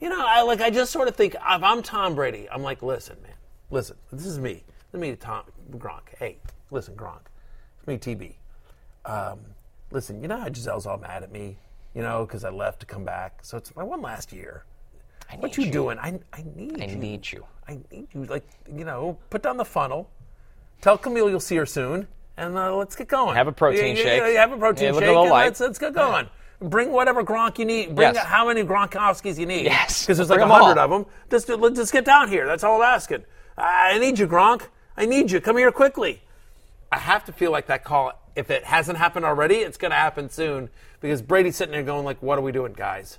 You 0.00 0.08
know, 0.08 0.24
I 0.24 0.42
like 0.42 0.60
I 0.60 0.70
just 0.70 0.92
sort 0.92 1.08
of 1.08 1.16
think 1.16 1.34
if 1.34 1.40
I'm 1.62 1.82
Tom 1.82 2.14
Brady, 2.14 2.48
I'm 2.50 2.62
like, 2.62 2.82
listen, 2.82 3.16
man, 3.22 3.32
listen, 3.70 3.96
this 4.12 4.26
is 4.26 4.38
me. 4.38 4.64
Let 4.92 5.00
me 5.00 5.14
Tom 5.16 5.44
Gronk. 5.72 6.14
Hey, 6.18 6.36
listen, 6.70 6.94
Gronk, 6.94 7.20
it's 7.78 7.86
me, 7.86 7.98
TB. 7.98 8.34
Um, 9.04 9.40
listen, 9.90 10.20
you 10.22 10.28
know 10.28 10.38
how 10.38 10.48
Gisele's 10.48 10.86
all 10.86 10.98
mad 10.98 11.22
at 11.22 11.32
me, 11.32 11.56
you 11.94 12.02
know, 12.02 12.24
because 12.26 12.44
I 12.44 12.50
left 12.50 12.80
to 12.80 12.86
come 12.86 13.04
back. 13.04 13.38
So 13.42 13.56
it's 13.56 13.74
my 13.74 13.82
one 13.82 14.02
last 14.02 14.32
year. 14.32 14.64
What 15.40 15.56
you, 15.56 15.64
you, 15.64 15.70
doing? 15.70 15.98
I, 15.98 16.18
I 16.32 16.44
need 16.54 16.80
I 16.80 16.86
you. 16.86 16.96
need 16.96 17.32
you. 17.32 17.44
I 17.68 17.78
need 17.90 18.08
you. 18.12 18.24
Like, 18.24 18.46
you 18.74 18.84
know, 18.84 19.18
put 19.30 19.42
down 19.42 19.56
the 19.56 19.64
funnel. 19.64 20.10
Tell 20.80 20.98
Camille 20.98 21.30
you'll 21.30 21.40
see 21.40 21.56
her 21.56 21.66
soon, 21.66 22.06
and 22.36 22.56
uh, 22.58 22.74
let's 22.76 22.94
get 22.96 23.08
going. 23.08 23.36
Have 23.36 23.48
a 23.48 23.52
protein 23.52 23.96
yeah, 23.96 24.02
shake. 24.02 24.34
Yeah, 24.34 24.40
have 24.40 24.52
a 24.52 24.58
protein 24.58 24.92
shake. 24.92 25.02
and 25.02 25.30
let's, 25.30 25.60
let's 25.60 25.78
get 25.78 25.94
going. 25.94 26.28
Bring 26.60 26.92
whatever 26.92 27.24
Gronk 27.24 27.58
you 27.58 27.64
need. 27.64 27.94
Bring 27.94 28.14
Yes. 28.14 28.24
how 28.24 28.46
many 28.46 28.62
Gronkowskis 28.62 29.38
you 29.38 29.46
need. 29.46 29.64
Yes. 29.64 30.02
Because 30.02 30.18
there's 30.18 30.30
like 30.30 30.40
a 30.40 30.46
hundred 30.46 30.80
of 30.80 30.90
them. 30.90 31.06
Just, 31.30 31.48
let's 31.48 31.76
just 31.76 31.92
get 31.92 32.04
down 32.04 32.28
here. 32.28 32.46
That's 32.46 32.64
all 32.64 32.80
I'm 32.82 32.94
asking. 32.94 33.24
I 33.56 33.98
need 33.98 34.18
you, 34.18 34.26
Gronk. 34.26 34.68
I 34.96 35.06
need 35.06 35.30
you. 35.30 35.40
Come 35.40 35.56
here 35.56 35.72
quickly. 35.72 36.22
I 36.92 36.98
have 36.98 37.24
to 37.24 37.32
feel 37.32 37.50
like 37.50 37.66
that 37.66 37.82
call. 37.84 38.12
If 38.36 38.50
it 38.50 38.64
hasn't 38.64 38.98
happened 38.98 39.24
already, 39.24 39.56
it's 39.56 39.76
going 39.76 39.90
to 39.90 39.96
happen 39.96 40.28
soon 40.30 40.68
because 41.00 41.22
Brady's 41.22 41.56
sitting 41.56 41.72
there 41.72 41.82
going 41.82 42.04
like, 42.04 42.22
"What 42.22 42.38
are 42.38 42.42
we 42.42 42.52
doing, 42.52 42.72
guys?" 42.72 43.18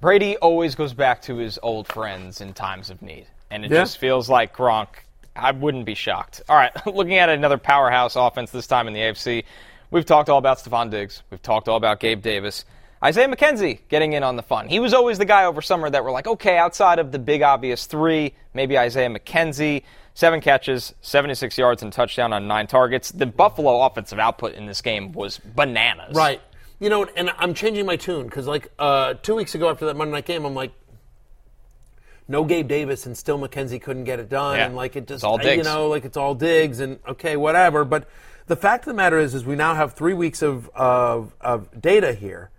Brady 0.00 0.36
always 0.36 0.74
goes 0.74 0.92
back 0.92 1.22
to 1.22 1.36
his 1.36 1.58
old 1.62 1.88
friends 1.88 2.40
in 2.40 2.52
times 2.52 2.90
of 2.90 3.00
need. 3.02 3.26
And 3.50 3.64
it 3.64 3.70
Yeah. 3.70 3.78
just 3.80 3.98
feels 3.98 4.28
like 4.28 4.54
Gronk. 4.56 4.88
I 5.34 5.52
wouldn't 5.52 5.84
be 5.84 5.94
shocked. 5.94 6.42
All 6.48 6.56
right, 6.56 6.72
looking 6.86 7.14
at 7.16 7.28
another 7.28 7.58
powerhouse 7.58 8.16
offense 8.16 8.50
this 8.50 8.66
time 8.66 8.88
in 8.88 8.94
the 8.94 9.00
AFC. 9.00 9.44
We've 9.90 10.04
talked 10.04 10.28
all 10.28 10.38
about 10.38 10.58
Stefon 10.58 10.90
Diggs. 10.90 11.22
We've 11.30 11.42
talked 11.42 11.68
all 11.68 11.76
about 11.76 12.00
Gabe 12.00 12.22
Davis. 12.22 12.64
Isaiah 13.04 13.28
McKenzie 13.28 13.80
getting 13.88 14.14
in 14.14 14.22
on 14.22 14.36
the 14.36 14.42
fun. 14.42 14.68
He 14.68 14.80
was 14.80 14.94
always 14.94 15.18
the 15.18 15.24
guy 15.26 15.44
over 15.44 15.60
summer 15.62 15.88
that 15.90 16.02
we're 16.02 16.10
like, 16.10 16.26
okay, 16.26 16.56
outside 16.56 16.98
of 16.98 17.12
the 17.12 17.18
big 17.18 17.42
obvious 17.42 17.86
three, 17.86 18.34
maybe 18.54 18.78
Isaiah 18.78 19.10
McKenzie. 19.10 19.82
Seven 20.14 20.40
catches, 20.40 20.94
76 21.02 21.58
yards, 21.58 21.82
and 21.82 21.92
touchdown 21.92 22.32
on 22.32 22.48
nine 22.48 22.66
targets. 22.66 23.10
The 23.12 23.26
Buffalo 23.26 23.82
offensive 23.82 24.18
output 24.18 24.54
in 24.54 24.64
this 24.64 24.80
game 24.80 25.12
was 25.12 25.36
bananas. 25.38 26.16
Right. 26.16 26.40
You 26.78 26.90
know, 26.90 27.04
and 27.16 27.30
I'm 27.38 27.54
changing 27.54 27.86
my 27.86 27.96
tune 27.96 28.26
because, 28.26 28.46
like, 28.46 28.70
uh, 28.78 29.14
two 29.14 29.34
weeks 29.34 29.54
ago 29.54 29.70
after 29.70 29.86
that 29.86 29.96
Monday 29.96 30.12
night 30.12 30.26
game, 30.26 30.44
I'm 30.44 30.54
like, 30.54 30.72
no 32.28 32.44
Gabe 32.44 32.68
Davis, 32.68 33.06
and 33.06 33.16
still 33.16 33.38
McKenzie 33.38 33.80
couldn't 33.80 34.04
get 34.04 34.18
it 34.18 34.28
done, 34.28 34.56
Yeah. 34.56 34.66
and 34.66 34.76
like 34.76 34.96
it 34.96 35.06
just, 35.06 35.22
you 35.58 35.62
know, 35.64 35.88
like 35.88 36.04
it's 36.04 36.16
all 36.16 36.34
Diggs, 36.34 36.80
and 36.80 36.98
okay, 37.08 37.36
whatever. 37.36 37.84
But 37.84 38.08
the 38.46 38.56
fact 38.56 38.84
of 38.84 38.90
the 38.90 38.94
matter 38.94 39.18
is, 39.18 39.34
is 39.34 39.44
we 39.44 39.54
now 39.54 39.74
have 39.74 39.94
three 39.94 40.12
weeks 40.14 40.42
of 40.42 40.68
of, 40.74 41.34
of 41.40 41.80
data 41.80 42.12
here, 42.12 42.50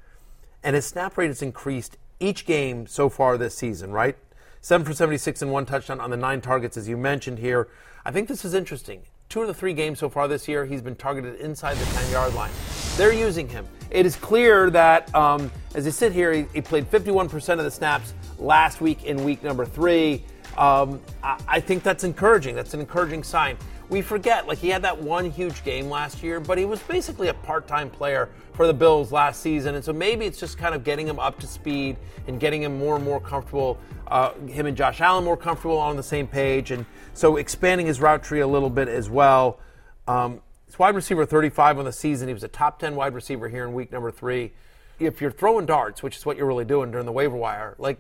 and 0.64 0.76
his 0.76 0.86
snap 0.86 1.18
rate 1.18 1.28
has 1.28 1.42
increased 1.42 1.98
each 2.20 2.46
game 2.46 2.88
so 2.88 3.10
far 3.10 3.38
this 3.38 3.56
season. 3.56 3.92
Right, 3.92 4.18
seven 4.62 4.86
for 4.86 4.94
76 4.94 5.42
and 5.42 5.52
one 5.52 5.66
touchdown 5.66 6.00
on 6.00 6.10
the 6.12 6.18
nine 6.18 6.40
targets, 6.42 6.78
as 6.78 6.88
you 6.88 6.96
mentioned 6.98 7.40
here. 7.40 7.68
I 8.06 8.12
think 8.12 8.30
this 8.30 8.46
is 8.46 8.54
interesting. 8.54 9.02
Two 9.30 9.42
of 9.42 9.48
the 9.48 9.54
three 9.54 9.74
games 9.74 10.00
so 10.00 10.08
far 10.08 10.30
this 10.30 10.48
year, 10.48 10.66
he's 10.66 10.82
been 10.82 10.96
targeted 10.96 11.42
inside 11.42 11.76
the 11.76 11.86
10 11.86 12.12
yard 12.12 12.34
line. 12.34 12.52
They're 12.96 13.12
using 13.12 13.50
him. 13.50 13.68
It 13.90 14.06
is 14.06 14.16
clear 14.16 14.70
that 14.70 15.14
um, 15.14 15.52
as 15.76 15.86
I 15.86 15.90
sit 15.90 16.14
here, 16.14 16.32
he, 16.32 16.46
he 16.54 16.62
played 16.62 16.90
51% 16.90 17.54
of 17.54 17.66
the 17.66 17.72
snaps 17.72 18.14
last 18.40 18.80
week 18.80 19.04
in 19.04 19.22
week 19.26 19.44
number 19.44 19.66
three. 19.66 20.24
Um, 20.58 21.00
I, 21.24 21.40
I 21.48 21.60
think 21.60 21.84
that's 21.84 22.04
encouraging. 22.04 22.56
That's 22.56 22.74
an 22.74 22.80
encouraging 22.80 23.24
sign. 23.24 23.58
We 23.90 24.02
forget, 24.02 24.48
like, 24.48 24.58
he 24.58 24.70
had 24.70 24.82
that 24.82 25.02
one 25.02 25.30
huge 25.30 25.64
game 25.64 25.90
last 25.90 26.22
year, 26.22 26.40
but 26.40 26.58
he 26.58 26.66
was 26.66 26.82
basically 26.82 27.30
a 27.30 27.34
part 27.34 27.68
time 27.68 27.90
player 27.90 28.30
for 28.54 28.68
the 28.68 28.74
Bills 28.74 29.12
last 29.12 29.42
season. 29.42 29.76
And 29.76 29.86
so 29.86 29.94
maybe 29.94 30.26
it's 30.26 30.40
just 30.40 30.58
kind 30.58 30.76
of 30.76 30.84
getting 30.84 31.08
him 31.08 31.20
up 31.20 31.40
to 31.40 31.48
speed 31.48 31.96
and 32.28 32.40
getting 32.40 32.64
him 32.64 32.78
more 32.78 32.96
and 32.96 33.06
more 33.06 33.22
comfortable, 33.22 33.78
uh, 34.08 34.34
him 34.48 34.66
and 34.66 34.76
Josh 34.76 35.00
Allen 35.00 35.24
more 35.24 35.38
comfortable 35.38 35.78
on 35.78 35.96
the 35.96 36.04
same 36.04 36.28
page. 36.28 36.72
And 36.72 36.86
so 37.14 37.38
expanding 37.38 37.88
his 37.88 38.02
route 38.02 38.24
tree 38.24 38.42
a 38.42 38.48
little 38.48 38.70
bit 38.70 38.90
as 38.90 39.10
well. 39.10 39.60
Um, 40.08 40.42
wide 40.78 40.96
receiver 40.96 41.26
35 41.26 41.80
on 41.80 41.86
the 41.86 41.92
season. 41.92 42.28
He 42.28 42.34
was 42.34 42.44
a 42.44 42.48
top 42.48 42.80
10 42.80 42.96
wide 42.96 43.14
receiver 43.14 43.50
here 43.50 43.64
in 43.66 43.74
week 43.74 43.92
number 43.92 44.12
three. 44.12 44.54
If 45.00 45.22
you're 45.22 45.32
throwing 45.32 45.66
darts, 45.66 46.02
which 46.02 46.18
is 46.18 46.26
what 46.26 46.38
you're 46.38 46.48
really 46.48 46.66
doing 46.66 46.92
during 46.92 47.06
the 47.06 47.12
waiver 47.12 47.36
wire, 47.36 47.76
like 47.78 48.00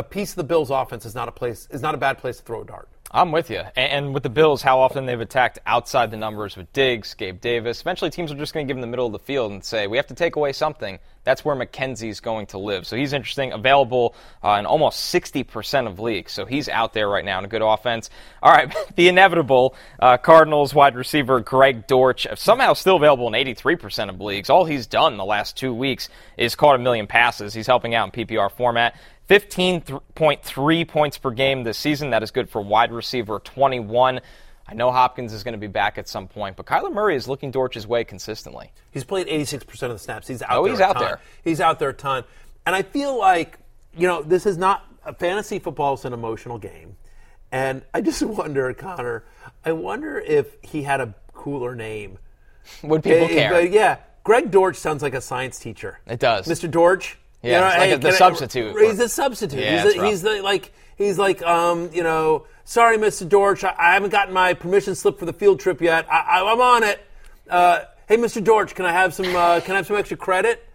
a 0.00 0.02
piece 0.02 0.30
of 0.30 0.36
the 0.36 0.44
Bills' 0.44 0.70
offense 0.70 1.04
is 1.04 1.14
not 1.14 1.28
a 1.28 1.32
place 1.32 1.68
is 1.70 1.82
not 1.82 1.94
a 1.94 1.98
bad 1.98 2.18
place 2.18 2.38
to 2.38 2.42
throw 2.42 2.62
a 2.62 2.64
dart. 2.64 2.88
I'm 3.12 3.32
with 3.32 3.50
you. 3.50 3.62
And 3.74 4.14
with 4.14 4.22
the 4.22 4.30
Bills, 4.30 4.62
how 4.62 4.78
often 4.78 5.04
they've 5.04 5.20
attacked 5.20 5.58
outside 5.66 6.12
the 6.12 6.16
numbers 6.16 6.56
with 6.56 6.72
Diggs, 6.72 7.14
Gabe 7.14 7.40
Davis. 7.40 7.80
Eventually, 7.80 8.08
teams 8.08 8.30
are 8.30 8.36
just 8.36 8.54
going 8.54 8.64
to 8.64 8.70
give 8.70 8.76
him 8.76 8.82
the 8.82 8.86
middle 8.86 9.06
of 9.06 9.12
the 9.12 9.18
field 9.18 9.50
and 9.50 9.64
say, 9.64 9.88
we 9.88 9.96
have 9.96 10.06
to 10.06 10.14
take 10.14 10.36
away 10.36 10.52
something. 10.52 11.00
That's 11.24 11.44
where 11.44 11.56
McKenzie's 11.56 12.20
going 12.20 12.46
to 12.46 12.58
live. 12.58 12.86
So 12.86 12.96
he's 12.96 13.12
interesting, 13.12 13.52
available 13.52 14.14
uh, 14.44 14.56
in 14.60 14.64
almost 14.64 15.12
60% 15.12 15.88
of 15.88 15.98
leagues. 15.98 16.30
So 16.30 16.46
he's 16.46 16.68
out 16.68 16.92
there 16.92 17.08
right 17.08 17.24
now 17.24 17.40
in 17.40 17.44
a 17.44 17.48
good 17.48 17.62
offense. 17.62 18.10
All 18.44 18.52
right, 18.52 18.72
the 18.94 19.08
inevitable 19.08 19.74
uh, 19.98 20.16
Cardinals 20.16 20.72
wide 20.72 20.94
receiver 20.94 21.40
Greg 21.40 21.88
Dortch, 21.88 22.28
somehow 22.36 22.74
still 22.74 22.96
available 22.96 23.26
in 23.26 23.34
83% 23.34 24.08
of 24.08 24.20
leagues. 24.20 24.48
All 24.48 24.64
he's 24.64 24.86
done 24.86 25.16
the 25.16 25.24
last 25.24 25.56
two 25.56 25.74
weeks 25.74 26.08
is 26.36 26.54
caught 26.54 26.76
a 26.76 26.78
million 26.78 27.08
passes. 27.08 27.54
He's 27.54 27.66
helping 27.66 27.92
out 27.92 28.16
in 28.16 28.26
PPR 28.26 28.52
format. 28.52 28.94
15.3 29.30 30.88
points 30.88 31.18
per 31.18 31.30
game 31.30 31.62
this 31.62 31.78
season. 31.78 32.10
That 32.10 32.22
is 32.24 32.32
good 32.32 32.50
for 32.50 32.60
wide 32.60 32.90
receiver 32.92 33.38
21. 33.38 34.20
I 34.68 34.74
know 34.74 34.90
Hopkins 34.90 35.32
is 35.32 35.44
going 35.44 35.52
to 35.52 35.58
be 35.58 35.68
back 35.68 35.98
at 35.98 36.08
some 36.08 36.26
point, 36.26 36.56
but 36.56 36.66
Kyler 36.66 36.92
Murray 36.92 37.14
is 37.14 37.28
looking 37.28 37.50
Dortch's 37.52 37.86
way 37.86 38.02
consistently. 38.04 38.72
He's 38.90 39.04
played 39.04 39.28
86% 39.28 39.82
of 39.84 39.90
the 39.92 39.98
snaps. 39.98 40.26
He's 40.26 40.42
out 40.42 40.50
oh, 40.58 40.64
there. 40.64 40.72
he's 40.72 40.80
out 40.80 40.92
ton. 40.94 41.02
there. 41.02 41.20
He's 41.44 41.60
out 41.60 41.78
there 41.78 41.90
a 41.90 41.94
ton. 41.94 42.24
And 42.66 42.74
I 42.74 42.82
feel 42.82 43.16
like, 43.16 43.58
you 43.96 44.08
know, 44.08 44.20
this 44.22 44.46
is 44.46 44.58
not 44.58 44.84
a 45.04 45.14
fantasy 45.14 45.60
football 45.60 45.94
is 45.94 46.04
an 46.04 46.12
emotional 46.12 46.58
game. 46.58 46.96
And 47.52 47.82
I 47.94 48.00
just 48.00 48.22
wonder, 48.24 48.72
Connor, 48.74 49.24
I 49.64 49.72
wonder 49.72 50.18
if 50.18 50.56
he 50.62 50.82
had 50.82 51.00
a 51.00 51.14
cooler 51.34 51.76
name. 51.76 52.18
Would 52.82 53.04
people 53.04 53.26
Eh, 53.26 53.28
care? 53.28 53.50
but 53.50 53.70
yeah. 53.70 53.98
Greg 54.24 54.50
Dortch 54.50 54.76
sounds 54.76 55.02
like 55.02 55.14
a 55.14 55.20
science 55.20 55.58
teacher. 55.60 56.00
It 56.06 56.18
does. 56.18 56.46
Mr. 56.46 56.68
Dortch. 56.68 57.16
Yeah, 57.42 57.68
it's 57.70 57.78
like 57.78 57.90
a- 57.92 57.96
the 57.96 58.08
can 58.08 58.14
I- 58.14 58.18
substitute. 58.18 58.76
He's 58.78 59.00
a 59.00 59.08
substitute. 59.08 59.60
Yeah, 59.60 59.82
he's, 59.84 59.94
he's 59.94 60.22
the, 60.22 60.42
like 60.42 60.72
he's 60.96 61.18
like 61.18 61.42
um 61.42 61.90
you 61.92 62.02
know 62.02 62.46
sorry 62.64 62.98
Mr. 62.98 63.28
Dortch 63.28 63.64
I, 63.64 63.74
I 63.78 63.94
haven't 63.94 64.10
gotten 64.10 64.34
my 64.34 64.52
permission 64.54 64.94
slip 64.94 65.18
for 65.18 65.24
the 65.26 65.32
field 65.32 65.58
trip 65.60 65.80
yet 65.80 66.06
I, 66.10 66.18
I, 66.40 66.52
I'm 66.52 66.60
on 66.60 66.82
it. 66.82 67.04
Uh, 67.48 67.80
hey 68.08 68.16
Mr. 68.16 68.42
Dortch, 68.44 68.74
can 68.74 68.84
I 68.84 68.92
have 68.92 69.14
some 69.14 69.34
uh, 69.34 69.60
can 69.60 69.72
I 69.74 69.76
have 69.78 69.86
some 69.86 69.96
extra 69.96 70.16
credit? 70.16 70.66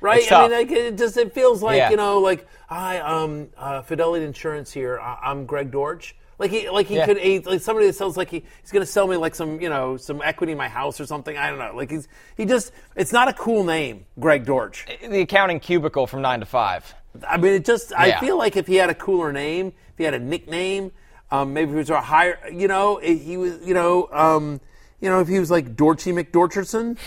Right? 0.00 0.30
I 0.30 0.42
mean 0.42 0.52
like 0.52 0.70
it 0.70 0.96
just 0.98 1.16
it 1.16 1.34
feels 1.34 1.62
like 1.62 1.78
Yeah. 1.78 1.90
you 1.90 1.96
know 1.96 2.18
like 2.20 2.46
hi 2.68 2.98
um 3.00 3.48
uh, 3.56 3.82
Fidelity 3.82 4.24
Insurance 4.24 4.70
here 4.72 5.00
I, 5.00 5.18
I'm 5.24 5.46
Greg 5.46 5.70
Dortch. 5.70 6.14
Like 6.38 6.50
he, 6.50 6.68
like 6.68 6.86
he 6.86 6.96
Yeah. 6.96 7.06
could, 7.06 7.18
he, 7.18 7.38
like 7.40 7.60
somebody 7.60 7.86
that 7.86 7.94
sells 7.94 8.16
like 8.16 8.30
he, 8.30 8.42
he's 8.60 8.70
going 8.72 8.84
to 8.84 8.90
sell 8.90 9.06
me 9.06 9.16
like 9.16 9.34
some, 9.34 9.60
you 9.60 9.68
know, 9.68 9.96
some 9.96 10.20
equity 10.22 10.52
in 10.52 10.58
my 10.58 10.68
house 10.68 11.00
or 11.00 11.06
something. 11.06 11.36
I 11.36 11.48
don't 11.50 11.58
know. 11.58 11.72
Like 11.74 11.90
he's, 11.90 12.08
he 12.36 12.44
just, 12.44 12.72
it's 12.96 13.12
not 13.12 13.28
a 13.28 13.32
cool 13.32 13.64
name, 13.64 14.06
Greg 14.18 14.44
Dortch. 14.44 14.86
The 15.00 15.20
accounting 15.20 15.60
cubicle 15.60 16.06
from 16.06 16.22
9 16.22 16.40
to 16.40 16.46
5. 16.46 16.94
I 17.28 17.36
mean, 17.36 17.52
it 17.52 17.64
just. 17.64 17.92
I 17.92 18.18
feel 18.18 18.36
like 18.36 18.56
if 18.56 18.66
he 18.66 18.74
had 18.74 18.90
a 18.90 18.94
cooler 18.94 19.32
name, 19.32 19.68
if 19.68 19.98
he 19.98 20.02
had 20.04 20.14
a 20.14 20.18
nickname, 20.18 20.90
um, 21.30 21.52
maybe 21.52 21.70
he 21.70 21.76
was 21.76 21.88
a 21.90 22.00
higher, 22.00 22.38
you 22.52 22.66
know, 22.66 22.98
if 22.98 23.22
he 23.22 23.36
was, 23.36 23.64
you 23.64 23.72
know, 23.74 24.08
um, 24.12 24.60
you 25.00 25.08
know, 25.08 25.20
if 25.20 25.28
he 25.28 25.38
was 25.38 25.48
like 25.50 25.76
Dorchy 25.76 26.10
McDorcherson, 26.12 26.98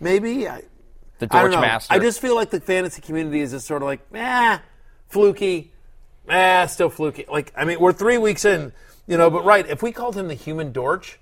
maybe. 0.00 0.48
I, 0.48 0.62
The 1.18 1.28
I 1.30 1.42
don't 1.42 1.50
Dortch 1.50 1.52
know. 1.52 1.60
master. 1.60 1.94
I 1.94 1.98
just 2.00 2.20
feel 2.20 2.34
like 2.34 2.50
the 2.50 2.60
fantasy 2.60 3.00
community 3.00 3.40
is 3.40 3.52
just 3.52 3.66
sort 3.68 3.82
of 3.82 3.86
like, 3.86 4.00
eh, 4.14 4.58
fluky, 5.08 5.72
eh, 6.28 6.66
still 6.66 6.90
fluky. 6.90 7.24
Like, 7.30 7.52
I 7.56 7.64
mean, 7.64 7.80
we're 7.80 7.92
three 7.92 8.18
weeks 8.18 8.44
in, 8.44 8.72
you 9.06 9.16
know, 9.16 9.30
but 9.30 9.44
right, 9.44 9.66
if 9.68 9.82
we 9.82 9.92
called 9.92 10.16
him 10.16 10.28
the 10.28 10.34
Human 10.34 10.72
Dortch, 10.72 11.18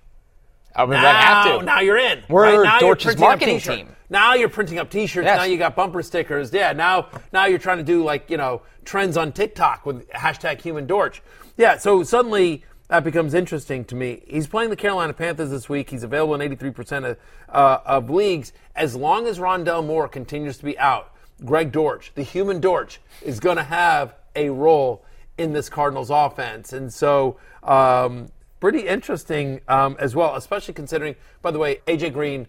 I 0.76 0.86
mean, 0.86 1.00
now, 1.00 1.12
have 1.12 1.60
to. 1.60 1.64
now 1.64 1.80
you're 1.80 1.98
in. 1.98 2.22
We're 2.28 2.42
right? 2.42 2.64
now 2.64 2.72
you're 2.74 2.80
Dortch's 2.80 3.04
printing 3.04 3.24
up 3.24 3.28
marketing 3.30 3.60
team. 3.60 3.88
Now 4.10 4.34
you're 4.34 4.48
printing 4.48 4.78
up 4.78 4.90
T-shirts. 4.90 5.24
Yes. 5.24 5.38
Now 5.38 5.44
you 5.44 5.56
got 5.56 5.76
bumper 5.76 6.02
stickers. 6.02 6.52
Yeah. 6.52 6.72
Now, 6.72 7.08
now 7.32 7.46
you're 7.46 7.58
trying 7.58 7.78
to 7.78 7.84
do 7.84 8.02
like 8.04 8.28
you 8.28 8.36
know 8.36 8.62
trends 8.84 9.16
on 9.16 9.32
TikTok 9.32 9.86
with 9.86 10.08
hashtag 10.10 10.60
Human 10.60 10.86
Dortch. 10.86 11.22
Yeah. 11.56 11.78
So 11.78 12.02
suddenly 12.02 12.64
that 12.88 13.04
becomes 13.04 13.34
interesting 13.34 13.84
to 13.86 13.94
me. 13.94 14.22
He's 14.26 14.46
playing 14.46 14.70
the 14.70 14.76
Carolina 14.76 15.12
Panthers 15.12 15.50
this 15.50 15.68
week. 15.68 15.90
He's 15.90 16.02
available 16.02 16.34
in 16.34 16.56
83% 16.56 17.10
of, 17.10 17.16
uh, 17.48 17.78
of 17.86 18.10
leagues. 18.10 18.52
As 18.76 18.94
long 18.94 19.26
as 19.26 19.38
Rondale 19.38 19.84
Moore 19.84 20.06
continues 20.06 20.58
to 20.58 20.64
be 20.64 20.78
out, 20.78 21.12
Greg 21.44 21.72
Dortch, 21.72 22.12
the 22.14 22.22
Human 22.22 22.60
Dortch, 22.60 23.00
is 23.22 23.40
going 23.40 23.56
to 23.56 23.64
have 23.64 24.14
a 24.36 24.50
role 24.50 25.04
in 25.38 25.52
this 25.52 25.68
Cardinals 25.68 26.10
offense. 26.10 26.72
And 26.72 26.92
so, 26.92 27.38
um, 27.62 28.28
pretty 28.60 28.86
interesting 28.86 29.60
um, 29.68 29.96
as 29.98 30.14
well, 30.16 30.36
especially 30.36 30.74
considering, 30.74 31.16
by 31.42 31.50
the 31.50 31.58
way, 31.58 31.80
AJ 31.86 32.12
Green 32.12 32.46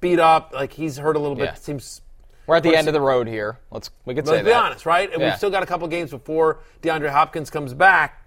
beat 0.00 0.18
up. 0.18 0.52
Like 0.52 0.72
he's 0.72 0.96
hurt 0.98 1.16
a 1.16 1.18
little 1.18 1.36
bit. 1.36 1.44
Yeah. 1.44 1.54
Seems 1.54 2.02
We're 2.46 2.56
at 2.56 2.62
the 2.62 2.76
end 2.76 2.88
of 2.88 2.94
the 2.94 3.00
road 3.00 3.26
here. 3.28 3.58
Let's 3.70 3.90
we 4.04 4.14
could 4.14 4.26
say 4.26 4.32
Let's 4.34 4.44
be 4.44 4.50
that. 4.50 4.62
honest, 4.64 4.86
right? 4.86 5.10
And 5.12 5.20
Yeah. 5.20 5.30
we've 5.30 5.36
still 5.38 5.50
got 5.50 5.62
a 5.62 5.66
couple 5.66 5.86
games 5.88 6.10
before 6.10 6.58
DeAndre 6.82 7.10
Hopkins 7.10 7.50
comes 7.50 7.72
back. 7.72 8.22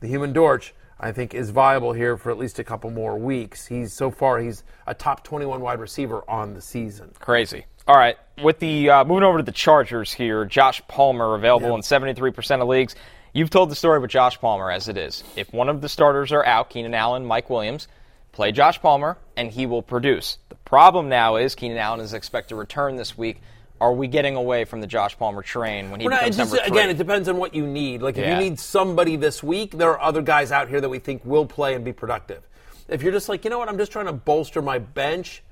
The 0.00 0.06
human 0.06 0.32
Dortch, 0.32 0.72
I 1.00 1.12
think, 1.12 1.34
is 1.34 1.50
viable 1.50 1.92
here 1.92 2.16
for 2.16 2.30
at 2.30 2.38
least 2.38 2.58
a 2.58 2.64
couple 2.64 2.90
more 2.90 3.18
weeks. 3.18 3.66
He's 3.66 3.92
so 3.92 4.10
far 4.10 4.38
he's 4.38 4.62
a 4.86 4.94
top 4.94 5.24
21 5.24 5.60
wide 5.60 5.80
receiver 5.80 6.22
on 6.30 6.54
the 6.54 6.62
season. 6.62 7.12
Crazy. 7.18 7.66
All 7.88 7.96
right, 7.96 8.18
with 8.42 8.58
the 8.58 8.90
uh, 8.90 9.04
moving 9.04 9.24
over 9.24 9.38
to 9.38 9.42
the 9.42 9.50
Chargers 9.52 10.12
here, 10.12 10.44
Josh 10.44 10.82
Palmer 10.88 11.34
available 11.34 11.74
in 11.74 11.80
73% 11.80 12.60
of 12.60 12.68
leagues. 12.68 12.94
You've 13.32 13.48
told 13.48 13.70
the 13.70 13.74
story 13.74 13.98
with 13.98 14.10
Josh 14.10 14.38
Palmer 14.38 14.70
as 14.70 14.88
it 14.88 14.98
is. 14.98 15.24
If 15.36 15.54
one 15.54 15.70
of 15.70 15.80
the 15.80 15.88
starters 15.88 16.30
are 16.32 16.44
out, 16.44 16.68
Keenan 16.68 16.92
Allen, 16.92 17.24
Mike 17.24 17.48
Williams, 17.48 17.88
play 18.32 18.52
Josh 18.52 18.78
Palmer 18.82 19.16
and 19.38 19.50
he 19.50 19.64
will 19.64 19.80
produce. 19.82 20.36
The 20.50 20.54
problem 20.56 21.08
now 21.08 21.36
is 21.36 21.54
Keenan 21.54 21.78
Allen 21.78 22.00
is 22.00 22.12
expected 22.12 22.50
to 22.50 22.56
return 22.56 22.96
this 22.96 23.16
week. 23.16 23.40
Are 23.80 23.92
we 23.94 24.06
getting 24.06 24.36
away 24.36 24.64
from 24.66 24.82
the 24.82 24.86
Josh 24.86 25.16
Palmer 25.16 25.40
train 25.42 25.90
when 25.90 26.00
he 26.00 26.08
not- 26.08 26.20
becomes 26.20 26.36
just- 26.36 26.52
number 26.52 26.68
three? 26.68 26.78
again, 26.78 26.90
it 26.90 26.98
depends 26.98 27.26
on 27.28 27.38
what 27.38 27.54
you 27.54 27.66
need. 27.66 28.02
Like 28.02 28.18
if 28.18 28.24
Yeah. 28.26 28.38
you 28.38 28.44
need 28.50 28.60
somebody 28.60 29.16
this 29.16 29.42
week, 29.42 29.72
there 29.78 29.90
are 29.92 30.00
other 30.00 30.20
guys 30.20 30.52
out 30.52 30.68
here 30.68 30.80
that 30.82 30.88
we 30.90 30.98
think 30.98 31.22
will 31.24 31.46
play 31.46 31.74
and 31.74 31.84
be 31.86 31.92
productive. 31.94 32.42
If 32.86 33.02
you're 33.02 33.12
just 33.12 33.30
like, 33.30 33.44
you 33.44 33.50
know 33.50 33.58
what, 33.58 33.68
I'm 33.70 33.78
just 33.78 33.92
trying 33.92 34.06
to 34.06 34.12
bolster 34.12 34.60
my 34.60 34.78
bench, 34.78 35.42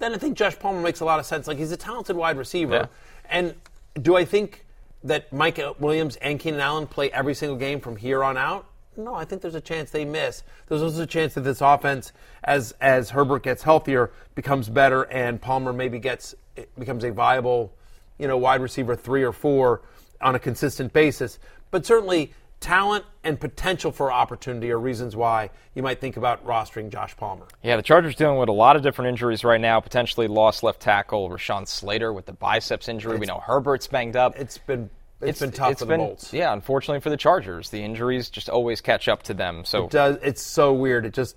then 0.00 0.12
I 0.12 0.18
think 0.18 0.36
Josh 0.36 0.58
Palmer 0.58 0.80
makes 0.80 1.00
a 1.00 1.04
lot 1.04 1.20
of 1.20 1.26
sense. 1.26 1.46
Like 1.46 1.58
he's 1.58 1.70
a 1.70 1.76
talented 1.76 2.16
wide 2.16 2.36
receiver. 2.36 2.74
Yeah. 2.74 2.86
And 3.28 3.54
do 4.02 4.16
I 4.16 4.24
think 4.24 4.66
that 5.04 5.32
Mike 5.32 5.60
Williams 5.78 6.16
and 6.16 6.40
Keenan 6.40 6.60
Allen 6.60 6.86
play 6.86 7.10
every 7.12 7.34
single 7.34 7.56
game 7.56 7.80
from 7.80 7.96
here 7.96 8.24
on 8.24 8.36
out? 8.36 8.66
No, 8.96 9.14
I 9.14 9.24
think 9.24 9.40
there's 9.40 9.54
a 9.54 9.60
chance 9.60 9.90
they 9.90 10.04
miss. 10.04 10.42
There's 10.66 10.82
also 10.82 11.02
a 11.02 11.06
chance 11.06 11.34
that 11.34 11.42
this 11.42 11.60
offense, 11.60 12.12
as 12.44 12.74
as 12.80 13.10
Herbert 13.10 13.44
gets 13.44 13.62
healthier, 13.62 14.10
becomes 14.34 14.68
better, 14.68 15.04
and 15.04 15.40
Palmer 15.40 15.72
maybe 15.72 15.98
gets 15.98 16.34
becomes 16.78 17.04
a 17.04 17.12
viable, 17.12 17.72
you 18.18 18.26
know, 18.26 18.36
wide 18.36 18.60
receiver 18.60 18.96
three 18.96 19.22
or 19.22 19.32
four 19.32 19.82
on 20.20 20.34
a 20.34 20.38
consistent 20.38 20.92
basis. 20.92 21.38
But 21.70 21.86
certainly, 21.86 22.32
talent 22.60 23.04
and 23.24 23.40
potential 23.40 23.90
for 23.90 24.12
opportunity 24.12 24.70
are 24.70 24.78
reasons 24.78 25.16
why 25.16 25.50
you 25.74 25.82
might 25.82 26.00
think 26.00 26.16
about 26.16 26.44
rostering 26.46 26.90
Josh 26.90 27.16
Palmer. 27.16 27.46
Yeah, 27.62 27.76
the 27.76 27.82
Chargers 27.82 28.14
dealing 28.14 28.38
with 28.38 28.48
a 28.48 28.52
lot 28.52 28.76
of 28.76 28.82
different 28.82 29.08
injuries 29.08 29.44
right 29.44 29.60
now. 29.60 29.80
Potentially 29.80 30.28
lost 30.28 30.62
left 30.62 30.80
tackle 30.80 31.28
Rashawn 31.30 31.66
Slater 31.66 32.12
with 32.12 32.26
the 32.26 32.32
biceps 32.32 32.88
injury. 32.88 33.18
we 33.18 33.26
know 33.26 33.40
Herbert's 33.40 33.86
banged 33.86 34.16
up. 34.16 34.38
It's 34.38 34.58
been 34.58 34.90
it's 35.20 35.40
been 35.40 35.52
tough 35.52 35.78
for 35.78 35.84
the 35.84 35.86
been- 35.86 36.00
Bolts. 36.00 36.32
Yeah, 36.32 36.52
unfortunately 36.52 37.00
for 37.00 37.10
the 37.10 37.16
Chargers, 37.16 37.70
the 37.70 37.82
injuries 37.82 38.30
just 38.30 38.48
always 38.48 38.80
catch 38.80 39.08
up 39.08 39.22
to 39.24 39.34
them. 39.34 39.64
So 39.64 39.84
It 39.84 39.90
does. 39.90 40.18
It's 40.22 40.42
so 40.42 40.72
weird. 40.72 41.06
It 41.06 41.14
just. 41.14 41.36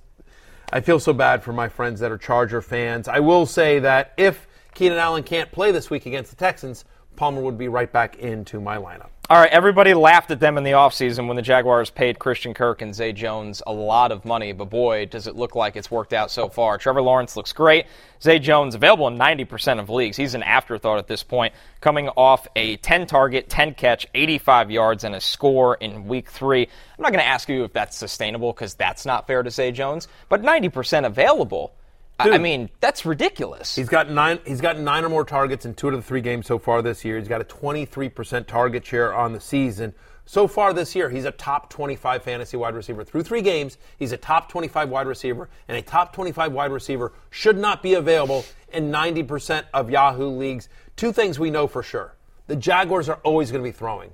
I 0.71 0.81
feel 0.81 0.99
so 0.99 1.13
bad 1.13 1.43
for 1.43 1.53
my 1.53 1.69
friends 1.69 1.99
that 1.99 2.11
are 2.11 2.17
Charger 2.17 2.61
fans. 2.61 3.07
I 3.07 3.19
will 3.19 3.45
say 3.45 3.79
that 3.79 4.13
if 4.17 4.47
Keenan 4.73 4.97
Allen 4.97 5.21
can't 5.21 5.51
play 5.51 5.71
this 5.71 5.89
week 5.91 6.05
against 6.07 6.31
the 6.31 6.35
Texans, 6.35 6.83
Palmer 7.15 7.41
would 7.41 7.57
be 7.59 7.67
right 7.67 7.91
back 7.91 8.17
into 8.17 8.59
my 8.59 8.77
lineup. 8.77 9.09
All 9.33 9.39
right, 9.39 9.49
everybody 9.49 9.95
laughed 9.95 10.29
at 10.29 10.39
them 10.39 10.59
in 10.59 10.63
the 10.63 10.73
offseason 10.73 11.25
when 11.25 11.35
the 11.35 11.41
Jaguars 11.41 11.89
paid 11.89 12.19
Christian 12.19 12.53
Kirk 12.53 12.83
and 12.83 12.93
Zay 12.93 13.13
Jones 13.13 13.63
a 13.65 13.73
lot 13.73 14.11
of 14.11 14.25
money, 14.25 14.51
but 14.51 14.69
boy, 14.69 15.07
does 15.07 15.25
it 15.25 15.35
look 15.35 15.55
like 15.55 15.75
it's 15.75 15.89
worked 15.89 16.13
out 16.13 16.29
so 16.29 16.49
far. 16.49 16.77
Trevor 16.77 17.01
Lawrence 17.01 17.35
looks 17.35 17.51
great. 17.51 17.87
Zay 18.21 18.37
Jones 18.37 18.75
available 18.75 19.07
in 19.07 19.17
90% 19.17 19.79
of 19.79 19.89
leagues. 19.89 20.17
He's 20.17 20.35
an 20.35 20.43
afterthought 20.43 20.99
at 20.99 21.07
this 21.07 21.23
point, 21.23 21.55
coming 21.81 22.09
off 22.09 22.47
a 22.55 22.77
10 22.77 23.07
target, 23.07 23.49
10 23.49 23.73
catch, 23.73 24.05
85 24.13 24.69
yards, 24.69 25.03
and 25.03 25.15
a 25.15 25.19
score 25.19 25.73
in 25.77 26.07
week 26.07 26.29
three. 26.29 26.61
I'm 26.61 27.01
not 27.01 27.11
going 27.11 27.23
to 27.23 27.27
ask 27.27 27.49
you 27.49 27.63
if 27.63 27.73
that's 27.73 27.97
sustainable 27.97 28.53
because 28.53 28.75
that's 28.75 29.03
not 29.03 29.25
fair 29.25 29.41
to 29.41 29.49
Zay 29.49 29.71
Jones, 29.71 30.07
but 30.29 30.43
90% 30.43 31.07
available. 31.07 31.73
I- 32.19 32.31
I 32.31 32.37
mean, 32.37 32.69
that's 32.79 33.05
ridiculous. 33.05 33.75
He's 33.75 33.89
got 33.89 34.09
nine. 34.09 34.39
He's 34.45 34.61
got 34.61 34.77
nine 34.79 35.03
or 35.03 35.09
more 35.09 35.25
targets 35.25 35.65
in 35.65 35.73
two 35.73 35.87
of 35.89 35.95
the 35.95 36.01
three 36.01 36.21
games 36.21 36.45
so 36.47 36.59
far 36.59 36.81
this 36.81 37.03
year. 37.03 37.17
He's 37.17 37.27
got 37.27 37.41
a 37.41 37.45
23% 37.45 38.47
target 38.47 38.85
share 38.85 39.13
on 39.13 39.33
the 39.33 39.39
season. 39.39 39.93
So 40.25 40.47
far 40.47 40.71
this 40.71 40.95
year, 40.95 41.09
he's 41.09 41.25
a 41.25 41.31
top 41.31 41.69
25 41.69 42.23
fantasy 42.23 42.55
wide 42.55 42.75
receiver. 42.75 43.03
Through 43.03 43.23
three 43.23 43.41
games, 43.41 43.77
he's 43.99 44.13
a 44.13 44.17
top 44.17 44.47
25 44.47 44.87
wide 44.89 45.05
receiver, 45.07 45.49
and 45.67 45.75
a 45.77 45.81
top 45.81 46.13
25 46.13 46.53
wide 46.53 46.71
receiver 46.71 47.11
should 47.29 47.57
not 47.57 47.83
be 47.83 47.95
available 47.95 48.45
in 48.71 48.89
90% 48.89 49.65
of 49.73 49.89
Yahoo 49.89 50.27
leagues. 50.29 50.69
Two 50.95 51.11
things 51.11 51.39
we 51.39 51.49
know 51.49 51.67
for 51.67 51.83
sure: 51.83 52.15
the 52.47 52.55
Jaguars 52.55 53.09
are 53.09 53.19
always 53.23 53.51
going 53.51 53.61
to 53.63 53.67
be 53.67 53.73
throwing. 53.75 54.13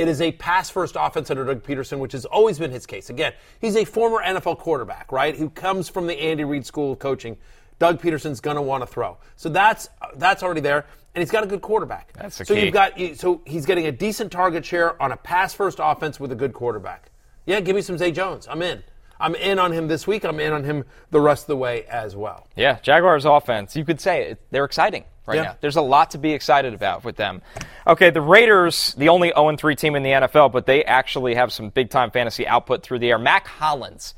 It 0.00 0.08
is 0.08 0.22
a 0.22 0.32
pass 0.32 0.70
first 0.70 0.96
offense 0.98 1.30
under 1.30 1.44
Doug 1.44 1.62
Pederson, 1.62 1.98
which 1.98 2.12
has 2.12 2.24
always 2.24 2.58
been 2.58 2.70
his 2.70 2.86
case. 2.86 3.10
Again, 3.10 3.34
he's 3.60 3.76
a 3.76 3.84
former 3.84 4.22
NFL 4.24 4.56
quarterback, 4.56 5.12
right? 5.12 5.36
Who 5.36 5.50
comes 5.50 5.90
from 5.90 6.06
the 6.06 6.18
Andy 6.18 6.42
Reid 6.42 6.64
School 6.64 6.92
of 6.92 6.98
Coaching. 6.98 7.36
Doug 7.78 8.00
Pederson's 8.00 8.40
going 8.40 8.56
to 8.56 8.62
want 8.62 8.82
to 8.82 8.86
throw. 8.86 9.18
So 9.36 9.50
that's 9.50 9.90
that's 10.16 10.42
already 10.42 10.62
there, 10.62 10.86
and 11.14 11.20
he's 11.20 11.30
got 11.30 11.44
a 11.44 11.46
good 11.46 11.60
quarterback. 11.60 12.14
That's 12.14 12.38
the 12.38 12.46
so 12.46 12.54
key. 12.54 12.64
you've 12.64 12.72
got 12.72 12.98
so 13.16 13.42
he's 13.44 13.66
getting 13.66 13.88
a 13.88 13.92
decent 13.92 14.32
target 14.32 14.64
share 14.64 15.00
on 15.02 15.12
a 15.12 15.18
pass 15.18 15.52
first 15.52 15.80
offense 15.82 16.18
with 16.18 16.32
a 16.32 16.34
good 16.34 16.54
quarterback. 16.54 17.10
Yeah, 17.44 17.60
give 17.60 17.76
me 17.76 17.82
some 17.82 17.98
Zay 17.98 18.10
Jones. 18.10 18.48
I'm 18.50 18.62
in. 18.62 18.82
I'm 19.18 19.34
in 19.34 19.58
on 19.58 19.70
him 19.72 19.86
this 19.88 20.06
week. 20.06 20.24
I'm 20.24 20.40
in 20.40 20.54
on 20.54 20.64
him 20.64 20.84
the 21.10 21.20
rest 21.20 21.42
of 21.42 21.48
the 21.48 21.56
way 21.58 21.84
as 21.84 22.16
well. 22.16 22.46
Yeah, 22.56 22.78
Jaguars 22.80 23.26
offense, 23.26 23.76
you 23.76 23.84
could 23.84 24.00
say 24.00 24.30
it, 24.30 24.40
they're 24.50 24.64
exciting 24.64 25.04
right 25.26 25.36
Yeah. 25.36 25.42
now. 25.42 25.56
There's 25.60 25.76
a 25.76 25.82
lot 25.82 26.10
to 26.12 26.18
be 26.18 26.32
excited 26.32 26.74
about 26.74 27.04
with 27.04 27.16
them. 27.16 27.42
Okay, 27.86 28.10
the 28.10 28.20
Raiders, 28.20 28.94
the 28.96 29.08
only 29.08 29.28
0 29.34 29.56
3 29.56 29.74
team 29.76 29.94
in 29.96 30.02
the 30.02 30.10
NFL, 30.10 30.50
but 30.52 30.66
they 30.66 30.84
actually 30.84 31.34
have 31.34 31.52
some 31.52 31.68
big 31.70 31.90
time 31.90 32.10
fantasy 32.10 32.46
output 32.46 32.82
through 32.82 32.98
the 33.00 33.10
air. 33.10 33.18
Mack 33.18 33.46
Hollins. 33.46 34.14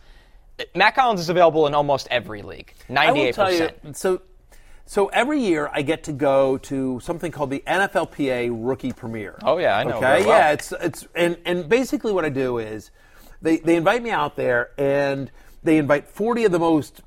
Mack 0.74 0.96
Hollins 0.96 1.20
is 1.20 1.28
available 1.28 1.66
in 1.66 1.74
almost 1.74 2.06
every 2.10 2.42
league. 2.42 2.74
98%. 2.88 2.98
I 2.98 3.12
will 3.12 3.32
tell 3.32 3.52
you, 3.52 3.68
so 3.94 4.22
so 4.84 5.06
every 5.08 5.40
year 5.40 5.70
I 5.72 5.82
get 5.82 6.04
to 6.04 6.12
go 6.12 6.58
to 6.58 7.00
something 7.00 7.32
called 7.32 7.50
the 7.50 7.62
NFLPA 7.66 8.50
Rookie 8.52 8.92
Premiere. 8.92 9.38
Oh, 9.42 9.58
yeah, 9.58 9.76
I 9.78 9.84
know 9.84 9.96
Okay, 9.96 10.20
well. 10.26 10.28
yeah, 10.28 10.52
it's 10.52 10.72
it's 10.72 11.06
and 11.14 11.38
and 11.44 11.68
basically 11.68 12.12
what 12.12 12.24
I 12.24 12.28
do 12.28 12.58
is 12.58 12.90
they 13.40 13.56
they 13.58 13.76
invite 13.76 14.02
me 14.02 14.10
out 14.10 14.36
there 14.36 14.70
and 14.78 15.30
they 15.62 15.78
invite 15.78 16.08
40 16.08 16.44
of 16.44 16.52
the 16.52 16.58
most 16.58 17.00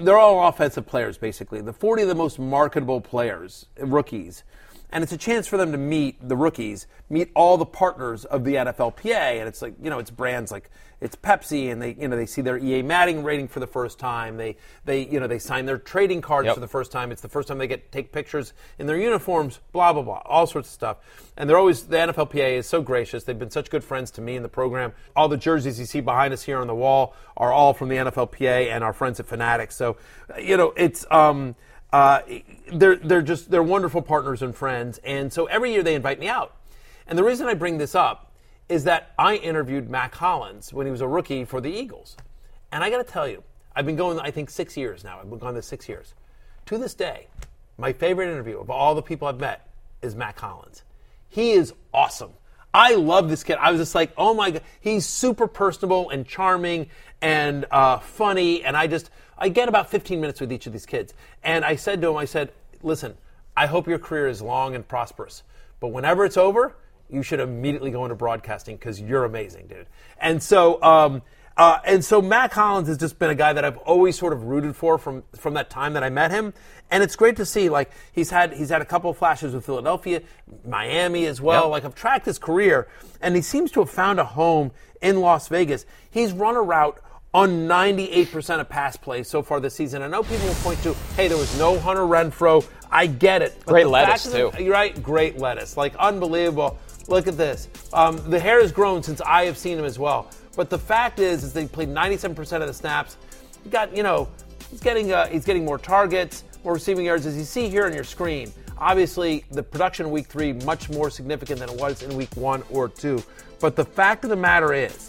they're 0.00 0.18
all 0.18 0.48
offensive 0.48 0.86
players 0.86 1.18
basically. 1.18 1.60
The 1.60 1.72
40 1.72 2.02
of 2.02 2.08
the 2.08 2.14
most 2.14 2.38
marketable 2.38 3.00
players, 3.00 3.66
rookies. 3.78 4.44
And 4.92 5.02
it's 5.02 5.12
a 5.12 5.16
chance 5.16 5.46
for 5.46 5.56
them 5.56 5.72
to 5.72 5.78
meet 5.78 6.28
the 6.28 6.36
rookies, 6.36 6.86
meet 7.08 7.30
all 7.34 7.56
the 7.56 7.64
partners 7.64 8.26
of 8.26 8.44
the 8.44 8.56
NFLPA, 8.56 9.38
and 9.40 9.48
it's 9.48 9.62
like 9.62 9.74
you 9.82 9.88
know, 9.88 9.98
it's 9.98 10.10
brands 10.10 10.52
like 10.52 10.70
it's 11.00 11.16
Pepsi, 11.16 11.72
and 11.72 11.80
they 11.80 11.94
you 11.94 12.08
know 12.08 12.14
they 12.16 12.26
see 12.26 12.42
their 12.42 12.58
EA 12.58 12.82
Madden 12.82 13.24
rating 13.24 13.48
for 13.48 13.58
the 13.58 13.66
first 13.66 13.98
time. 13.98 14.36
They 14.36 14.56
they 14.84 15.06
you 15.06 15.18
know 15.18 15.26
they 15.26 15.38
sign 15.38 15.64
their 15.64 15.78
trading 15.78 16.20
cards 16.20 16.46
Yep. 16.46 16.54
for 16.54 16.60
the 16.60 16.68
first 16.68 16.92
time. 16.92 17.10
It's 17.10 17.22
the 17.22 17.28
first 17.30 17.48
time 17.48 17.56
they 17.56 17.66
get 17.66 17.90
take 17.90 18.12
pictures 18.12 18.52
in 18.78 18.86
their 18.86 18.98
uniforms. 18.98 19.60
Blah 19.72 19.94
blah 19.94 20.02
blah, 20.02 20.20
all 20.26 20.46
sorts 20.46 20.68
of 20.68 20.74
stuff. 20.74 20.98
And 21.38 21.48
they're 21.48 21.58
always 21.58 21.84
the 21.84 21.96
NFLPA 21.96 22.58
is 22.58 22.66
so 22.66 22.82
gracious. 22.82 23.24
They've 23.24 23.38
been 23.38 23.50
such 23.50 23.70
good 23.70 23.82
friends 23.82 24.10
to 24.12 24.20
me 24.20 24.36
in 24.36 24.42
the 24.42 24.48
program. 24.50 24.92
All 25.16 25.28
the 25.28 25.38
jerseys 25.38 25.80
you 25.80 25.86
see 25.86 26.00
behind 26.00 26.34
us 26.34 26.42
here 26.42 26.58
on 26.58 26.66
the 26.66 26.74
wall 26.74 27.14
are 27.36 27.50
all 27.50 27.72
from 27.72 27.88
the 27.88 27.96
NFLPA 27.96 28.70
and 28.70 28.84
our 28.84 28.92
friends 28.92 29.18
at 29.18 29.26
Fanatics. 29.26 29.74
So 29.74 29.96
you 30.38 30.58
know 30.58 30.74
it's. 30.76 31.06
Um, 31.10 31.56
uh, 31.92 32.22
they're 32.72 32.96
they're 32.96 33.22
just 33.22 33.50
they're 33.50 33.62
wonderful 33.62 34.02
partners 34.02 34.42
and 34.42 34.54
friends, 34.54 34.98
and 35.04 35.32
so 35.32 35.46
every 35.46 35.72
year 35.72 35.82
they 35.82 35.94
invite 35.94 36.18
me 36.18 36.28
out. 36.28 36.56
And 37.06 37.18
the 37.18 37.24
reason 37.24 37.46
I 37.46 37.54
bring 37.54 37.78
this 37.78 37.94
up 37.94 38.32
is 38.68 38.84
that 38.84 39.12
I 39.18 39.36
interviewed 39.36 39.90
Mack 39.90 40.14
Hollins 40.14 40.72
when 40.72 40.86
he 40.86 40.90
was 40.90 41.02
a 41.02 41.08
rookie 41.08 41.44
for 41.44 41.60
the 41.60 41.70
Eagles, 41.70 42.16
and 42.70 42.82
I 42.82 42.90
got 42.90 43.04
to 43.04 43.12
tell 43.12 43.28
you, 43.28 43.42
I've 43.76 43.84
been 43.84 43.96
going 43.96 44.18
I 44.20 44.30
think 44.30 44.48
six 44.48 44.76
years 44.76 45.04
now. 45.04 45.18
I've 45.18 45.28
been 45.28 45.38
going 45.38 45.54
this 45.54 45.66
six 45.66 45.88
years. 45.88 46.14
To 46.66 46.78
this 46.78 46.94
day, 46.94 47.26
my 47.76 47.92
favorite 47.92 48.30
interview 48.30 48.58
of 48.58 48.70
all 48.70 48.94
the 48.94 49.02
people 49.02 49.28
I've 49.28 49.40
met 49.40 49.68
is 50.00 50.14
Mack 50.14 50.38
Hollins. 50.38 50.84
He 51.28 51.52
is 51.52 51.74
awesome. 51.92 52.32
I 52.74 52.94
love 52.94 53.28
this 53.28 53.44
kid. 53.44 53.58
I 53.60 53.70
was 53.70 53.80
just 53.80 53.94
like, 53.94 54.12
oh 54.16 54.32
my 54.32 54.50
god, 54.50 54.62
he's 54.80 55.04
super 55.04 55.46
personable 55.46 56.08
and 56.08 56.26
charming 56.26 56.88
and 57.20 57.66
uh, 57.70 57.98
funny, 57.98 58.64
and 58.64 58.76
I 58.76 58.86
just 58.86 59.10
I 59.42 59.48
get 59.48 59.68
about 59.68 59.90
15 59.90 60.20
minutes 60.20 60.40
with 60.40 60.52
each 60.52 60.68
of 60.68 60.72
these 60.72 60.86
kids, 60.86 61.14
and 61.42 61.64
I 61.64 61.74
said 61.74 62.00
to 62.02 62.10
him, 62.10 62.16
I 62.16 62.26
said, 62.26 62.52
listen, 62.80 63.16
I 63.56 63.66
hope 63.66 63.88
your 63.88 63.98
career 63.98 64.28
is 64.28 64.40
long 64.40 64.76
and 64.76 64.86
prosperous, 64.86 65.42
but 65.80 65.88
whenever 65.88 66.24
it's 66.24 66.36
over, 66.36 66.76
you 67.10 67.24
should 67.24 67.40
immediately 67.40 67.90
go 67.90 68.04
into 68.04 68.14
broadcasting 68.14 68.76
because 68.76 69.00
you're 69.00 69.24
amazing, 69.24 69.66
dude. 69.66 69.86
And 70.18 70.42
so. 70.42 70.82
Um, 70.82 71.22
uh, 71.54 71.78
and 71.84 72.02
so 72.02 72.22
Mack 72.22 72.54
Hollins 72.54 72.88
has 72.88 72.96
just 72.96 73.18
been 73.18 73.28
a 73.28 73.34
guy 73.34 73.52
that 73.52 73.62
I've 73.62 73.76
always 73.76 74.18
sort 74.18 74.32
of 74.32 74.44
rooted 74.44 74.74
for 74.74 74.96
from 74.96 75.22
from 75.36 75.52
that 75.52 75.68
time 75.68 75.92
that 75.92 76.02
I 76.02 76.08
met 76.08 76.30
him, 76.30 76.54
and 76.90 77.02
it's 77.02 77.14
great 77.14 77.36
to 77.36 77.44
see 77.44 77.68
like 77.68 77.90
he's 78.10 78.30
had 78.30 78.54
he's 78.54 78.70
had 78.70 78.80
a 78.80 78.86
couple 78.86 79.10
of 79.10 79.18
flashes 79.18 79.52
with 79.52 79.66
Philadelphia, 79.66 80.22
Miami 80.66 81.26
as 81.26 81.42
well. 81.42 81.64
Yep. 81.64 81.70
Like 81.70 81.84
I've 81.84 81.94
tracked 81.94 82.24
his 82.24 82.38
career, 82.38 82.88
and 83.20 83.36
he 83.36 83.42
seems 83.42 83.70
to 83.72 83.80
have 83.80 83.90
found 83.90 84.18
a 84.18 84.24
home 84.24 84.70
in 85.02 85.20
Las 85.20 85.48
Vegas. 85.48 85.84
He's 86.10 86.32
run 86.32 86.56
a 86.56 86.62
route 86.62 86.98
on 87.34 87.66
98% 87.66 88.60
of 88.60 88.68
pass 88.68 88.96
plays 88.96 89.26
so 89.26 89.42
far 89.42 89.58
this 89.58 89.74
season. 89.74 90.02
I 90.02 90.06
know 90.08 90.22
people 90.22 90.46
will 90.46 90.54
point 90.56 90.82
to, 90.82 90.94
hey, 91.16 91.28
there 91.28 91.38
was 91.38 91.58
no 91.58 91.78
Hunter 91.78 92.02
Renfrow. 92.02 92.66
I 92.90 93.06
get 93.06 93.40
it. 93.40 93.64
Great 93.64 93.86
lettuce, 93.86 94.24
the- 94.24 94.50
too. 94.50 94.62
you're 94.62 94.72
right. 94.72 95.02
Great 95.02 95.38
lettuce. 95.38 95.76
Like, 95.76 95.96
unbelievable. 95.96 96.78
Look 97.08 97.26
at 97.26 97.38
this. 97.38 97.68
Um, 97.92 98.18
the 98.30 98.38
hair 98.38 98.60
has 98.60 98.70
grown 98.70 99.02
since 99.02 99.20
I 99.22 99.44
have 99.46 99.56
seen 99.56 99.78
him 99.78 99.84
as 99.84 99.98
well. 99.98 100.30
But 100.56 100.68
the 100.68 100.78
fact 100.78 101.18
is, 101.18 101.42
is 101.42 101.52
they 101.54 101.66
played 101.66 101.88
97% 101.88 102.60
of 102.60 102.66
the 102.66 102.74
snaps. 102.74 103.16
He 103.64 103.70
got, 103.70 103.96
you 103.96 104.02
know, 104.02 104.28
he's 104.70 104.80
getting 104.80 105.12
uh, 105.12 105.26
he's 105.28 105.44
getting 105.44 105.64
more 105.64 105.78
targets, 105.78 106.44
more 106.64 106.74
receiving 106.74 107.06
yards, 107.06 107.24
as 107.24 107.36
you 107.36 107.44
see 107.44 107.68
here 107.68 107.86
on 107.86 107.94
your 107.94 108.04
screen. 108.04 108.52
Obviously, 108.76 109.44
the 109.50 109.62
production 109.62 110.06
in 110.06 110.12
week 110.12 110.26
three 110.26 110.52
much 110.52 110.90
more 110.90 111.08
significant 111.08 111.60
than 111.60 111.70
it 111.70 111.80
was 111.80 112.02
in 112.02 112.14
week 112.16 112.34
one 112.36 112.62
or 112.70 112.88
two. 112.88 113.22
But 113.60 113.76
the 113.76 113.84
fact 113.84 114.24
of 114.24 114.30
the 114.30 114.36
matter 114.36 114.74
is, 114.74 115.08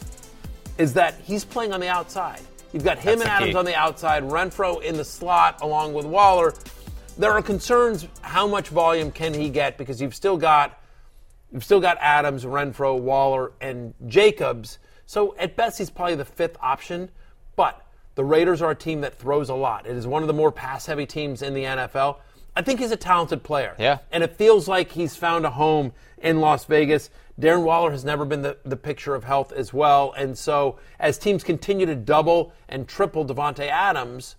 is 0.78 0.94
that 0.94 1.20
he's 1.24 1.46
playing 1.46 1.74
on 1.74 1.80
the 1.80 1.88
outside. 1.88 2.42
You've 2.72 2.84
got 2.84 2.98
him 2.98 3.20
That's 3.20 3.22
and 3.22 3.30
Adams 3.30 3.52
key. 3.52 3.58
on 3.58 3.66
the 3.66 3.76
outside, 3.76 4.24
Renfrow 4.24 4.82
in 4.82 4.98
the 4.98 5.06
slot 5.06 5.62
along 5.62 5.94
with 5.94 6.06
Waller. 6.06 6.54
There 7.18 7.32
are 7.32 7.42
concerns 7.42 8.08
how 8.22 8.48
much 8.48 8.70
volume 8.70 9.12
can 9.12 9.34
he 9.34 9.50
get 9.50 9.78
because 9.78 10.02
you've 10.02 10.16
still 10.16 10.38
got 10.38 10.80
you've 11.52 11.64
still 11.64 11.80
got 11.80 11.98
Adams, 12.00 12.46
Renfrow, 12.46 13.00
Waller, 13.00 13.52
and 13.62 13.94
Jacobs. 14.08 14.80
So 15.06 15.36
at 15.38 15.56
best 15.56 15.78
he's 15.78 15.92
probably 15.92 16.16
the 16.16 16.26
fifth 16.26 16.58
option, 16.60 17.12
but 17.56 17.86
the 18.16 18.24
Raiders 18.24 18.62
are 18.64 18.72
a 18.72 18.76
team 18.76 19.02
that 19.02 19.20
throws 19.20 19.50
a 19.50 19.54
lot. 19.54 19.86
It 19.86 19.96
is 19.96 20.08
one 20.08 20.24
of 20.24 20.28
the 20.28 20.34
more 20.34 20.52
pass 20.52 20.88
heavy 20.88 21.06
teams 21.06 21.44
in 21.44 21.54
the 21.54 21.64
NFL. 21.64 22.18
I 22.56 22.62
think 22.62 22.80
he's 22.80 22.92
a 22.92 22.98
talented 22.98 23.44
player. 23.44 23.76
Yeah. 23.80 24.00
And 24.12 24.24
it 24.24 24.36
feels 24.36 24.68
like 24.68 24.92
he's 24.92 25.16
found 25.16 25.46
a 25.46 25.50
home 25.50 25.92
in 26.20 26.40
Las 26.40 26.66
Vegas. 26.66 27.10
Darren 27.40 27.64
Waller 27.64 27.92
has 27.92 28.06
never 28.06 28.26
been 28.26 28.42
the, 28.42 28.58
the 28.64 28.78
picture 28.78 29.16
of 29.16 29.24
health 29.24 29.52
as 29.52 29.74
well. 29.74 30.14
And 30.16 30.38
so 30.38 30.78
as 31.00 31.18
teams 31.18 31.44
continue 31.44 31.86
to 31.86 31.96
double 31.96 32.54
and 32.70 32.88
triple 32.88 33.26
Davante 33.26 33.68
Adams, 33.68 34.36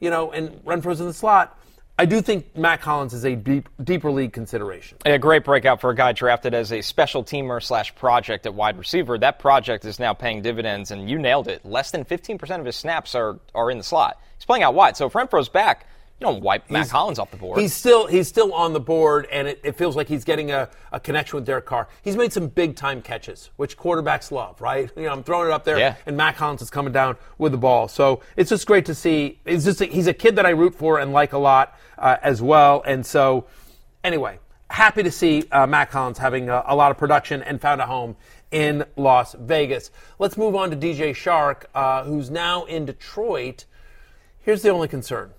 you 0.00 0.10
know, 0.10 0.30
and 0.32 0.62
Renfrow's 0.64 1.00
in 1.00 1.06
the 1.06 1.14
slot, 1.14 1.58
I 1.96 2.06
do 2.06 2.20
think 2.20 2.56
Mack 2.56 2.80
Hollins 2.80 3.14
is 3.14 3.24
a 3.24 3.36
deep, 3.36 3.68
deeper 3.82 4.10
league 4.10 4.32
consideration. 4.32 4.98
A 5.06 5.16
great 5.16 5.44
breakout 5.44 5.80
for 5.80 5.90
a 5.90 5.94
guy 5.94 6.12
drafted 6.12 6.52
as 6.52 6.72
a 6.72 6.80
special 6.80 7.22
teamer 7.22 7.62
slash 7.62 7.94
project 7.94 8.46
at 8.46 8.54
wide 8.54 8.76
receiver. 8.76 9.16
That 9.16 9.38
project 9.38 9.84
is 9.84 10.00
now 10.00 10.12
paying 10.12 10.42
dividends, 10.42 10.90
and 10.90 11.08
you 11.08 11.18
nailed 11.20 11.46
it. 11.46 11.64
Less 11.64 11.92
than 11.92 12.04
15% 12.04 12.58
of 12.58 12.66
his 12.66 12.74
snaps 12.74 13.14
are, 13.14 13.38
are 13.54 13.70
in 13.70 13.78
the 13.78 13.84
slot. 13.84 14.20
He's 14.36 14.44
playing 14.44 14.64
out 14.64 14.74
wide. 14.74 14.96
So 14.96 15.06
if 15.06 15.12
Renfrow's 15.12 15.48
back, 15.48 15.86
you 16.20 16.26
don't 16.26 16.42
wipe 16.42 16.70
Matt 16.70 16.82
He's- 16.82 16.92
Collins 16.92 17.18
off 17.18 17.30
the 17.30 17.36
board. 17.36 17.58
He's 17.60 17.74
still 17.74 18.06
he's 18.06 18.28
still 18.28 18.52
on 18.54 18.72
the 18.72 18.80
board, 18.80 19.26
and 19.32 19.48
it, 19.48 19.60
it 19.64 19.76
feels 19.76 19.96
like 19.96 20.08
he's 20.08 20.24
getting 20.24 20.50
a, 20.52 20.68
a 20.92 21.00
connection 21.00 21.36
with 21.36 21.44
Derek 21.46 21.66
Carr. 21.66 21.88
He's 22.02 22.16
made 22.16 22.32
some 22.32 22.46
big 22.48 22.76
time 22.76 23.02
catches, 23.02 23.50
which 23.56 23.76
quarterbacks 23.76 24.30
love, 24.30 24.60
right? 24.60 24.90
You 24.96 25.02
know, 25.04 25.12
I'm 25.12 25.22
throwing 25.24 25.48
it 25.48 25.52
up 25.52 25.64
there, 25.64 25.78
Yeah. 25.78 25.96
and 26.06 26.16
Mack 26.16 26.36
Hollins 26.36 26.62
is 26.62 26.70
coming 26.70 26.92
down 26.92 27.16
with 27.38 27.52
the 27.52 27.58
ball. 27.58 27.88
So 27.88 28.20
it's 28.36 28.50
just 28.50 28.66
great 28.66 28.86
to 28.86 28.94
see. 28.94 29.40
It's 29.44 29.64
just 29.64 29.80
he's 29.80 30.06
a 30.06 30.14
kid 30.14 30.36
that 30.36 30.46
I 30.46 30.50
root 30.50 30.74
for 30.74 30.98
and 31.00 31.12
like 31.12 31.32
a 31.32 31.38
lot 31.38 31.76
uh, 31.98 32.16
as 32.22 32.40
well. 32.40 32.82
And 32.86 33.04
so, 33.04 33.46
anyway, 34.04 34.38
happy 34.70 35.02
to 35.02 35.10
see 35.10 35.44
uh, 35.50 35.66
Mack 35.66 35.90
Hollins 35.92 36.18
having 36.18 36.48
a, 36.48 36.62
a 36.66 36.76
lot 36.76 36.90
of 36.90 36.96
production 36.96 37.42
and 37.42 37.60
found 37.60 37.80
a 37.80 37.86
home 37.86 38.16
in 38.50 38.84
Las 38.96 39.34
Vegas. 39.38 39.90
Let's 40.20 40.36
move 40.36 40.54
on 40.54 40.70
to 40.70 40.76
DJ 40.76 41.10
Chark, 41.10 41.64
uh, 41.74 42.04
who's 42.04 42.30
now 42.30 42.64
in 42.66 42.84
Detroit. 42.84 43.64
Here's 44.38 44.62
the 44.62 44.68
only 44.70 44.86
concern, 44.88 45.32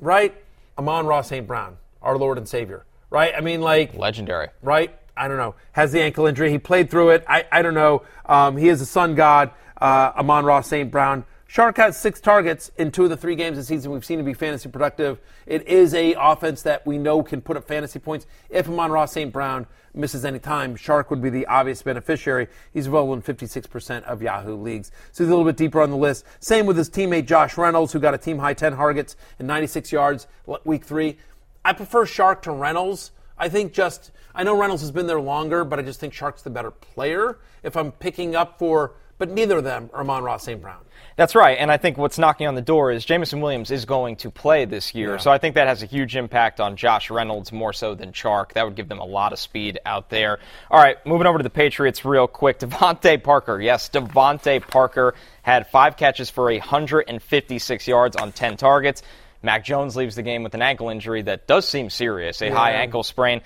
right? 0.00 0.34
Amon-Ra 0.78 1.22
St. 1.22 1.46
Brown, 1.46 1.76
our 2.02 2.18
Lord 2.18 2.38
and 2.38 2.48
Savior, 2.48 2.84
right? 3.10 3.32
I 3.36 3.40
mean, 3.40 3.60
like, 3.60 3.94
legendary, 3.94 4.48
right? 4.62 4.96
I 5.16 5.28
don't 5.28 5.36
know. 5.36 5.54
Has 5.72 5.92
the 5.92 6.02
ankle 6.02 6.26
injury. 6.26 6.50
He 6.50 6.58
played 6.58 6.90
through 6.90 7.10
it. 7.10 7.24
I, 7.28 7.44
I 7.52 7.62
don't 7.62 7.74
know. 7.74 8.02
Um, 8.26 8.56
he 8.56 8.68
is 8.68 8.80
a 8.80 8.86
sun 8.86 9.14
god, 9.14 9.52
uh, 9.80 10.12
Amon-Ra 10.16 10.60
St. 10.62 10.90
Brown. 10.90 11.24
Chark 11.48 11.76
has 11.76 11.96
six 11.96 12.20
targets 12.20 12.72
in 12.78 12.90
two 12.90 13.04
of 13.04 13.10
the 13.10 13.16
three 13.16 13.36
games 13.36 13.56
this 13.56 13.68
season. 13.68 13.92
We've 13.92 14.04
seen 14.04 14.18
him 14.18 14.24
be 14.24 14.34
fantasy 14.34 14.68
productive. 14.68 15.20
It 15.46 15.68
is 15.68 15.94
a 15.94 16.14
offense 16.18 16.62
that 16.62 16.84
we 16.84 16.98
know 16.98 17.22
can 17.22 17.40
put 17.40 17.56
up 17.56 17.68
fantasy 17.68 18.00
points. 18.00 18.26
If 18.50 18.68
Amon-Ra 18.68 19.04
St. 19.04 19.32
Brown 19.32 19.66
misses 19.94 20.24
any 20.24 20.38
time, 20.38 20.76
Chark 20.76 21.10
would 21.10 21.22
be 21.22 21.30
the 21.30 21.46
obvious 21.46 21.82
beneficiary. 21.82 22.48
He's 22.72 22.86
available 22.86 23.14
in 23.14 23.22
56% 23.22 24.02
of 24.04 24.22
Yahoo 24.22 24.56
leagues. 24.56 24.90
So 25.12 25.24
he's 25.24 25.28
a 25.28 25.36
little 25.36 25.44
bit 25.44 25.56
deeper 25.56 25.80
on 25.80 25.90
the 25.90 25.96
list. 25.96 26.24
Same 26.40 26.66
with 26.66 26.76
his 26.76 26.90
teammate 26.90 27.26
Josh 27.26 27.56
Reynolds, 27.56 27.92
who 27.92 28.00
got 28.00 28.14
a 28.14 28.18
team 28.18 28.38
high 28.38 28.54
10 28.54 28.76
targets 28.76 29.16
and 29.38 29.48
96 29.48 29.92
yards 29.92 30.26
week 30.64 30.84
three. 30.84 31.18
I 31.64 31.72
prefer 31.72 32.04
Chark 32.04 32.42
to 32.42 32.52
Reynolds. 32.52 33.12
I 33.38 33.48
think 33.48 33.72
just 33.72 34.10
I 34.34 34.42
know 34.42 34.58
Reynolds 34.58 34.82
has 34.82 34.90
been 34.90 35.06
there 35.06 35.20
longer, 35.20 35.64
but 35.64 35.78
I 35.78 35.82
just 35.82 36.00
think 36.00 36.12
Chark's 36.12 36.42
the 36.42 36.50
better 36.50 36.72
player. 36.72 37.38
If 37.62 37.76
I'm 37.76 37.92
picking 37.92 38.34
up 38.34 38.58
for, 38.58 38.94
but 39.18 39.30
neither 39.30 39.58
of 39.58 39.64
them 39.64 39.90
are 39.92 40.00
Amon-Ra 40.00 40.36
St. 40.38 40.60
Brown. 40.60 40.78
That's 41.16 41.36
right, 41.36 41.56
and 41.58 41.70
I 41.70 41.76
think 41.76 41.96
what's 41.96 42.18
knocking 42.18 42.48
on 42.48 42.56
the 42.56 42.60
door 42.62 42.90
is 42.90 43.04
Jameson 43.04 43.40
Williams 43.40 43.70
is 43.70 43.84
going 43.84 44.16
to 44.16 44.30
play 44.30 44.64
this 44.64 44.96
year, 44.96 45.12
Yeah. 45.12 45.16
so 45.18 45.30
I 45.30 45.38
think 45.38 45.54
that 45.54 45.68
has 45.68 45.80
a 45.82 45.86
huge 45.86 46.16
impact 46.16 46.60
on 46.60 46.74
Josh 46.76 47.08
Reynolds 47.08 47.52
more 47.52 47.72
so 47.72 47.94
than 47.94 48.10
Chark. 48.10 48.54
That 48.54 48.64
would 48.64 48.74
give 48.74 48.88
them 48.88 48.98
a 48.98 49.04
lot 49.04 49.32
of 49.32 49.38
speed 49.38 49.78
out 49.86 50.10
there. 50.10 50.40
All 50.72 50.82
right, 50.82 50.96
moving 51.06 51.28
over 51.28 51.38
to 51.38 51.44
the 51.44 51.50
Patriots 51.50 52.04
real 52.04 52.26
quick. 52.26 52.58
DeVante 52.60 53.22
Parker, 53.22 53.60
yes, 53.60 53.88
DeVante 53.90 54.66
Parker 54.66 55.14
had 55.42 55.68
five 55.68 55.96
catches 55.96 56.30
for 56.30 56.46
156 56.46 57.86
yards 57.86 58.16
on 58.16 58.32
10 58.32 58.56
targets. 58.56 59.02
Mac 59.42 59.64
Jones 59.64 59.94
leaves 59.94 60.16
the 60.16 60.22
game 60.22 60.42
with 60.42 60.54
an 60.54 60.62
ankle 60.62 60.88
injury 60.88 61.22
that 61.22 61.46
does 61.46 61.68
seem 61.68 61.90
serious, 61.90 62.40
a 62.42 62.50
high 62.50 62.72
ankle 62.72 63.02
sprain. 63.02 63.42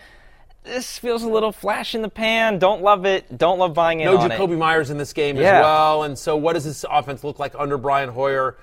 This 0.64 0.98
feels 0.98 1.22
a 1.22 1.28
little 1.28 1.52
flash 1.52 1.94
in 1.94 2.02
the 2.02 2.08
pan. 2.08 2.58
Don't 2.58 2.82
love 2.82 3.06
it. 3.06 3.38
Don't 3.38 3.58
love 3.58 3.74
buying 3.74 4.00
in 4.00 4.06
no 4.06 4.18
on 4.18 4.30
Jakobi 4.30 4.52
it. 4.52 4.58
Meyers 4.58 4.90
in 4.90 4.98
this 4.98 5.12
game 5.12 5.36
Yeah. 5.36 5.58
as 5.58 5.62
well. 5.62 6.02
And 6.02 6.18
so, 6.18 6.36
what 6.36 6.52
does 6.54 6.64
this 6.64 6.84
offense 6.90 7.24
look 7.24 7.38
like 7.38 7.54
under 7.58 7.78
Brian 7.78 8.10
Hoyer? 8.10 8.56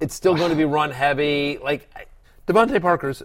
It's 0.00 0.14
still 0.14 0.34
going 0.34 0.50
to 0.50 0.56
be 0.56 0.64
run 0.66 0.90
heavy. 0.90 1.58
Like 1.62 1.88
DeVante 2.46 2.80
Parker's, 2.82 3.22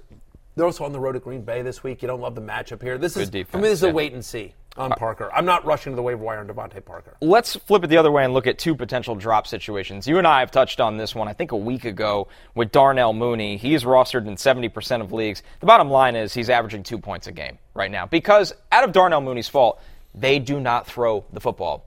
they're 0.56 0.66
also 0.66 0.86
on 0.86 0.94
the 0.94 1.00
road 1.00 1.14
to 1.14 1.20
Green 1.20 1.42
Bay 1.42 1.62
this 1.62 1.84
week. 1.84 2.02
You 2.02 2.08
don't 2.08 2.22
love 2.22 2.36
the 2.36 2.42
matchup 2.42 2.82
here. 2.82 2.98
This 2.98 3.16
Good 3.16 3.24
is 3.24 3.30
defense, 3.30 3.52
for 3.52 3.58
me. 3.58 3.64
This 3.68 3.80
is 3.80 3.84
yeah. 3.84 3.90
a 3.90 3.94
wait 3.94 4.14
and 4.14 4.24
see 4.24 4.54
on 4.78 4.92
Parker. 4.92 5.30
I'm 5.34 5.46
not 5.46 5.66
rushing 5.66 5.92
to 5.92 5.96
the 5.96 6.02
waiver 6.02 6.24
wire 6.24 6.40
on 6.40 6.48
DeVante 6.48 6.84
Parker. 6.84 7.18
Let's 7.22 7.56
flip 7.56 7.84
it 7.84 7.88
the 7.88 7.98
other 7.98 8.12
way 8.12 8.24
and 8.24 8.34
look 8.34 8.48
at 8.48 8.58
two 8.58 8.76
potential 8.76 9.16
drop 9.16 9.48
situations. 9.48 10.08
You 10.08 10.18
and 10.18 10.26
I 10.26 10.40
have 10.40 10.52
touched 10.52 10.80
on 10.80 10.98
this 10.98 11.14
one, 11.14 11.28
I 11.28 11.34
think, 11.34 11.52
a 11.52 11.58
week 11.58 11.86
ago 11.86 12.28
with 12.56 12.72
Darnell 12.72 13.14
Mooney. 13.14 13.58
He's 13.58 13.84
rostered 13.84 14.28
in 14.28 14.36
70% 14.36 15.02
of 15.02 15.12
leagues. 15.12 15.44
The 15.60 15.66
bottom 15.66 15.90
line 15.90 16.16
is 16.16 16.34
he's 16.34 16.50
averaging 16.50 16.84
two 16.84 16.98
points 16.98 17.28
a 17.28 17.32
game 17.32 17.58
right 17.74 17.92
now 17.92 18.06
because, 18.06 18.54
out 18.72 18.84
of 18.84 18.94
Darnell 18.94 19.22
Mooney's 19.22 19.50
fault, 19.50 19.82
they 20.16 20.40
do 20.40 20.60
not 20.60 20.88
throw 20.88 21.26
the 21.34 21.40
football. 21.40 21.86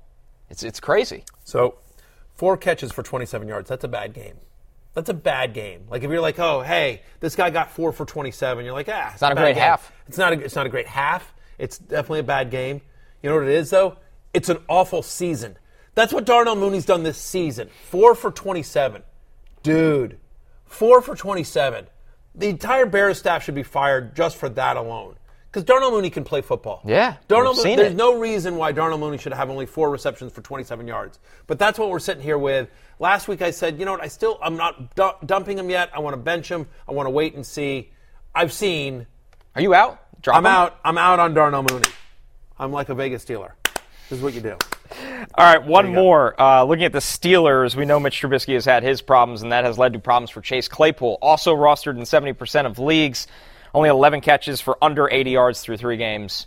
It's, 0.50 0.62
it's 0.62 0.80
crazy. 0.80 1.24
So, 1.44 1.76
four 2.34 2.56
catches 2.56 2.92
for 2.92 3.02
27 3.02 3.48
yards. 3.48 3.68
That's 3.68 3.84
a 3.84 3.88
bad 3.88 4.12
game. 4.12 4.36
That's 4.92 5.08
a 5.08 5.14
bad 5.14 5.54
game. 5.54 5.86
Like 5.90 6.04
if 6.04 6.10
you're 6.10 6.20
like, 6.20 6.38
oh, 6.38 6.60
hey, 6.60 7.02
this 7.18 7.34
guy 7.34 7.50
got 7.50 7.72
four 7.72 7.92
for 7.92 8.04
27, 8.04 8.64
you're 8.64 8.72
like, 8.72 8.88
ah, 8.88 9.10
it's, 9.12 9.20
not 9.20 9.32
a 9.32 9.34
great 9.34 9.54
game. 9.54 9.62
half. 9.62 9.92
It's 10.06 10.18
not. 10.18 10.32
A, 10.32 10.38
it's 10.38 10.54
not 10.54 10.66
a 10.66 10.68
great 10.68 10.86
half. 10.86 11.34
It's 11.58 11.78
definitely 11.78 12.20
a 12.20 12.24
bad 12.24 12.50
game. 12.50 12.80
You 13.22 13.30
know 13.30 13.36
what 13.36 13.44
it 13.44 13.54
is 13.54 13.70
though? 13.70 13.96
It's 14.32 14.48
an 14.48 14.58
awful 14.68 15.02
season. 15.02 15.56
That's 15.94 16.12
what 16.12 16.24
Darnell 16.26 16.56
Mooney's 16.56 16.84
done 16.84 17.04
this 17.04 17.18
season. 17.18 17.68
Four 17.88 18.14
for 18.16 18.30
27, 18.32 19.02
dude. 19.62 20.18
Four 20.64 21.00
for 21.00 21.14
27. 21.14 21.86
The 22.34 22.48
entire 22.48 22.84
Bears 22.86 23.18
staff 23.18 23.44
should 23.44 23.54
be 23.54 23.62
fired 23.62 24.16
just 24.16 24.36
for 24.36 24.48
that 24.50 24.76
alone. 24.76 25.14
Because 25.46 25.62
Darnell 25.62 25.92
Mooney 25.92 26.10
can 26.10 26.24
play 26.24 26.40
football. 26.40 26.82
Yeah, 26.84 27.14
Darnell 27.28 27.54
Mooney, 27.54 27.76
there's 27.76 27.92
it. 27.92 27.96
no 27.96 28.18
reason 28.18 28.56
why 28.56 28.72
Darnell 28.72 28.98
Mooney 28.98 29.18
should 29.18 29.32
have 29.32 29.50
only 29.50 29.66
four 29.66 29.88
receptions 29.88 30.32
for 30.32 30.42
27 30.42 30.88
yards. 30.88 31.20
But 31.46 31.60
that's 31.60 31.78
what 31.78 31.90
we're 31.90 32.00
sitting 32.00 32.24
here 32.24 32.38
with. 32.38 32.68
Last 32.98 33.28
week 33.28 33.40
I 33.40 33.52
said, 33.52 33.78
you 33.78 33.84
know 33.84 33.92
what? 33.92 34.02
I 34.02 34.08
still 34.08 34.36
I'm 34.42 34.56
not 34.56 34.96
du- 34.96 35.14
dumping 35.24 35.56
him 35.56 35.70
yet. 35.70 35.90
I 35.94 36.00
want 36.00 36.14
to 36.14 36.20
bench 36.20 36.48
him. 36.48 36.66
I 36.88 36.92
want 36.92 37.06
to 37.06 37.10
wait 37.10 37.36
and 37.36 37.46
see. 37.46 37.92
I've 38.34 38.52
seen. 38.52 39.06
Are 39.54 39.62
you 39.62 39.74
out? 39.74 40.03
Drop 40.24 40.36
I'm 40.38 40.42
him? 40.46 40.50
out. 40.52 40.80
I'm 40.84 40.98
out 40.98 41.20
on 41.20 41.34
Darnell 41.34 41.62
Mooney. 41.62 41.88
I'm 42.58 42.72
like 42.72 42.88
a 42.88 42.94
Vegas 42.94 43.24
dealer. 43.24 43.54
This 44.08 44.18
is 44.18 44.22
what 44.22 44.32
you 44.34 44.40
do. 44.40 44.56
All 45.34 45.44
right, 45.44 45.62
one 45.64 45.84
There 45.84 45.90
you 45.92 45.96
go. 45.96 46.02
more. 46.02 46.40
Uh, 46.40 46.64
looking 46.64 46.84
at 46.84 46.92
the 46.92 46.98
Steelers, 46.98 47.74
we 47.76 47.84
know 47.84 48.00
Mitch 48.00 48.20
Trubisky 48.20 48.54
has 48.54 48.64
had 48.64 48.82
his 48.82 49.02
problems, 49.02 49.42
and 49.42 49.52
that 49.52 49.64
has 49.64 49.78
led 49.78 49.92
to 49.92 49.98
problems 49.98 50.30
for 50.30 50.40
Chase 50.40 50.66
Claypool. 50.68 51.18
Also 51.20 51.54
rostered 51.54 51.96
in 51.96 52.02
70% 52.02 52.66
of 52.66 52.78
leagues, 52.78 53.26
only 53.74 53.88
11 53.90 54.22
catches 54.22 54.60
for 54.60 54.78
under 54.82 55.10
80 55.10 55.30
yards 55.32 55.60
through 55.60 55.76
three 55.76 55.96
games. 55.98 56.46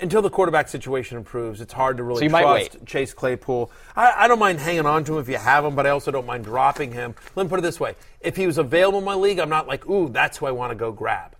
Until 0.00 0.20
the 0.22 0.30
quarterback 0.30 0.68
situation 0.68 1.16
improves, 1.16 1.60
it's 1.60 1.72
hard 1.72 1.96
to 1.98 2.02
really 2.02 2.28
So 2.28 2.38
trust. 2.38 2.84
Chase 2.84 3.14
Claypool. 3.14 3.70
I, 3.96 4.24
I 4.24 4.28
don't 4.28 4.40
mind 4.40 4.58
hanging 4.58 4.86
on 4.86 5.04
to 5.04 5.14
him 5.14 5.20
if 5.20 5.28
you 5.28 5.38
have 5.38 5.64
him, 5.64 5.74
but 5.76 5.86
I 5.86 5.90
also 5.90 6.10
don't 6.10 6.26
mind 6.26 6.44
dropping 6.44 6.92
him. 6.92 7.14
Let 7.36 7.44
me 7.44 7.48
put 7.48 7.60
it 7.60 7.62
this 7.62 7.78
way: 7.78 7.94
if 8.20 8.36
he 8.36 8.46
was 8.46 8.58
available 8.58 8.98
in 8.98 9.04
my 9.04 9.14
league, 9.14 9.38
I'm 9.38 9.48
not 9.48 9.68
like, 9.68 9.88
ooh, 9.88 10.08
that's 10.08 10.38
who 10.38 10.46
I 10.46 10.50
want 10.50 10.72
to 10.72 10.74
go 10.74 10.90
grab. 10.90 11.36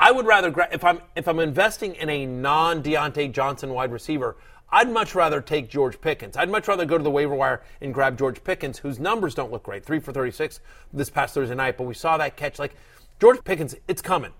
I 0.00 0.12
would 0.12 0.26
rather 0.26 0.54
if 0.72 0.84
I'm 0.84 1.00
if 1.16 1.26
I'm 1.26 1.38
investing 1.40 1.94
in 1.94 2.08
a 2.08 2.26
non 2.26 2.82
Diontae 2.82 3.32
Johnson 3.32 3.70
wide 3.74 3.92
receiver. 3.92 4.36
I'd 4.70 4.90
much 4.90 5.14
rather 5.14 5.40
take 5.40 5.70
George 5.70 5.98
Pickens. 6.00 6.36
I'd 6.36 6.50
much 6.50 6.68
rather 6.68 6.84
go 6.84 6.98
to 6.98 7.04
the 7.04 7.10
waiver 7.10 7.34
wire 7.34 7.62
and 7.80 7.94
grab 7.94 8.18
George 8.18 8.44
Pickens, 8.44 8.78
whose 8.78 8.98
numbers 8.98 9.34
don't 9.34 9.50
look 9.50 9.62
great. 9.62 9.84
Three 9.84 9.98
for 9.98 10.12
36 10.12 10.60
this 10.92 11.08
past 11.08 11.34
Thursday 11.34 11.54
night, 11.54 11.78
but 11.78 11.84
we 11.84 11.94
saw 11.94 12.18
that 12.18 12.36
catch. 12.36 12.58
Like, 12.58 12.74
George 13.18 13.42
Pickens, 13.44 13.74
it's 13.88 14.02
coming. 14.02 14.32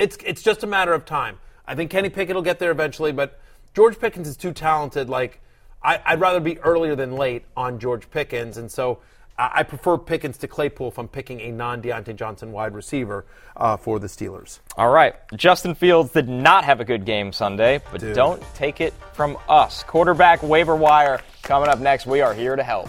It's, 0.00 0.18
it's 0.26 0.42
just 0.42 0.64
a 0.64 0.66
matter 0.66 0.92
of 0.92 1.04
time. 1.04 1.38
I 1.66 1.76
think 1.76 1.90
Kenny 1.90 2.08
Pickett 2.08 2.34
will 2.34 2.42
get 2.42 2.58
there 2.58 2.72
eventually, 2.72 3.12
but 3.12 3.38
George 3.72 3.98
Pickens 4.00 4.26
is 4.26 4.36
too 4.36 4.52
talented. 4.52 5.08
Like, 5.08 5.40
I, 5.84 6.00
I'd 6.04 6.20
rather 6.20 6.40
be 6.40 6.58
earlier 6.58 6.96
than 6.96 7.12
late 7.12 7.44
on 7.56 7.78
George 7.78 8.10
Pickens. 8.10 8.56
And 8.56 8.72
so 8.72 8.98
I, 9.40 9.60
I 9.60 9.62
prefer 9.62 9.96
Pickens 9.96 10.36
to 10.38 10.48
Claypool 10.48 10.88
if 10.88 10.98
I'm 10.98 11.08
picking 11.08 11.40
a 11.40 11.50
non 11.50 11.80
Diontae 11.80 12.14
Johnson 12.14 12.52
wide 12.52 12.74
receiver 12.74 13.24
uh, 13.56 13.76
for 13.76 13.98
the 13.98 14.06
Steelers. 14.06 14.60
All 14.76 14.90
right, 14.90 15.14
Justin 15.34 15.74
Fields 15.74 16.12
did 16.12 16.28
not 16.28 16.64
have 16.64 16.80
a 16.80 16.84
good 16.84 17.04
game 17.06 17.32
Sunday, 17.32 17.80
but 17.90 18.00
Dude. 18.00 18.14
don't 18.14 18.42
take 18.54 18.80
it 18.80 18.92
from 19.14 19.38
us. 19.48 19.82
Quarterback 19.82 20.42
waiver 20.42 20.76
wire 20.76 21.20
coming 21.42 21.68
up 21.68 21.80
next. 21.80 22.06
We 22.06 22.20
are 22.20 22.34
here 22.34 22.54
to 22.54 22.62
help. 22.62 22.88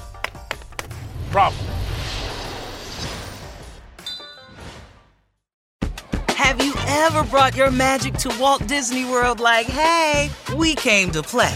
Problem. 1.32 1.66
Have 6.28 6.62
you 6.62 6.74
ever 6.88 7.24
brought 7.24 7.56
your 7.56 7.72
magic 7.72 8.16
to 8.16 8.38
Walt 8.38 8.68
Disney 8.68 9.06
World 9.06 9.40
like, 9.40 9.68
hey, 9.68 10.30
we 10.58 10.76
came 10.76 11.12
to 11.12 11.24
play? 11.24 11.56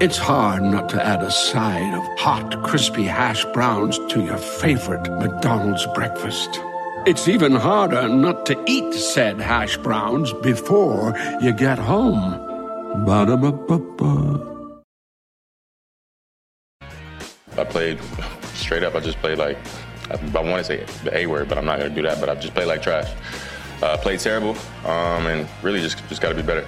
It's 0.00 0.16
hard 0.16 0.62
not 0.62 0.88
to 0.90 1.04
add 1.04 1.22
a 1.22 1.30
side 1.30 1.94
of 1.94 2.18
hot, 2.18 2.62
crispy 2.62 3.02
hash 3.02 3.44
browns 3.46 3.98
to 4.10 4.20
your 4.20 4.36
favorite 4.36 5.08
McDonald's 5.18 5.86
breakfast. 5.94 6.60
It's 7.04 7.26
even 7.26 7.52
harder 7.52 8.08
not 8.08 8.46
to 8.46 8.64
eat 8.66 8.94
said 8.94 9.40
hash 9.40 9.76
browns 9.78 10.32
before 10.34 11.18
you 11.40 11.52
get 11.52 11.78
home. 11.78 12.30
Ba-da-ba-ba-ba. 13.04 14.82
I 17.58 17.64
played 17.64 18.00
straight 18.54 18.84
up. 18.84 18.94
I 18.94 19.00
just 19.00 19.18
played 19.18 19.38
like 19.38 19.58
I, 20.10 20.14
I 20.14 20.40
want 20.42 20.58
to 20.58 20.64
say 20.64 20.86
the 21.02 21.16
A 21.16 21.26
word, 21.26 21.48
but 21.48 21.58
I'm 21.58 21.64
not 21.64 21.78
gonna 21.78 21.90
do 21.90 22.02
that. 22.02 22.20
But 22.20 22.28
I 22.28 22.36
just 22.36 22.54
played 22.54 22.66
like 22.66 22.82
trash. 22.82 23.12
Uh, 23.82 23.96
played 23.96 24.20
terrible, 24.20 24.56
um, 24.84 25.26
and 25.26 25.48
really 25.60 25.80
just 25.80 25.98
just 26.08 26.22
got 26.22 26.28
to 26.28 26.36
be 26.36 26.42
better. 26.42 26.64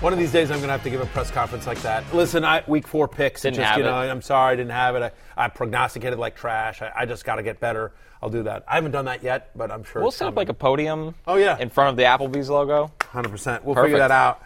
One 0.00 0.12
of 0.12 0.18
these 0.20 0.30
days, 0.30 0.52
I'm 0.52 0.58
going 0.58 0.68
to 0.68 0.72
have 0.72 0.84
to 0.84 0.90
give 0.90 1.00
a 1.00 1.06
press 1.06 1.28
conference 1.32 1.66
like 1.66 1.82
that. 1.82 2.04
Listen, 2.14 2.44
I, 2.44 2.62
week 2.68 2.86
four 2.86 3.08
picks. 3.08 3.42
Didn't 3.42 3.56
just, 3.56 3.66
have 3.68 3.78
you 3.78 3.82
know, 3.82 4.00
it. 4.00 4.08
I'm 4.08 4.22
sorry, 4.22 4.52
I 4.52 4.56
didn't 4.56 4.70
have 4.70 4.94
it. 4.94 5.02
I, 5.36 5.44
I 5.44 5.48
prognosticated 5.48 6.20
like 6.20 6.36
trash. 6.36 6.82
I, 6.82 6.92
I 6.94 7.04
just 7.04 7.24
got 7.24 7.34
to 7.36 7.42
get 7.42 7.58
better. 7.58 7.90
I'll 8.22 8.30
do 8.30 8.44
that. 8.44 8.62
I 8.68 8.76
haven't 8.76 8.92
done 8.92 9.06
that 9.06 9.24
yet, 9.24 9.50
but 9.56 9.72
I'm 9.72 9.82
sure 9.82 10.00
We'll 10.00 10.12
set 10.12 10.28
up 10.28 10.36
like 10.36 10.50
a 10.50 10.54
podium 10.54 11.16
Oh, 11.26 11.34
yeah. 11.34 11.58
in 11.58 11.68
front 11.68 11.90
of 11.90 11.96
the 11.96 12.04
Applebee's 12.04 12.48
logo. 12.48 12.92
100%. 13.00 13.64
We'll 13.64 13.74
Perfect. 13.74 13.86
figure 13.86 13.98
that 13.98 14.12
out. 14.12 14.44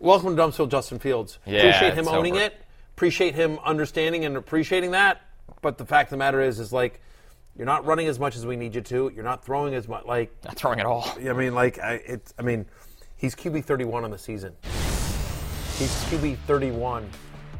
Welcome 0.00 0.34
to 0.34 0.42
Dumpsville, 0.42 0.70
Justin 0.70 0.98
Fields. 0.98 1.38
Yeah, 1.44 1.58
appreciate 1.58 1.92
him 1.94 2.08
owning 2.08 2.36
over. 2.36 2.44
it. 2.44 2.62
Appreciate 2.96 3.34
him 3.34 3.58
understanding 3.64 4.24
and 4.24 4.34
appreciating 4.38 4.92
that. 4.92 5.20
But 5.60 5.76
the 5.76 5.84
fact 5.84 6.06
of 6.06 6.10
the 6.12 6.16
matter 6.16 6.40
is, 6.40 6.58
is 6.58 6.72
like, 6.72 7.02
you're 7.54 7.66
not 7.66 7.84
running 7.84 8.06
as 8.06 8.18
much 8.18 8.34
as 8.34 8.46
we 8.46 8.56
need 8.56 8.74
you 8.74 8.80
to. 8.80 9.12
You're 9.14 9.24
not 9.24 9.44
throwing 9.44 9.74
as 9.74 9.88
much. 9.88 10.06
Like, 10.06 10.32
Not 10.44 10.56
throwing 10.56 10.80
at 10.80 10.86
all. 10.86 11.06
I 11.18 11.34
mean, 11.34 11.54
like, 11.54 11.78
I, 11.78 11.94
it's. 12.06 12.32
I 12.38 12.42
mean, 12.42 12.64
he's 13.16 13.34
QB 13.34 13.64
31 13.64 14.04
on 14.04 14.10
the 14.10 14.18
season. 14.18 14.54
He's 15.78 15.90
QB 16.04 16.38
31 16.46 17.08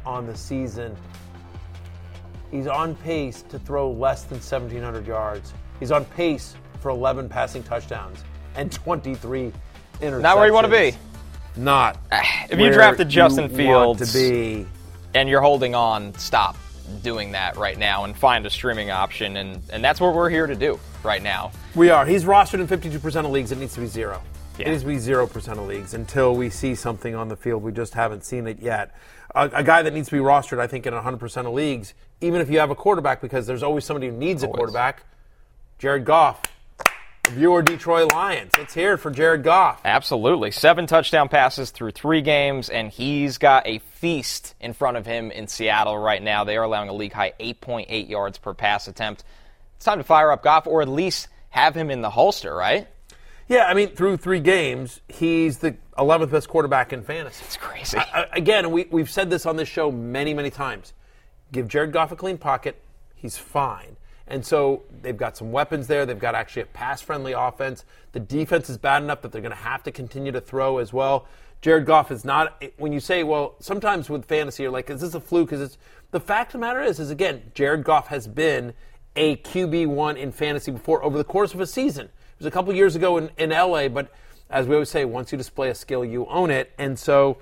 on 0.03 0.25
the 0.25 0.35
season. 0.35 0.95
He's 2.49 2.65
on 2.65 2.95
pace 2.95 3.43
to 3.49 3.59
throw 3.59 3.91
less 3.91 4.23
than 4.23 4.37
1,700 4.39 5.05
yards. 5.05 5.53
He's 5.79 5.91
on 5.91 6.03
pace 6.05 6.55
for 6.79 6.89
11 6.89 7.29
passing 7.29 7.61
touchdowns 7.61 8.23
and 8.55 8.71
23 8.71 9.51
interceptions. 10.01 10.21
Not 10.21 10.37
where 10.37 10.47
you 10.47 10.53
want 10.53 10.65
to 10.65 10.71
be. 10.71 10.95
Not. 11.55 11.99
If 12.49 12.59
you 12.59 12.71
drafted 12.71 13.09
Justin 13.09 13.51
you 13.55 13.67
want 13.67 13.99
Fields 13.99 14.13
to 14.13 14.17
be. 14.17 14.65
and 15.13 15.29
you're 15.29 15.41
holding 15.41 15.75
on, 15.75 16.13
stop 16.15 16.55
doing 17.03 17.33
that 17.33 17.55
right 17.57 17.77
now 17.77 18.05
and 18.05 18.17
find 18.17 18.45
a 18.45 18.49
streaming 18.49 18.89
option. 18.89 19.37
And, 19.37 19.61
and 19.71 19.83
that's 19.83 19.99
what 19.99 20.15
we're 20.15 20.29
here 20.29 20.47
to 20.47 20.55
do 20.55 20.79
right 21.03 21.21
now. 21.21 21.51
We 21.75 21.89
are. 21.91 22.05
He's 22.05 22.23
rostered 22.23 22.61
in 22.61 22.67
52% 22.67 23.25
of 23.25 23.31
leagues. 23.31 23.51
It 23.51 23.59
needs 23.59 23.73
to 23.75 23.81
be 23.81 23.87
zero. 23.87 24.23
It 24.65 24.69
needs 24.69 24.81
to 24.81 24.87
be 24.87 24.97
zero 24.97 25.27
percent 25.27 25.59
of 25.59 25.67
leagues 25.67 25.93
until 25.93 26.35
we 26.35 26.49
see 26.49 26.75
something 26.75 27.15
on 27.15 27.29
the 27.29 27.35
field. 27.35 27.63
We 27.63 27.71
just 27.71 27.93
haven't 27.93 28.23
seen 28.25 28.47
it 28.47 28.59
yet. 28.59 28.95
A, 29.35 29.49
a 29.53 29.63
guy 29.63 29.81
that 29.81 29.93
needs 29.93 30.09
to 30.09 30.15
be 30.15 30.21
rostered, 30.21 30.59
I 30.59 30.67
think, 30.67 30.85
in 30.85 30.93
100 30.93 31.17
percent 31.17 31.47
of 31.47 31.53
leagues, 31.53 31.93
even 32.21 32.41
if 32.41 32.49
you 32.49 32.59
have 32.59 32.69
a 32.69 32.75
quarterback, 32.75 33.21
because 33.21 33.45
there's 33.47 33.63
always 33.63 33.85
somebody 33.85 34.07
who 34.07 34.13
needs 34.13 34.43
a 34.43 34.47
quarterback. 34.47 35.03
Jared 35.79 36.05
Goff, 36.05 36.41
viewer 37.29 37.61
Detroit 37.61 38.11
Lions. 38.13 38.53
It's 38.57 38.73
here 38.73 38.97
for 38.97 39.11
Jared 39.11 39.43
Goff. 39.43 39.81
Absolutely. 39.85 40.51
Seven 40.51 40.87
touchdown 40.87 41.29
passes 41.29 41.71
through 41.71 41.91
three 41.91 42.21
games, 42.21 42.69
and 42.69 42.89
he's 42.89 43.37
got 43.37 43.67
a 43.67 43.79
feast 43.79 44.55
in 44.59 44.73
front 44.73 44.97
of 44.97 45.05
him 45.05 45.29
in 45.31 45.47
Seattle 45.47 45.97
right 45.97 46.21
now. 46.21 46.43
They 46.43 46.57
are 46.57 46.63
allowing 46.63 46.89
a 46.89 46.93
league 46.93 47.13
high 47.13 47.33
8.8 47.39 48.09
yards 48.09 48.37
per 48.37 48.53
pass 48.53 48.87
attempt. 48.87 49.23
It's 49.75 49.85
time 49.85 49.99
to 49.99 50.03
fire 50.03 50.31
up 50.31 50.41
Goff, 50.43 50.65
or 50.65 50.81
at 50.81 50.87
least 50.87 51.27
have 51.49 51.75
him 51.75 51.91
in 51.91 52.01
the 52.01 52.09
holster, 52.09 52.55
right? 52.55 52.87
Yeah, 53.47 53.65
I 53.65 53.73
mean, 53.73 53.89
through 53.89 54.17
three 54.17 54.41
games, 54.41 54.99
he's 55.07 55.59
the 55.59 55.77
11th 55.97 56.31
best 56.31 56.49
quarterback 56.49 56.91
in 56.91 57.01
fantasy. 57.01 57.45
It's 57.45 57.55
crazy. 57.55 57.97
I, 57.97 58.03
I, 58.13 58.27
again, 58.33 58.71
we, 58.71 58.87
we've 58.91 59.09
said 59.09 59.29
this 59.29 59.45
on 59.45 59.55
this 59.55 59.69
show 59.69 59.89
many, 59.89 60.33
many 60.33 60.49
times. 60.49 60.93
Give 61.53 61.67
Jared 61.67 61.93
Goff 61.93 62.11
a 62.11 62.15
clean 62.17 62.37
pocket, 62.37 62.81
he's 63.15 63.37
fine. 63.37 63.95
And 64.27 64.45
so 64.45 64.83
they've 65.01 65.15
got 65.15 65.37
some 65.37 65.53
weapons 65.53 65.87
there. 65.87 66.05
They've 66.05 66.19
got 66.19 66.35
actually 66.35 66.63
a 66.63 66.67
pass 66.67 67.01
friendly 67.01 67.31
offense. 67.31 67.85
The 68.11 68.19
defense 68.19 68.69
is 68.69 68.77
bad 68.77 69.01
enough 69.01 69.21
that 69.21 69.31
they're 69.31 69.41
going 69.41 69.51
to 69.51 69.57
have 69.57 69.83
to 69.83 69.91
continue 69.91 70.33
to 70.33 70.41
throw 70.41 70.79
as 70.79 70.91
well. 70.91 71.27
Jared 71.61 71.85
Goff 71.85 72.11
is 72.11 72.25
not, 72.25 72.61
when 72.77 72.91
you 72.91 72.99
say, 72.99 73.23
well, 73.23 73.55
sometimes 73.59 74.09
with 74.09 74.25
fantasy, 74.25 74.63
you're 74.63 74.71
like, 74.71 74.89
is 74.89 74.99
this 74.99 75.13
a 75.13 75.21
fluke? 75.21 75.49
Because 75.49 75.61
it's, 75.61 75.77
the 76.11 76.19
fact 76.19 76.49
of 76.49 76.59
the 76.59 76.67
matter 76.67 76.81
is, 76.81 76.99
is 76.99 77.09
again, 77.09 77.51
Jared 77.55 77.85
Goff 77.85 78.07
has 78.07 78.27
been 78.27 78.73
a 79.15 79.37
QB1 79.37 80.17
in 80.17 80.33
fantasy 80.33 80.71
before 80.71 81.03
over 81.03 81.17
the 81.17 81.23
course 81.23 81.53
of 81.53 81.61
a 81.61 81.65
season. 81.65 82.09
Was 82.39 82.45
a 82.45 82.51
couple 82.51 82.73
years 82.73 82.95
ago 82.95 83.17
in, 83.17 83.29
in 83.37 83.49
LA, 83.49 83.87
but 83.87 84.11
as 84.49 84.67
we 84.67 84.75
always 84.75 84.89
say, 84.89 85.05
once 85.05 85.31
you 85.31 85.37
display 85.37 85.69
a 85.69 85.75
skill, 85.75 86.05
you 86.05 86.25
own 86.27 86.51
it. 86.51 86.71
And 86.77 86.97
so 86.97 87.37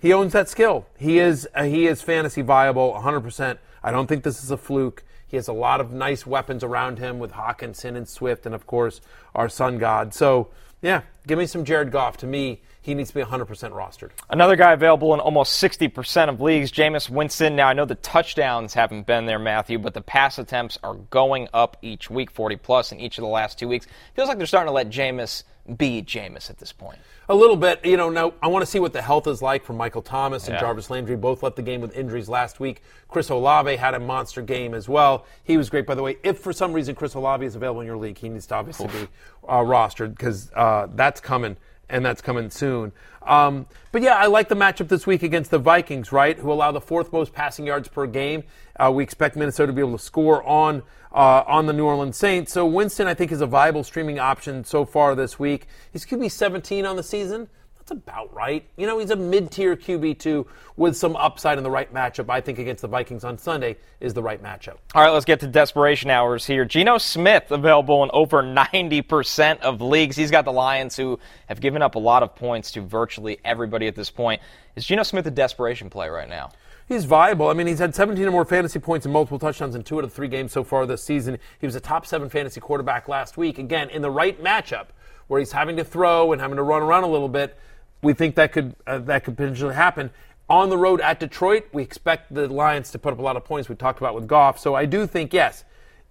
he 0.00 0.12
owns 0.12 0.32
that 0.32 0.48
skill. 0.48 0.86
He 0.98 1.18
is, 1.18 1.48
uh, 1.54 1.64
he 1.64 1.86
is 1.86 2.02
fantasy 2.02 2.42
viable 2.42 2.92
100%. 2.92 3.58
I 3.82 3.90
don't 3.90 4.06
think 4.06 4.24
this 4.24 4.42
is 4.42 4.50
a 4.50 4.56
fluke. 4.56 5.04
He 5.26 5.36
has 5.36 5.46
a 5.46 5.52
lot 5.52 5.80
of 5.80 5.92
nice 5.92 6.26
weapons 6.26 6.64
around 6.64 6.98
him 6.98 7.18
with 7.18 7.32
Hockenson 7.32 7.96
and 7.96 8.08
Swift, 8.08 8.46
and 8.46 8.54
of 8.54 8.66
course, 8.66 9.00
our 9.34 9.48
Sun 9.48 9.78
God. 9.78 10.12
So, 10.12 10.48
yeah, 10.82 11.02
give 11.26 11.38
me 11.38 11.46
some 11.46 11.64
Jared 11.64 11.92
Goff. 11.92 12.16
To 12.18 12.26
me, 12.26 12.60
he 12.82 12.94
needs 12.94 13.10
to 13.10 13.14
be 13.14 13.22
100% 13.22 13.46
rostered. 13.46 14.10
Another 14.30 14.56
guy 14.56 14.72
available 14.72 15.12
in 15.12 15.20
almost 15.20 15.62
60% 15.62 16.28
of 16.28 16.40
leagues, 16.40 16.72
Jameis 16.72 17.10
Winston. 17.10 17.54
Now, 17.56 17.68
I 17.68 17.72
know 17.74 17.84
the 17.84 17.94
touchdowns 17.96 18.74
haven't 18.74 19.06
been 19.06 19.26
there, 19.26 19.38
Matthew, 19.38 19.78
but 19.78 19.92
the 19.94 20.00
pass 20.00 20.38
attempts 20.38 20.78
are 20.82 20.94
going 20.94 21.48
up 21.52 21.76
each 21.82 22.08
week, 22.10 22.30
40 22.30 22.56
plus 22.56 22.92
in 22.92 23.00
each 23.00 23.18
of 23.18 23.22
the 23.22 23.28
last 23.28 23.58
two 23.58 23.68
weeks. 23.68 23.86
Feels 24.14 24.28
like 24.28 24.38
they're 24.38 24.46
starting 24.46 24.68
to 24.68 24.72
let 24.72 24.88
Jameis 24.88 25.42
be 25.76 26.02
Jameis 26.02 26.48
at 26.50 26.58
this 26.58 26.72
point. 26.72 26.98
A 27.28 27.34
little 27.34 27.54
bit, 27.54 27.84
you 27.84 27.96
know. 27.96 28.10
Now 28.10 28.32
I 28.42 28.48
want 28.48 28.62
to 28.64 28.66
see 28.66 28.80
what 28.80 28.92
the 28.92 29.02
health 29.02 29.28
is 29.28 29.40
like 29.40 29.64
for 29.64 29.72
Michael 29.72 30.02
Thomas 30.02 30.46
and 30.48 30.54
Yeah. 30.54 30.60
Jarvis 30.60 30.90
Landry. 30.90 31.14
Both 31.16 31.44
left 31.44 31.54
the 31.54 31.62
game 31.62 31.80
with 31.80 31.96
injuries 31.96 32.28
last 32.28 32.58
week. 32.58 32.82
Chris 33.08 33.28
Olave 33.28 33.76
had 33.76 33.94
a 33.94 34.00
monster 34.00 34.42
game 34.42 34.74
as 34.74 34.88
well. 34.88 35.26
He 35.44 35.56
was 35.56 35.70
great, 35.70 35.86
by 35.86 35.94
the 35.94 36.02
way. 36.02 36.16
If 36.24 36.38
for 36.40 36.52
some 36.52 36.72
reason 36.72 36.96
Chris 36.96 37.14
Olave 37.14 37.44
is 37.46 37.54
available 37.54 37.82
in 37.82 37.86
your 37.86 37.98
league, 37.98 38.18
he 38.18 38.28
needs 38.28 38.46
to 38.48 38.56
obviously 38.56 38.88
be 38.88 39.08
uh, 39.48 39.58
rostered 39.58 40.16
because 40.16 40.50
uh, 40.56 40.88
that's 40.94 41.20
coming 41.20 41.56
and 41.90 42.04
that's 42.04 42.22
coming 42.22 42.50
soon. 42.50 42.92
Um, 43.22 43.66
but 43.92 44.02
yeah, 44.02 44.14
I 44.14 44.26
like 44.26 44.48
the 44.48 44.54
matchup 44.54 44.88
this 44.88 45.06
week 45.06 45.22
against 45.22 45.50
the 45.50 45.58
Vikings, 45.58 46.12
right? 46.12 46.38
Who 46.38 46.52
allow 46.52 46.72
the 46.72 46.80
fourth 46.80 47.12
most 47.12 47.32
passing 47.32 47.66
yards 47.66 47.88
per 47.88 48.06
game. 48.06 48.44
Uh, 48.78 48.90
we 48.94 49.02
expect 49.02 49.36
Minnesota 49.36 49.68
to 49.68 49.72
be 49.72 49.80
able 49.80 49.98
to 49.98 50.02
score 50.02 50.42
on 50.44 50.82
uh, 51.12 51.42
on 51.46 51.66
the 51.66 51.72
New 51.72 51.84
Orleans 51.84 52.16
Saints. 52.16 52.52
So 52.52 52.64
Winston, 52.66 53.06
I 53.06 53.14
think, 53.14 53.32
is 53.32 53.40
a 53.40 53.46
viable 53.46 53.84
streaming 53.84 54.18
option 54.18 54.64
so 54.64 54.84
far 54.84 55.14
this 55.14 55.38
week. 55.38 55.66
He's 55.92 56.06
QB 56.06 56.30
17 56.30 56.86
on 56.86 56.96
the 56.96 57.02
season. 57.02 57.48
That's 57.90 58.02
about 58.02 58.32
right. 58.32 58.64
You 58.76 58.86
know, 58.86 58.98
he's 59.00 59.10
a 59.10 59.16
mid-tier 59.16 59.74
QB2 59.74 60.46
with 60.76 60.96
some 60.96 61.16
upside 61.16 61.58
in 61.58 61.64
the 61.64 61.70
right 61.70 61.92
matchup. 61.92 62.30
I 62.30 62.40
think 62.40 62.60
against 62.60 62.82
the 62.82 62.88
Vikings 62.88 63.24
on 63.24 63.36
Sunday 63.36 63.78
is 63.98 64.14
the 64.14 64.22
right 64.22 64.40
matchup. 64.40 64.76
All 64.94 65.02
right, 65.02 65.10
let's 65.10 65.24
get 65.24 65.40
to 65.40 65.48
desperation 65.48 66.08
hours 66.08 66.46
here. 66.46 66.64
Geno 66.64 66.98
Smith 66.98 67.50
available 67.50 68.04
in 68.04 68.10
over 68.12 68.44
90% 68.44 69.60
of 69.60 69.80
leagues. 69.80 70.14
He's 70.14 70.30
got 70.30 70.44
the 70.44 70.52
Lions 70.52 70.96
who 70.96 71.18
have 71.48 71.60
given 71.60 71.82
up 71.82 71.96
a 71.96 71.98
lot 71.98 72.22
of 72.22 72.36
points 72.36 72.70
to 72.72 72.80
virtually 72.80 73.40
everybody 73.44 73.88
at 73.88 73.96
this 73.96 74.10
point. 74.10 74.40
Is 74.76 74.84
Geno 74.84 75.02
Smith 75.02 75.26
a 75.26 75.30
desperation 75.32 75.90
play 75.90 76.08
right 76.08 76.28
now? 76.28 76.50
He's 76.86 77.04
viable. 77.04 77.48
I 77.48 77.54
mean, 77.54 77.66
he's 77.66 77.80
had 77.80 77.94
17 77.94 78.24
or 78.24 78.30
more 78.30 78.44
fantasy 78.44 78.78
points 78.78 79.04
and 79.04 79.12
multiple 79.12 79.38
touchdowns 79.40 79.74
in 79.74 79.82
two 79.82 79.98
out 79.98 80.04
of 80.04 80.12
three 80.12 80.28
games 80.28 80.52
so 80.52 80.62
far 80.62 80.86
this 80.86 81.02
season. 81.02 81.38
He 81.60 81.66
was 81.66 81.74
a 81.74 81.80
top 81.80 82.06
seven 82.06 82.28
fantasy 82.28 82.60
quarterback 82.60 83.08
last 83.08 83.36
week. 83.36 83.58
Again, 83.58 83.90
in 83.90 84.00
the 84.02 84.10
right 84.10 84.40
matchup, 84.42 84.86
where 85.26 85.38
he's 85.38 85.52
having 85.52 85.76
to 85.76 85.84
throw 85.84 86.32
and 86.32 86.40
having 86.40 86.56
to 86.56 86.62
run 86.64 86.82
around 86.82 87.04
a 87.04 87.08
little 87.08 87.28
bit, 87.28 87.56
we 88.02 88.12
think 88.12 88.34
that 88.36 88.52
could 88.52 88.74
uh, 88.86 88.98
that 88.98 89.24
could 89.24 89.36
potentially 89.36 89.74
happen. 89.74 90.10
On 90.48 90.68
the 90.68 90.76
road 90.76 91.00
at 91.00 91.20
Detroit, 91.20 91.68
we 91.72 91.82
expect 91.82 92.34
the 92.34 92.48
Lions 92.48 92.90
to 92.90 92.98
put 92.98 93.12
up 93.12 93.20
a 93.20 93.22
lot 93.22 93.36
of 93.36 93.44
points. 93.44 93.68
We 93.68 93.76
talked 93.76 94.00
about 94.00 94.14
with 94.14 94.26
Goff, 94.26 94.58
so 94.58 94.74
I 94.74 94.84
do 94.84 95.06
think 95.06 95.32
yes. 95.32 95.64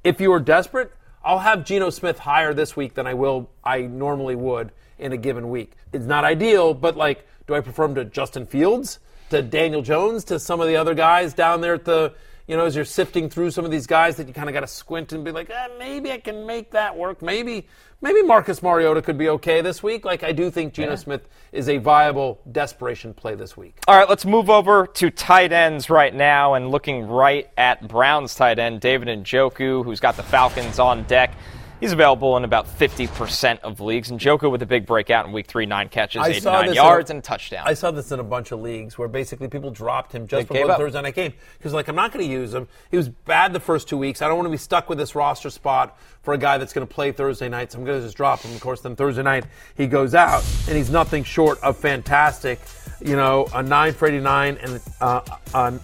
If 0.04 0.22
you 0.22 0.32
are 0.32 0.40
desperate, 0.40 0.94
I'll 1.24 1.40
have 1.40 1.66
Geno 1.66 1.90
Smith 1.90 2.20
higher 2.20 2.54
this 2.54 2.76
week 2.76 2.94
than 2.94 3.06
I 3.06 3.14
will 3.14 3.50
I 3.64 3.82
normally 3.82 4.36
would 4.36 4.72
in 4.98 5.12
a 5.12 5.18
given 5.18 5.50
week. 5.50 5.74
It's 5.92 6.06
not 6.06 6.24
ideal, 6.24 6.74
but 6.74 6.96
like, 6.96 7.28
do 7.48 7.56
I 7.56 7.62
prefer 7.62 7.86
him 7.86 7.96
to 7.96 8.06
Justin 8.06 8.46
Fields, 8.46 9.00
to 9.30 9.42
Daniel 9.42 9.82
Jones, 9.82 10.24
to 10.26 10.40
some 10.40 10.62
of 10.62 10.68
the 10.68 10.76
other 10.76 10.94
guys 10.94 11.34
down 11.34 11.62
there 11.62 11.74
at 11.74 11.86
the, 11.86 12.14
you 12.50 12.58
know, 12.58 12.66
as 12.66 12.76
you're 12.76 12.84
sifting 12.84 13.30
through 13.30 13.52
some 13.52 13.64
of 13.64 13.70
these 13.70 13.86
guys 13.86 14.16
that 14.16 14.28
you 14.28 14.34
kind 14.34 14.50
of 14.50 14.54
got 14.54 14.62
to 14.62 14.68
squint 14.68 15.14
and 15.14 15.24
be 15.24 15.32
like, 15.32 15.52
eh, 15.52 15.68
maybe 15.78 16.12
I 16.12 16.18
can 16.18 16.48
make 16.48 16.72
that 16.72 16.98
work. 16.98 17.22
Maybe, 17.22 17.68
maybe 18.02 18.24
Marcus 18.24 18.64
Mariota 18.64 19.04
could 19.04 19.20
be 19.20 19.30
okay 19.30 19.62
this 19.62 19.84
week. 19.84 20.04
Like, 20.04 20.24
I 20.24 20.32
do 20.32 20.50
think 20.50 20.74
Geno 20.74 20.90
Yeah. 20.90 20.96
Smith 20.96 21.30
is 21.52 21.70
a 21.70 21.78
viable 21.78 22.40
desperation 22.52 23.14
play 23.14 23.36
this 23.36 23.56
week. 23.56 23.78
All 23.88 23.96
right, 23.96 24.10
let's 24.10 24.26
move 24.26 24.50
over 24.50 24.88
to 24.96 25.12
tight 25.12 25.52
ends 25.52 25.92
right 25.92 26.14
now 26.14 26.56
and 26.56 26.72
looking 26.72 27.06
right 27.06 27.48
at 27.56 27.88
Browns 27.88 28.34
tight 28.34 28.58
end 28.58 28.82
David 28.82 29.10
Njoku, 29.10 29.86
who's 29.86 30.00
got 30.00 30.18
the 30.18 30.24
Falcons 30.24 30.80
on 30.80 31.04
deck. 31.04 31.36
He's 31.80 31.94
available 31.94 32.36
in 32.36 32.44
about 32.44 32.68
50% 32.68 33.60
of 33.62 33.80
leagues. 33.80 34.12
And 34.12 34.20
Njoku 34.20 34.52
with 34.52 34.62
a 34.62 34.66
big 34.66 34.86
breakout 34.86 35.26
in 35.26 35.32
week 35.32 35.48
three, 35.48 35.66
nine 35.66 35.88
catches, 35.88 36.26
89 36.26 36.74
yards, 36.74 37.10
a- 37.10 37.14
and 37.14 37.20
a 37.20 37.22
touchdown. 37.22 37.64
I 37.66 37.74
saw 37.74 37.92
this 37.92 38.12
in 38.12 38.20
a 38.20 38.24
bunch 38.24 38.52
of 38.52 38.60
leagues 38.60 38.98
where 38.98 39.08
basically 39.08 39.48
people 39.48 39.72
dropped 39.72 40.12
him 40.12 40.28
just 40.28 40.48
They 40.50 40.54
before 40.54 40.68
the. 40.68 40.76
Thursday 40.76 41.02
night 41.02 41.16
game 41.16 41.34
because 41.58 41.74
like 41.74 41.88
I'm 41.88 41.96
not 41.96 42.12
going 42.12 42.26
to 42.26 42.32
use 42.32 42.54
him. 42.54 42.68
He 42.92 42.98
was 42.98 43.08
bad 43.08 43.54
the 43.54 43.60
first 43.60 43.88
two 43.88 43.98
weeks. 43.98 44.22
I 44.22 44.28
don't 44.28 44.36
want 44.38 44.48
to 44.48 44.52
be 44.52 44.58
stuck 44.58 44.90
with 44.90 44.98
this 44.98 45.16
roster 45.16 45.50
spot 45.50 45.98
for 46.22 46.34
a 46.34 46.38
guy 46.38 46.58
that's 46.58 46.74
going 46.74 46.86
to 46.86 46.94
play 46.94 47.12
Thursday 47.12 47.48
night. 47.48 47.72
So 47.72 47.80
I'm 47.80 47.86
going 47.86 48.00
to 48.00 48.06
just 48.06 48.18
drop 48.18 48.42
him. 48.42 48.54
Of 48.54 48.60
course, 48.62 48.82
then 48.82 48.96
Thursday 48.96 49.24
night 49.24 49.46
he 49.76 49.88
goes 49.88 50.14
out 50.14 50.44
and 50.68 50.76
he's 50.76 50.90
nothing 50.90 51.24
short 51.24 51.60
of 51.64 51.78
fantastic. 51.78 52.60
You 53.02 53.16
know, 53.16 53.48
a 53.54 53.64
nine 53.64 53.94
for 53.94 54.08
89 54.08 54.58
and 54.58 54.82
uh, 55.00 55.22
on. 55.54 55.80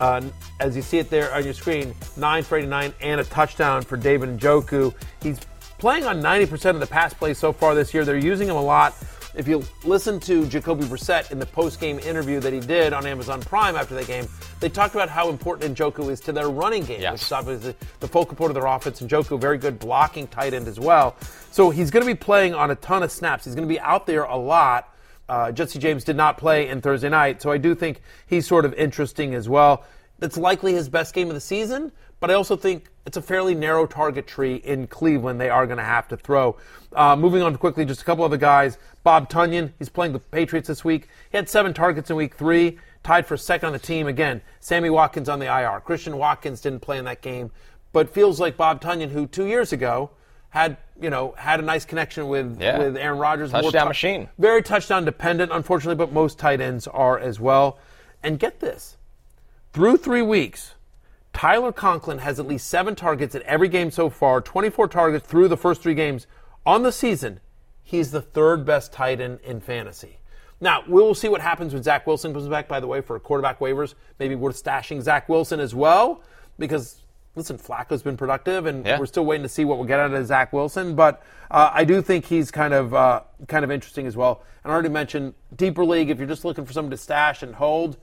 Uh, 0.00 0.22
as 0.60 0.74
you 0.76 0.82
see 0.82 0.98
it 0.98 1.10
there 1.10 1.32
on 1.32 1.44
your 1.44 1.54
screen, 1.54 1.94
9 2.16 2.42
for 2.42 2.58
89 2.58 2.92
and 3.00 3.20
a 3.20 3.24
touchdown 3.24 3.82
for 3.82 3.96
David 3.96 4.38
Njoku. 4.38 4.94
He's 5.22 5.38
playing 5.78 6.04
on 6.04 6.20
90% 6.20 6.70
of 6.70 6.80
the 6.80 6.86
pass 6.86 7.14
plays 7.14 7.38
so 7.38 7.52
far 7.52 7.74
this 7.74 7.94
year. 7.94 8.04
They're 8.04 8.16
using 8.16 8.48
him 8.48 8.56
a 8.56 8.62
lot. 8.62 8.94
If 9.36 9.48
you 9.48 9.64
listen 9.82 10.20
to 10.20 10.46
Jacoby 10.46 10.84
Brissett 10.84 11.32
in 11.32 11.40
the 11.40 11.46
post-game 11.46 11.98
interview 11.98 12.38
that 12.38 12.52
he 12.52 12.60
did 12.60 12.92
on 12.92 13.04
Amazon 13.04 13.40
Prime 13.40 13.74
after 13.74 13.94
the 13.94 14.04
game, 14.04 14.28
they 14.60 14.68
talked 14.68 14.94
about 14.94 15.08
how 15.08 15.28
important 15.28 15.76
Njoku 15.76 16.10
is 16.10 16.20
to 16.20 16.32
their 16.32 16.50
running 16.50 16.84
game, 16.84 17.00
which 17.12 17.22
is 17.22 17.32
obviously 17.32 17.74
the 17.98 18.06
focal 18.06 18.36
point 18.36 18.50
of 18.50 18.54
their 18.54 18.66
offense. 18.66 19.00
Njoku, 19.00 19.40
very 19.40 19.58
good 19.58 19.80
blocking 19.80 20.28
tight 20.28 20.54
end 20.54 20.68
as 20.68 20.78
well. 20.78 21.16
So 21.50 21.70
he's 21.70 21.90
going 21.90 22.06
to 22.06 22.06
be 22.06 22.16
playing 22.16 22.54
on 22.54 22.70
a 22.70 22.76
ton 22.76 23.02
of 23.02 23.10
snaps. 23.10 23.44
He's 23.44 23.56
going 23.56 23.66
to 23.66 23.72
be 23.72 23.80
out 23.80 24.06
there 24.06 24.22
a 24.22 24.36
lot. 24.36 24.93
Uh, 25.28 25.52
Jesse 25.52 25.78
James 25.78 26.04
did 26.04 26.16
not 26.16 26.38
play 26.38 26.68
in 26.68 26.80
Thursday 26.80 27.08
night, 27.08 27.40
so 27.40 27.50
I 27.50 27.58
do 27.58 27.74
think 27.74 28.00
he's 28.26 28.46
sort 28.46 28.64
of 28.64 28.74
interesting 28.74 29.34
as 29.34 29.48
well. 29.48 29.84
That's 30.18 30.36
likely 30.36 30.72
his 30.74 30.88
best 30.88 31.14
game 31.14 31.28
of 31.28 31.34
the 31.34 31.40
season, 31.40 31.90
but 32.20 32.30
I 32.30 32.34
also 32.34 32.56
think 32.56 32.90
it's 33.04 33.16
a 33.16 33.22
fairly 33.22 33.54
narrow 33.54 33.86
target 33.86 34.26
tree 34.26 34.56
in 34.56 34.86
Cleveland. 34.86 35.40
They 35.40 35.50
are 35.50 35.66
going 35.66 35.78
to 35.78 35.84
have 35.84 36.08
to 36.08 36.16
throw. 36.16 36.56
Uh, 36.92 37.16
moving 37.16 37.42
on 37.42 37.56
quickly, 37.56 37.84
just 37.84 38.02
a 38.02 38.04
couple 38.04 38.24
other 38.24 38.36
guys. 38.36 38.78
Bob 39.02 39.28
Tonyan, 39.28 39.72
he's 39.78 39.88
playing 39.88 40.12
the 40.12 40.20
Patriots 40.20 40.68
this 40.68 40.84
week. 40.84 41.08
He 41.30 41.36
had 41.36 41.48
seven 41.48 41.74
targets 41.74 42.10
in 42.10 42.16
week 42.16 42.36
three, 42.36 42.78
tied 43.02 43.26
for 43.26 43.36
second 43.36 43.66
on 43.66 43.72
the 43.72 43.78
team. 43.78 44.06
Again, 44.06 44.40
Sammy 44.60 44.88
Watkins 44.88 45.28
on 45.28 45.38
the 45.38 45.46
IR. 45.46 45.80
Christian 45.80 46.16
Watkins 46.16 46.60
didn't 46.60 46.80
play 46.80 46.98
in 46.98 47.04
that 47.06 47.20
game, 47.20 47.50
but 47.92 48.08
feels 48.08 48.40
like 48.40 48.56
Bob 48.56 48.80
Tonyan, 48.80 49.10
who 49.10 49.26
two 49.26 49.46
years 49.46 49.72
ago 49.72 50.10
had 50.54 50.76
you 51.02 51.10
know 51.10 51.34
had 51.36 51.58
a 51.58 51.62
nice 51.64 51.84
connection 51.84 52.28
with 52.28 52.60
Yeah. 52.60 52.78
with 52.78 52.96
Aaron 52.96 53.18
Rodgers. 53.18 53.50
Touchdown 53.50 53.82
tou- 53.82 53.88
machine. 53.88 54.28
Very 54.38 54.62
touchdown 54.62 55.04
dependent, 55.04 55.50
unfortunately, 55.50 55.96
but 55.96 56.12
most 56.12 56.38
tight 56.38 56.60
ends 56.60 56.86
are 56.86 57.18
as 57.18 57.40
well. 57.40 57.76
And 58.22 58.38
get 58.38 58.60
this 58.60 58.96
through 59.72 59.96
three 59.96 60.22
weeks, 60.22 60.74
Tyler 61.32 61.72
Conklin 61.72 62.18
has 62.18 62.38
at 62.38 62.46
least 62.46 62.68
seven 62.68 62.94
targets 62.94 63.34
in 63.34 63.42
every 63.42 63.68
game 63.68 63.90
so 63.90 64.08
far, 64.08 64.40
24 64.40 64.86
targets 64.86 65.26
through 65.26 65.48
the 65.48 65.56
first 65.56 65.82
three 65.82 65.94
games 65.94 66.28
on 66.64 66.84
the 66.84 66.92
season. 66.92 67.40
He's 67.82 68.12
the 68.12 68.22
third 68.22 68.64
best 68.64 68.92
tight 68.92 69.20
end 69.20 69.40
in 69.42 69.60
fantasy. 69.60 70.20
Now, 70.60 70.84
we 70.86 71.02
will 71.02 71.16
see 71.16 71.28
what 71.28 71.40
happens 71.40 71.74
when 71.74 71.82
Zach 71.82 72.06
Wilson 72.06 72.32
comes 72.32 72.46
back, 72.46 72.68
by 72.68 72.78
the 72.78 72.86
way, 72.86 73.00
for 73.00 73.18
quarterback 73.18 73.58
waivers. 73.58 73.94
Maybe 74.20 74.36
worth 74.36 74.62
stashing 74.62 75.02
Zach 75.02 75.28
Wilson 75.28 75.58
as 75.58 75.74
well, 75.74 76.22
because 76.60 77.00
listen, 77.34 77.58
Flacco's 77.58 78.02
been 78.02 78.16
productive, 78.16 78.66
and 78.66 78.84
Yeah. 78.86 78.98
we're 78.98 79.06
still 79.06 79.24
waiting 79.24 79.42
to 79.42 79.48
see 79.48 79.64
what 79.64 79.78
we'll 79.78 79.86
get 79.86 80.00
out 80.00 80.12
of 80.12 80.26
Zach 80.26 80.52
Wilson. 80.52 80.94
But 80.94 81.22
uh, 81.50 81.70
I 81.72 81.84
do 81.84 82.00
think 82.02 82.24
he's 82.26 82.50
kind 82.50 82.74
of 82.74 82.94
uh, 82.94 83.20
kind 83.48 83.64
of 83.64 83.70
interesting 83.70 84.06
as 84.06 84.16
well. 84.16 84.42
And 84.62 84.70
I 84.70 84.74
already 84.74 84.88
mentioned 84.88 85.34
deeper 85.54 85.84
league. 85.84 86.10
If 86.10 86.18
you're 86.18 86.26
just 86.28 86.44
looking 86.44 86.64
for 86.64 86.72
someone 86.72 86.90
to 86.90 86.96
stash 86.96 87.42
and 87.42 87.54
hold, 87.54 87.96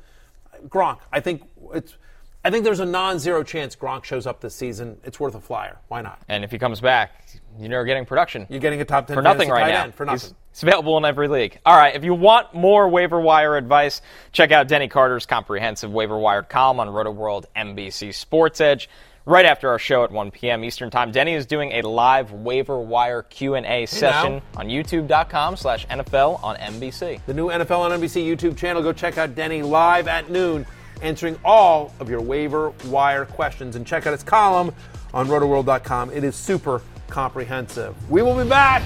Gronk. 0.68 1.00
I 1.12 1.20
think 1.20 1.44
it's. 1.74 1.96
I 2.44 2.50
think 2.50 2.64
there's 2.64 2.80
a 2.80 2.86
non-zero 2.88 3.44
chance 3.44 3.76
Gronk 3.76 4.04
shows 4.04 4.26
up 4.26 4.42
this 4.42 4.56
season. 4.56 4.98
It's 5.04 5.20
worth 5.20 5.36
a 5.36 5.40
flyer. 5.40 5.78
Why 5.90 6.02
not? 6.02 6.20
And 6.28 6.44
if 6.44 6.50
he 6.50 6.58
comes 6.58 6.82
back, 6.82 7.12
you're 7.60 7.70
never 7.70 7.86
getting 7.86 8.04
production. 8.04 8.48
You're 8.50 8.60
getting 8.60 8.82
a 8.82 8.86
top 8.86 9.06
ten 9.06 9.16
for 9.16 9.22
nothing 9.22 9.48
right 9.50 9.72
now. 9.72 9.84
end 9.84 9.94
for 9.94 10.06
He's- 10.06 10.24
nothing. 10.24 10.38
It's 10.50 10.64
available 10.64 10.98
in 10.98 11.06
every 11.06 11.28
league. 11.30 11.60
All 11.66 11.78
right, 11.78 11.96
if 11.96 12.04
you 12.04 12.14
want 12.14 12.54
more 12.54 12.90
waiver 12.90 13.22
wire 13.22 13.56
advice, 13.56 14.02
check 14.34 14.52
out 14.52 14.68
Denny 14.68 14.90
Carter's 14.90 15.26
comprehensive 15.26 15.94
waiver 15.94 16.18
wire 16.18 16.42
column 16.44 16.80
on 16.82 16.88
RotoWorld 16.90 17.46
NBC 17.56 18.12
Sports 18.14 18.60
Edge. 18.60 18.90
Right 19.26 19.46
after 19.46 19.70
our 19.70 19.78
show 19.78 20.04
at 20.04 20.12
1 20.12 20.32
p.m. 20.32 20.64
Eastern 20.64 20.90
Time, 20.90 21.12
Denny 21.12 21.36
is 21.36 21.46
doing 21.46 21.74
a 21.74 21.84
live 21.84 22.32
waiver 22.32 22.80
wire 22.80 23.22
Q&A 23.22 23.86
session 23.86 24.42
on 24.58 24.66
youtube.com 24.68 25.58
slash 25.58 25.86
NFL 25.88 26.44
on 26.44 26.56
NBC. 26.56 27.24
The 27.28 27.34
new 27.36 27.50
NFL 27.50 27.80
on 27.80 27.92
NBC 27.92 28.26
YouTube 28.26 28.58
channel. 28.58 28.82
Go 28.82 28.92
check 28.92 29.20
out 29.20 29.36
Denny 29.36 29.62
live 29.62 30.08
at 30.08 30.32
noon, 30.32 30.66
answering 31.04 31.38
all 31.46 31.94
of 32.00 32.10
your 32.10 32.20
waiver 32.20 32.72
wire 32.86 33.26
questions. 33.26 33.76
And 33.76 33.86
check 33.86 34.08
out 34.08 34.14
his 34.14 34.24
column 34.24 34.74
on 35.14 35.28
rotoworld.com. 35.28 36.10
It 36.10 36.24
is 36.24 36.36
super 36.36 36.82
comprehensive. 37.08 37.96
We 38.10 38.24
will 38.24 38.42
be 38.42 38.50
back 38.50 38.82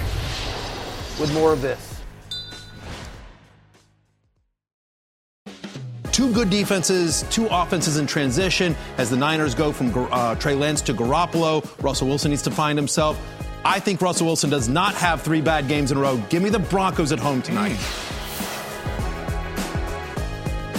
with 1.18 1.32
more 1.32 1.54
of 1.54 1.62
this. 1.62 1.85
Two 6.16 6.32
good 6.32 6.48
defenses, 6.48 7.26
two 7.30 7.46
offenses 7.50 7.98
in 7.98 8.06
transition 8.06 8.74
as 8.96 9.10
the 9.10 9.18
Niners 9.18 9.54
go 9.54 9.70
from 9.70 9.92
uh, 10.10 10.34
Trey 10.36 10.54
Lance 10.54 10.80
to 10.80 10.94
Garoppolo. 10.94 11.62
Russell 11.82 12.08
Wilson 12.08 12.30
needs 12.30 12.40
to 12.40 12.50
find 12.50 12.78
himself. 12.78 13.20
I 13.66 13.80
think 13.80 14.00
Russell 14.00 14.26
Wilson 14.26 14.48
does 14.48 14.66
not 14.66 14.94
have 14.94 15.20
three 15.20 15.42
bad 15.42 15.68
games 15.68 15.92
in 15.92 15.98
a 15.98 16.00
row. 16.00 16.16
Give 16.30 16.42
me 16.42 16.48
the 16.48 16.58
Broncos 16.58 17.12
at 17.12 17.18
home 17.18 17.42
tonight. 17.42 17.76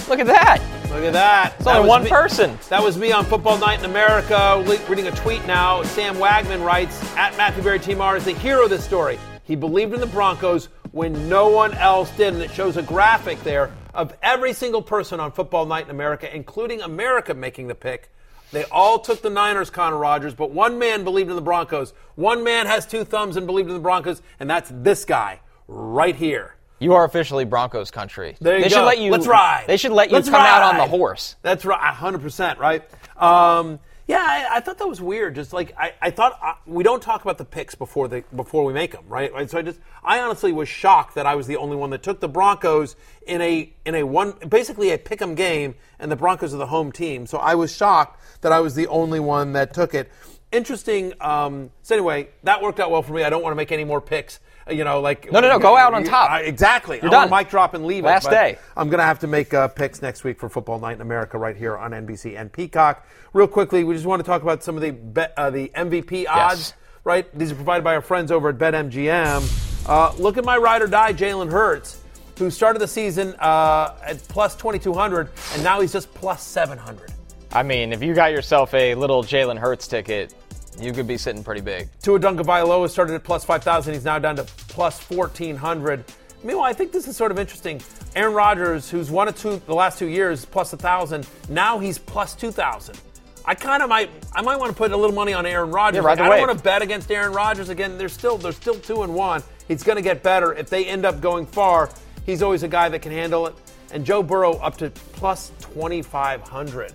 Look 0.09 0.19
at 0.19 0.25
that. 0.25 0.57
Look 0.89 1.03
at 1.03 1.13
that. 1.13 1.53
It's 1.59 1.67
only 1.67 1.81
was 1.81 1.87
one 1.87 2.03
me- 2.05 2.09
person. 2.09 2.57
That 2.69 2.81
was 2.81 2.97
me 2.97 3.11
on 3.11 3.23
Football 3.23 3.59
Night 3.59 3.77
in 3.77 3.85
America. 3.85 4.65
Reading 4.89 5.05
a 5.05 5.11
tweet 5.11 5.45
now. 5.45 5.83
Sam 5.83 6.15
Wagman 6.15 6.65
writes 6.65 6.99
at 7.15 7.37
Matthew 7.37 7.61
Berry 7.61 7.77
TMR 7.77 8.17
is 8.17 8.25
the 8.25 8.33
hero 8.33 8.63
of 8.63 8.71
this 8.71 8.83
story. 8.83 9.19
He 9.43 9.55
believed 9.55 9.93
in 9.93 9.99
the 9.99 10.07
Broncos 10.07 10.69
when 10.93 11.29
no 11.29 11.47
one 11.47 11.75
else 11.75 12.09
did, 12.17 12.33
and 12.33 12.41
it 12.41 12.49
shows 12.49 12.77
a 12.77 12.81
graphic 12.81 13.39
there 13.43 13.71
of 13.97 14.13
every 14.21 14.53
single 14.53 14.81
person 14.81 15.19
on 15.19 15.31
Football 15.31 15.65
Night 15.65 15.85
in 15.85 15.89
America, 15.89 16.33
including 16.33 16.81
America, 16.81 17.33
making 17.33 17.67
the 17.67 17.75
pick. 17.75 18.09
They 18.51 18.63
all 18.65 18.99
took 18.99 19.21
the 19.21 19.29
Niners, 19.29 19.69
Connor 19.69 19.97
Rogers, 19.97 20.33
but 20.33 20.51
one 20.51 20.79
man 20.79 21.03
believed 21.03 21.29
in 21.29 21.35
the 21.35 21.41
Broncos. 21.41 21.93
One 22.15 22.43
man 22.43 22.67
has 22.67 22.85
two 22.85 23.03
thumbs 23.03 23.35
and 23.35 23.45
believed 23.45 23.67
in 23.67 23.73
the 23.73 23.81
Broncos, 23.81 24.21
and 24.39 24.49
that's 24.49 24.71
this 24.71 25.03
guy 25.03 25.41
right 25.67 26.15
here. 26.15 26.55
You 26.79 26.93
are 26.93 27.03
officially 27.05 27.43
Broncos 27.43 27.89
country. 27.89 28.37
There 28.39 28.57
you 28.57 28.63
they 28.63 28.69
go. 28.69 28.75
should 28.75 28.85
let 28.85 28.99
you. 28.99 29.11
Let's 29.11 29.25
ride. 29.25 29.65
They 29.65 29.77
should 29.77 29.91
let 29.91 30.09
you 30.09 30.15
Let's 30.15 30.29
come 30.29 30.41
out 30.41 30.61
on 30.61 30.77
the 30.77 30.85
horse. 30.85 31.35
That's 31.41 31.65
right, 31.65 31.79
hundred 31.93 32.21
percent, 32.21 32.59
right? 32.59 32.83
Um, 33.17 33.79
yeah, 34.07 34.23
I, 34.25 34.57
I 34.57 34.59
thought 34.61 34.77
that 34.77 34.87
was 34.87 35.01
weird. 35.01 35.35
Just 35.35 35.51
like 35.51 35.73
I, 35.77 35.93
I 36.01 36.11
thought 36.11 36.39
uh, 36.41 36.53
we 36.65 36.83
don't 36.83 37.03
talk 37.03 37.21
about 37.23 37.37
the 37.37 37.45
picks 37.45 37.75
before 37.75 38.07
the 38.07 38.23
before 38.33 38.63
we 38.63 38.71
make 38.71 38.93
them, 38.93 39.03
right? 39.07 39.33
right? 39.33 39.49
So 39.49 39.57
I 39.57 39.61
just 39.61 39.79
I 40.01 40.19
honestly 40.21 40.53
was 40.53 40.69
shocked 40.69 41.15
that 41.15 41.25
I 41.25 41.35
was 41.35 41.45
the 41.45 41.57
only 41.57 41.75
one 41.75 41.89
that 41.89 42.03
took 42.03 42.21
the 42.21 42.29
Broncos 42.29 42.95
in 43.25 43.41
a 43.41 43.71
in 43.85 43.95
a 43.95 44.03
one 44.03 44.33
basically 44.47 44.91
a 44.91 44.97
pick 44.97 45.21
'em 45.21 45.35
game, 45.35 45.75
and 45.99 46.09
the 46.09 46.15
Broncos 46.15 46.53
are 46.53 46.57
the 46.57 46.67
home 46.67 46.93
team. 46.93 47.27
So 47.27 47.37
I 47.37 47.55
was 47.55 47.75
shocked 47.75 48.21
that 48.41 48.53
I 48.53 48.61
was 48.61 48.75
the 48.75 48.87
only 48.87 49.19
one 49.19 49.53
that 49.53 49.73
took 49.73 49.93
it. 49.93 50.09
Interesting. 50.53 51.13
Um, 51.19 51.71
so 51.83 51.93
anyway, 51.93 52.29
that 52.43 52.61
worked 52.61 52.79
out 52.79 52.89
well 52.89 53.01
for 53.01 53.11
me. 53.11 53.23
I 53.23 53.29
don't 53.29 53.43
want 53.43 53.51
to 53.51 53.57
make 53.57 53.73
any 53.73 53.83
more 53.83 53.99
picks. 53.99 54.39
You 54.69 54.83
know, 54.83 55.01
like 55.01 55.31
No, 55.31 55.39
no, 55.39 55.49
no, 55.49 55.59
go 55.59 55.75
out 55.77 55.93
on 55.93 56.03
top. 56.03 56.29
I- 56.29 56.41
exactly. 56.41 56.99
You're 57.01 57.13
I 57.13 57.25
done. 57.25 57.29
mic 57.29 57.49
drop 57.49 57.73
and 57.73 57.85
leave 57.85 58.03
it. 58.03 58.07
Last 58.07 58.25
but 58.25 58.31
day. 58.31 58.57
I'm 58.75 58.89
going 58.89 58.99
to 58.99 59.05
have 59.05 59.19
to 59.19 59.27
make 59.27 59.53
uh, 59.53 59.67
picks 59.67 60.01
next 60.01 60.23
week 60.23 60.39
for 60.39 60.49
Football 60.49 60.79
Night 60.79 60.93
in 60.95 61.01
America 61.01 61.37
right 61.37 61.55
here 61.55 61.77
on 61.77 61.91
NBC 61.91 62.39
and 62.39 62.51
Peacock. 62.51 63.05
Real 63.33 63.47
quickly, 63.47 63.83
we 63.83 63.93
just 63.93 64.05
want 64.05 64.19
to 64.19 64.25
talk 64.25 64.41
about 64.41 64.63
some 64.63 64.75
of 64.75 64.81
the 64.81 64.91
bet, 64.91 65.33
uh, 65.37 65.49
the 65.49 65.69
MVP 65.69 66.25
odds. 66.27 66.73
Right, 67.03 67.25
these 67.37 67.53
are 67.53 67.55
provided 67.55 67.85
by 67.85 67.95
our 67.95 68.01
friends 68.01 68.31
over 68.31 68.49
at 68.49 68.57
BetMGM. 68.57 69.87
Uh, 69.87 70.13
look 70.17 70.37
at 70.37 70.43
my 70.43 70.57
ride 70.57 70.81
or 70.81 70.87
die, 70.87 71.13
Jalen 71.13 71.49
Hurts, 71.49 72.01
who 72.37 72.51
started 72.51 72.79
the 72.79 72.87
season 72.87 73.33
uh, 73.39 73.95
at 74.03 74.21
plus 74.27 74.57
2,200, 74.57 75.29
and 75.53 75.63
now 75.63 75.79
he's 75.79 75.93
just 75.93 76.13
plus 76.13 76.43
700. 76.43 77.13
I 77.53 77.63
mean, 77.63 77.93
if 77.93 78.03
you 78.03 78.13
got 78.13 78.31
yourself 78.33 78.73
a 78.73 78.93
little 78.95 79.23
Jalen 79.23 79.57
Hurts 79.57 79.87
ticket, 79.87 80.33
you 80.79 80.91
could 80.93 81.07
be 81.07 81.17
sitting 81.17 81.43
pretty 81.43 81.61
big. 81.61 81.89
Tua 82.01 82.19
Tagovailoa 82.19 82.89
started 82.89 83.15
at 83.15 83.23
plus 83.23 83.43
5,000. 83.43 83.93
He's 83.93 84.05
now 84.05 84.19
down 84.19 84.35
to 84.35 84.43
plus 84.43 84.99
1,400. 85.09 86.03
Meanwhile, 86.43 86.65
I 86.65 86.73
think 86.73 86.91
this 86.91 87.07
is 87.07 87.17
sort 87.17 87.31
of 87.31 87.39
interesting. 87.39 87.81
Aaron 88.15 88.33
Rodgers, 88.33 88.89
who's 88.89 89.09
won 89.09 89.27
it 89.27 89.35
two, 89.35 89.61
the 89.65 89.73
last 89.73 89.99
two 89.99 90.07
years, 90.07 90.45
plus 90.45 90.71
1,000. 90.71 91.27
Now 91.49 91.79
he's 91.79 91.97
plus 91.97 92.35
2,000. 92.35 92.99
I 93.43 93.55
kind 93.55 93.81
of 93.81 93.89
might, 93.89 94.09
I 94.33 94.41
might 94.41 94.57
want 94.57 94.71
to 94.71 94.77
put 94.77 94.91
a 94.91 94.97
little 94.97 95.15
money 95.15 95.33
on 95.33 95.45
Aaron 95.45 95.71
Rodgers. 95.71 96.01
Yeah, 96.01 96.07
ride 96.07 96.19
Like, 96.19 96.31
I 96.31 96.37
don't 96.37 96.47
want 96.47 96.57
to 96.57 96.63
bet 96.63 96.81
against 96.81 97.09
Aaron 97.09 97.31
Rodgers 97.31 97.69
again. 97.69 97.97
They're 97.97 98.09
still, 98.09 98.37
they're 98.37 98.51
still 98.51 98.75
two 98.75 99.03
and 99.03 99.15
one. 99.15 99.41
He's 99.67 99.83
going 99.83 99.95
to 99.95 100.01
get 100.01 100.21
better 100.21 100.53
if 100.53 100.69
they 100.69 100.85
end 100.85 101.05
up 101.05 101.21
going 101.21 101.45
far. 101.45 101.89
He's 102.25 102.43
always 102.43 102.63
a 102.63 102.67
guy 102.67 102.89
that 102.89 103.01
can 103.01 103.11
handle 103.11 103.47
it. 103.47 103.55
And 103.93 104.05
Joe 104.05 104.21
Burrow 104.21 104.53
up 104.57 104.77
to 104.77 104.89
plus 104.89 105.51
2,500. 105.61 106.93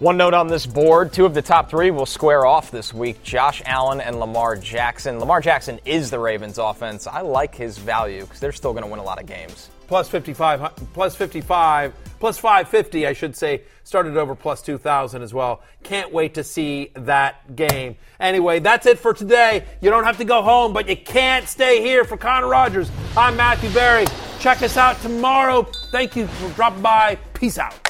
One 0.00 0.16
note 0.16 0.32
on 0.32 0.48
this 0.48 0.64
board 0.64 1.12
two 1.12 1.26
of 1.26 1.34
the 1.34 1.42
top 1.42 1.68
three 1.68 1.90
will 1.90 2.06
square 2.06 2.46
off 2.46 2.70
this 2.70 2.94
week 2.94 3.22
Josh 3.22 3.60
Allen 3.66 4.00
and 4.00 4.18
Lamar 4.18 4.56
Jackson. 4.56 5.18
Lamar 5.18 5.42
Jackson 5.42 5.78
is 5.84 6.08
the 6.10 6.18
Ravens' 6.18 6.56
offense. 6.56 7.06
I 7.06 7.20
like 7.20 7.54
his 7.54 7.76
value 7.76 8.22
because 8.22 8.40
they're 8.40 8.50
still 8.50 8.72
going 8.72 8.84
to 8.84 8.88
win 8.88 8.98
a 8.98 9.02
lot 9.02 9.20
of 9.20 9.26
games. 9.26 9.68
plus 9.88 10.08
55 10.08 10.74
plus 10.94 11.14
55 11.14 11.92
plus 12.18 12.38
550 12.38 13.08
i 13.08 13.12
should 13.12 13.36
say 13.36 13.62
started 13.84 14.16
over 14.16 14.34
plus 14.34 14.62
2000 14.62 15.20
as 15.20 15.34
well. 15.34 15.62
Can't 15.82 16.10
wait 16.10 16.32
to 16.32 16.44
see 16.44 16.92
that 16.94 17.54
game. 17.54 17.96
Anyway 18.18 18.58
that's 18.58 18.86
it 18.86 18.98
for 18.98 19.12
today. 19.12 19.66
You 19.82 19.90
don't 19.90 20.04
have 20.04 20.16
to 20.16 20.24
go 20.24 20.40
home 20.40 20.72
but 20.72 20.88
you 20.88 20.96
can't 20.96 21.46
stay 21.46 21.82
here 21.82 22.04
for 22.04 22.16
connor 22.16 22.48
rogers. 22.48 22.90
I'm 23.18 23.36
matthew 23.36 23.68
berry. 23.74 24.06
Check 24.38 24.62
us 24.62 24.78
out 24.78 24.98
tomorrow. 25.02 25.64
Thank 25.92 26.16
you 26.16 26.26
for 26.26 26.48
dropping 26.54 26.80
by. 26.80 27.18
Peace 27.34 27.58
out 27.58 27.89